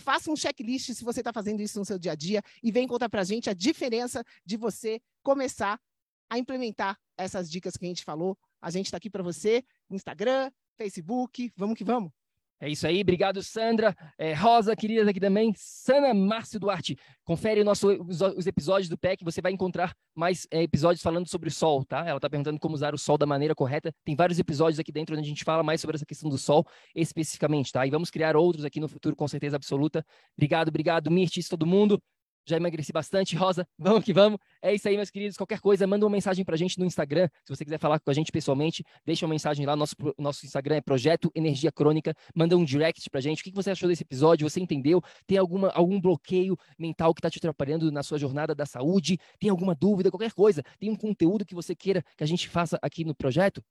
Faça 0.00 0.30
um 0.30 0.36
checklist 0.36 0.92
se 0.92 1.02
você 1.02 1.20
está 1.20 1.32
fazendo 1.32 1.60
isso 1.60 1.78
no 1.78 1.84
seu 1.84 1.98
dia 1.98 2.12
a 2.12 2.14
dia 2.14 2.42
e 2.62 2.70
vem 2.70 2.86
contar 2.86 3.08
para 3.08 3.22
a 3.22 3.24
gente 3.24 3.50
a 3.50 3.54
diferença 3.54 4.22
de 4.44 4.56
você 4.56 5.00
começar 5.22 5.80
a 6.28 6.38
implementar 6.38 6.98
essas 7.16 7.50
dicas 7.50 7.76
que 7.76 7.84
a 7.86 7.88
gente 7.88 8.04
falou. 8.04 8.38
A 8.60 8.70
gente 8.70 8.86
está 8.86 8.98
aqui 8.98 9.08
para 9.08 9.22
você, 9.22 9.64
Instagram, 9.90 10.52
Facebook, 10.76 11.50
vamos 11.56 11.76
que 11.76 11.84
vamos. 11.84 12.19
É 12.62 12.68
isso 12.68 12.86
aí, 12.86 13.00
obrigado 13.00 13.42
Sandra, 13.42 13.96
é, 14.18 14.34
Rosa, 14.34 14.76
querida 14.76 15.10
aqui 15.10 15.18
também, 15.18 15.50
Sana 15.56 16.12
Márcio 16.12 16.60
Duarte, 16.60 16.94
confere 17.24 17.64
nosso, 17.64 17.88
os, 18.06 18.20
os, 18.20 18.46
episódios 18.46 18.86
do 18.86 18.98
PEC, 18.98 19.24
você 19.24 19.40
vai 19.40 19.50
encontrar 19.50 19.96
mais 20.14 20.46
é, 20.50 20.62
episódios 20.62 21.02
falando 21.02 21.26
sobre 21.26 21.48
o 21.48 21.52
sol, 21.52 21.82
tá? 21.86 22.00
Ela 22.06 22.18
está 22.18 22.28
perguntando 22.28 22.60
como 22.60 22.74
usar 22.74 22.92
o 22.94 22.98
sol 22.98 23.16
da 23.16 23.24
maneira 23.24 23.54
correta, 23.54 23.90
tem 24.04 24.14
vários 24.14 24.38
episódios 24.38 24.78
aqui 24.78 24.92
dentro 24.92 25.16
onde 25.16 25.24
a 25.24 25.28
gente 25.28 25.42
fala 25.42 25.62
mais 25.62 25.80
sobre 25.80 25.96
essa 25.96 26.04
questão 26.04 26.28
do 26.28 26.36
sol 26.36 26.66
especificamente, 26.94 27.72
tá? 27.72 27.86
E 27.86 27.90
vamos 27.90 28.10
criar 28.10 28.36
outros 28.36 28.66
aqui 28.66 28.78
no 28.78 28.88
futuro 28.88 29.16
com 29.16 29.26
certeza 29.26 29.56
absoluta. 29.56 30.04
Obrigado, 30.36 30.68
obrigado, 30.68 31.10
Mirtes, 31.10 31.48
todo 31.48 31.64
mundo 31.64 31.98
já 32.46 32.56
emagreci 32.56 32.92
bastante. 32.92 33.36
Rosa, 33.36 33.66
vamos 33.78 34.04
que 34.04 34.12
vamos. 34.12 34.38
É 34.62 34.74
isso 34.74 34.88
aí, 34.88 34.96
meus 34.96 35.10
queridos. 35.10 35.36
Qualquer 35.36 35.60
coisa, 35.60 35.86
manda 35.86 36.04
uma 36.04 36.12
mensagem 36.12 36.44
pra 36.44 36.56
gente 36.56 36.78
no 36.78 36.84
Instagram. 36.84 37.28
Se 37.44 37.54
você 37.54 37.64
quiser 37.64 37.78
falar 37.78 37.98
com 38.00 38.10
a 38.10 38.14
gente 38.14 38.32
pessoalmente, 38.32 38.84
deixa 39.04 39.24
uma 39.26 39.30
mensagem 39.30 39.64
lá. 39.66 39.76
Nosso, 39.76 39.94
nosso 40.18 40.44
Instagram 40.46 40.76
é 40.76 40.80
Projeto 40.80 41.30
Energia 41.34 41.70
Crônica. 41.72 42.14
Manda 42.34 42.56
um 42.56 42.64
direct 42.64 43.08
pra 43.10 43.20
gente. 43.20 43.40
O 43.40 43.44
que 43.44 43.52
você 43.52 43.70
achou 43.70 43.88
desse 43.88 44.02
episódio? 44.02 44.48
Você 44.48 44.60
entendeu? 44.60 45.02
Tem 45.26 45.38
alguma, 45.38 45.68
algum 45.70 46.00
bloqueio 46.00 46.56
mental 46.78 47.14
que 47.14 47.20
tá 47.20 47.30
te 47.30 47.38
atrapalhando 47.38 47.90
na 47.90 48.02
sua 48.02 48.18
jornada 48.18 48.54
da 48.54 48.66
saúde? 48.66 49.18
Tem 49.38 49.50
alguma 49.50 49.74
dúvida? 49.74 50.10
Qualquer 50.10 50.32
coisa? 50.32 50.62
Tem 50.78 50.90
um 50.90 50.96
conteúdo 50.96 51.44
que 51.44 51.54
você 51.54 51.74
queira 51.74 52.04
que 52.16 52.24
a 52.24 52.26
gente 52.26 52.48
faça 52.48 52.78
aqui 52.82 53.04
no 53.04 53.14
projeto? 53.14 53.62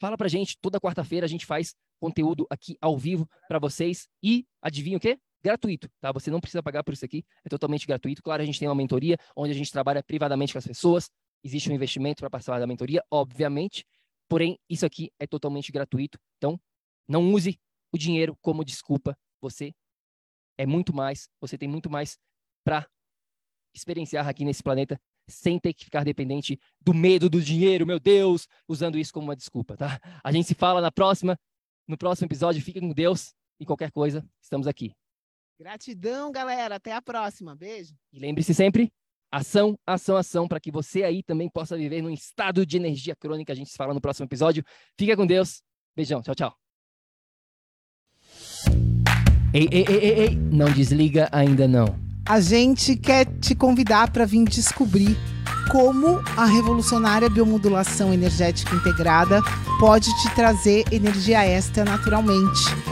Fala 0.00 0.16
pra 0.16 0.28
gente. 0.28 0.56
Toda 0.60 0.80
quarta-feira 0.80 1.26
a 1.26 1.28
gente 1.28 1.46
faz 1.46 1.74
conteúdo 2.00 2.46
aqui 2.50 2.76
ao 2.80 2.98
vivo 2.98 3.28
para 3.48 3.58
vocês. 3.58 4.08
E 4.22 4.44
adivinha 4.60 4.96
o 4.96 5.00
quê? 5.00 5.18
Gratuito, 5.42 5.88
tá? 6.00 6.12
Você 6.12 6.30
não 6.30 6.40
precisa 6.40 6.62
pagar 6.62 6.82
por 6.84 6.94
isso 6.94 7.04
aqui, 7.04 7.24
é 7.44 7.48
totalmente 7.48 7.86
gratuito. 7.86 8.22
Claro, 8.22 8.42
a 8.42 8.46
gente 8.46 8.58
tem 8.58 8.68
uma 8.68 8.74
mentoria 8.74 9.16
onde 9.36 9.52
a 9.52 9.54
gente 9.54 9.70
trabalha 9.70 10.02
privadamente 10.02 10.52
com 10.52 10.58
as 10.58 10.66
pessoas, 10.66 11.10
existe 11.44 11.70
um 11.70 11.74
investimento 11.74 12.20
para 12.20 12.30
participar 12.30 12.58
da 12.58 12.66
mentoria, 12.66 13.02
obviamente, 13.10 13.84
porém, 14.28 14.58
isso 14.68 14.86
aqui 14.86 15.10
é 15.18 15.26
totalmente 15.26 15.72
gratuito. 15.72 16.18
Então, 16.38 16.60
não 17.08 17.32
use 17.32 17.58
o 17.92 17.98
dinheiro 17.98 18.36
como 18.40 18.64
desculpa. 18.64 19.16
Você 19.40 19.74
é 20.56 20.64
muito 20.64 20.94
mais, 20.94 21.28
você 21.40 21.58
tem 21.58 21.68
muito 21.68 21.90
mais 21.90 22.16
para 22.64 22.86
experienciar 23.74 24.28
aqui 24.28 24.44
nesse 24.44 24.62
planeta 24.62 25.00
sem 25.28 25.58
ter 25.58 25.72
que 25.72 25.84
ficar 25.84 26.04
dependente 26.04 26.58
do 26.80 26.92
medo 26.92 27.28
do 27.28 27.40
dinheiro, 27.40 27.86
meu 27.86 27.98
Deus, 27.98 28.46
usando 28.68 28.98
isso 28.98 29.12
como 29.12 29.26
uma 29.26 29.36
desculpa, 29.36 29.76
tá? 29.76 30.00
A 30.22 30.32
gente 30.32 30.46
se 30.46 30.54
fala 30.54 30.80
na 30.80 30.90
próxima, 30.90 31.38
no 31.86 31.96
próximo 31.96 32.26
episódio. 32.26 32.62
Fiquem 32.62 32.82
com 32.82 32.92
Deus 32.92 33.34
e 33.60 33.64
qualquer 33.64 33.90
coisa, 33.90 34.26
estamos 34.40 34.66
aqui. 34.66 34.92
Gratidão, 35.62 36.32
galera. 36.32 36.74
Até 36.74 36.92
a 36.92 37.00
próxima. 37.00 37.54
Beijo. 37.54 37.94
E 38.12 38.18
lembre-se 38.18 38.52
sempre, 38.52 38.92
ação, 39.30 39.78
ação, 39.86 40.16
ação, 40.16 40.48
para 40.48 40.58
que 40.58 40.72
você 40.72 41.04
aí 41.04 41.22
também 41.22 41.48
possa 41.48 41.76
viver 41.76 42.02
num 42.02 42.10
estado 42.10 42.66
de 42.66 42.76
energia 42.76 43.14
crônica. 43.14 43.52
A 43.52 43.54
gente 43.54 43.70
se 43.70 43.76
fala 43.76 43.94
no 43.94 44.00
próximo 44.00 44.26
episódio. 44.26 44.64
Fica 44.98 45.16
com 45.16 45.24
Deus. 45.24 45.62
Beijão. 45.94 46.20
Tchau, 46.20 46.34
tchau. 46.34 46.56
Ei, 49.54 49.68
ei, 49.70 49.84
ei, 49.88 49.98
ei, 49.98 50.20
ei. 50.22 50.36
Não 50.36 50.68
desliga 50.72 51.28
ainda 51.30 51.68
não. 51.68 51.86
A 52.28 52.40
gente 52.40 52.96
quer 52.96 53.26
te 53.38 53.54
convidar 53.54 54.10
para 54.10 54.26
vir 54.26 54.44
descobrir 54.48 55.16
como 55.70 56.18
a 56.36 56.44
revolucionária 56.44 57.30
biomodulação 57.30 58.12
energética 58.12 58.74
integrada 58.74 59.40
pode 59.78 60.10
te 60.22 60.34
trazer 60.34 60.84
energia 60.92 61.44
extra 61.44 61.84
naturalmente 61.84 62.91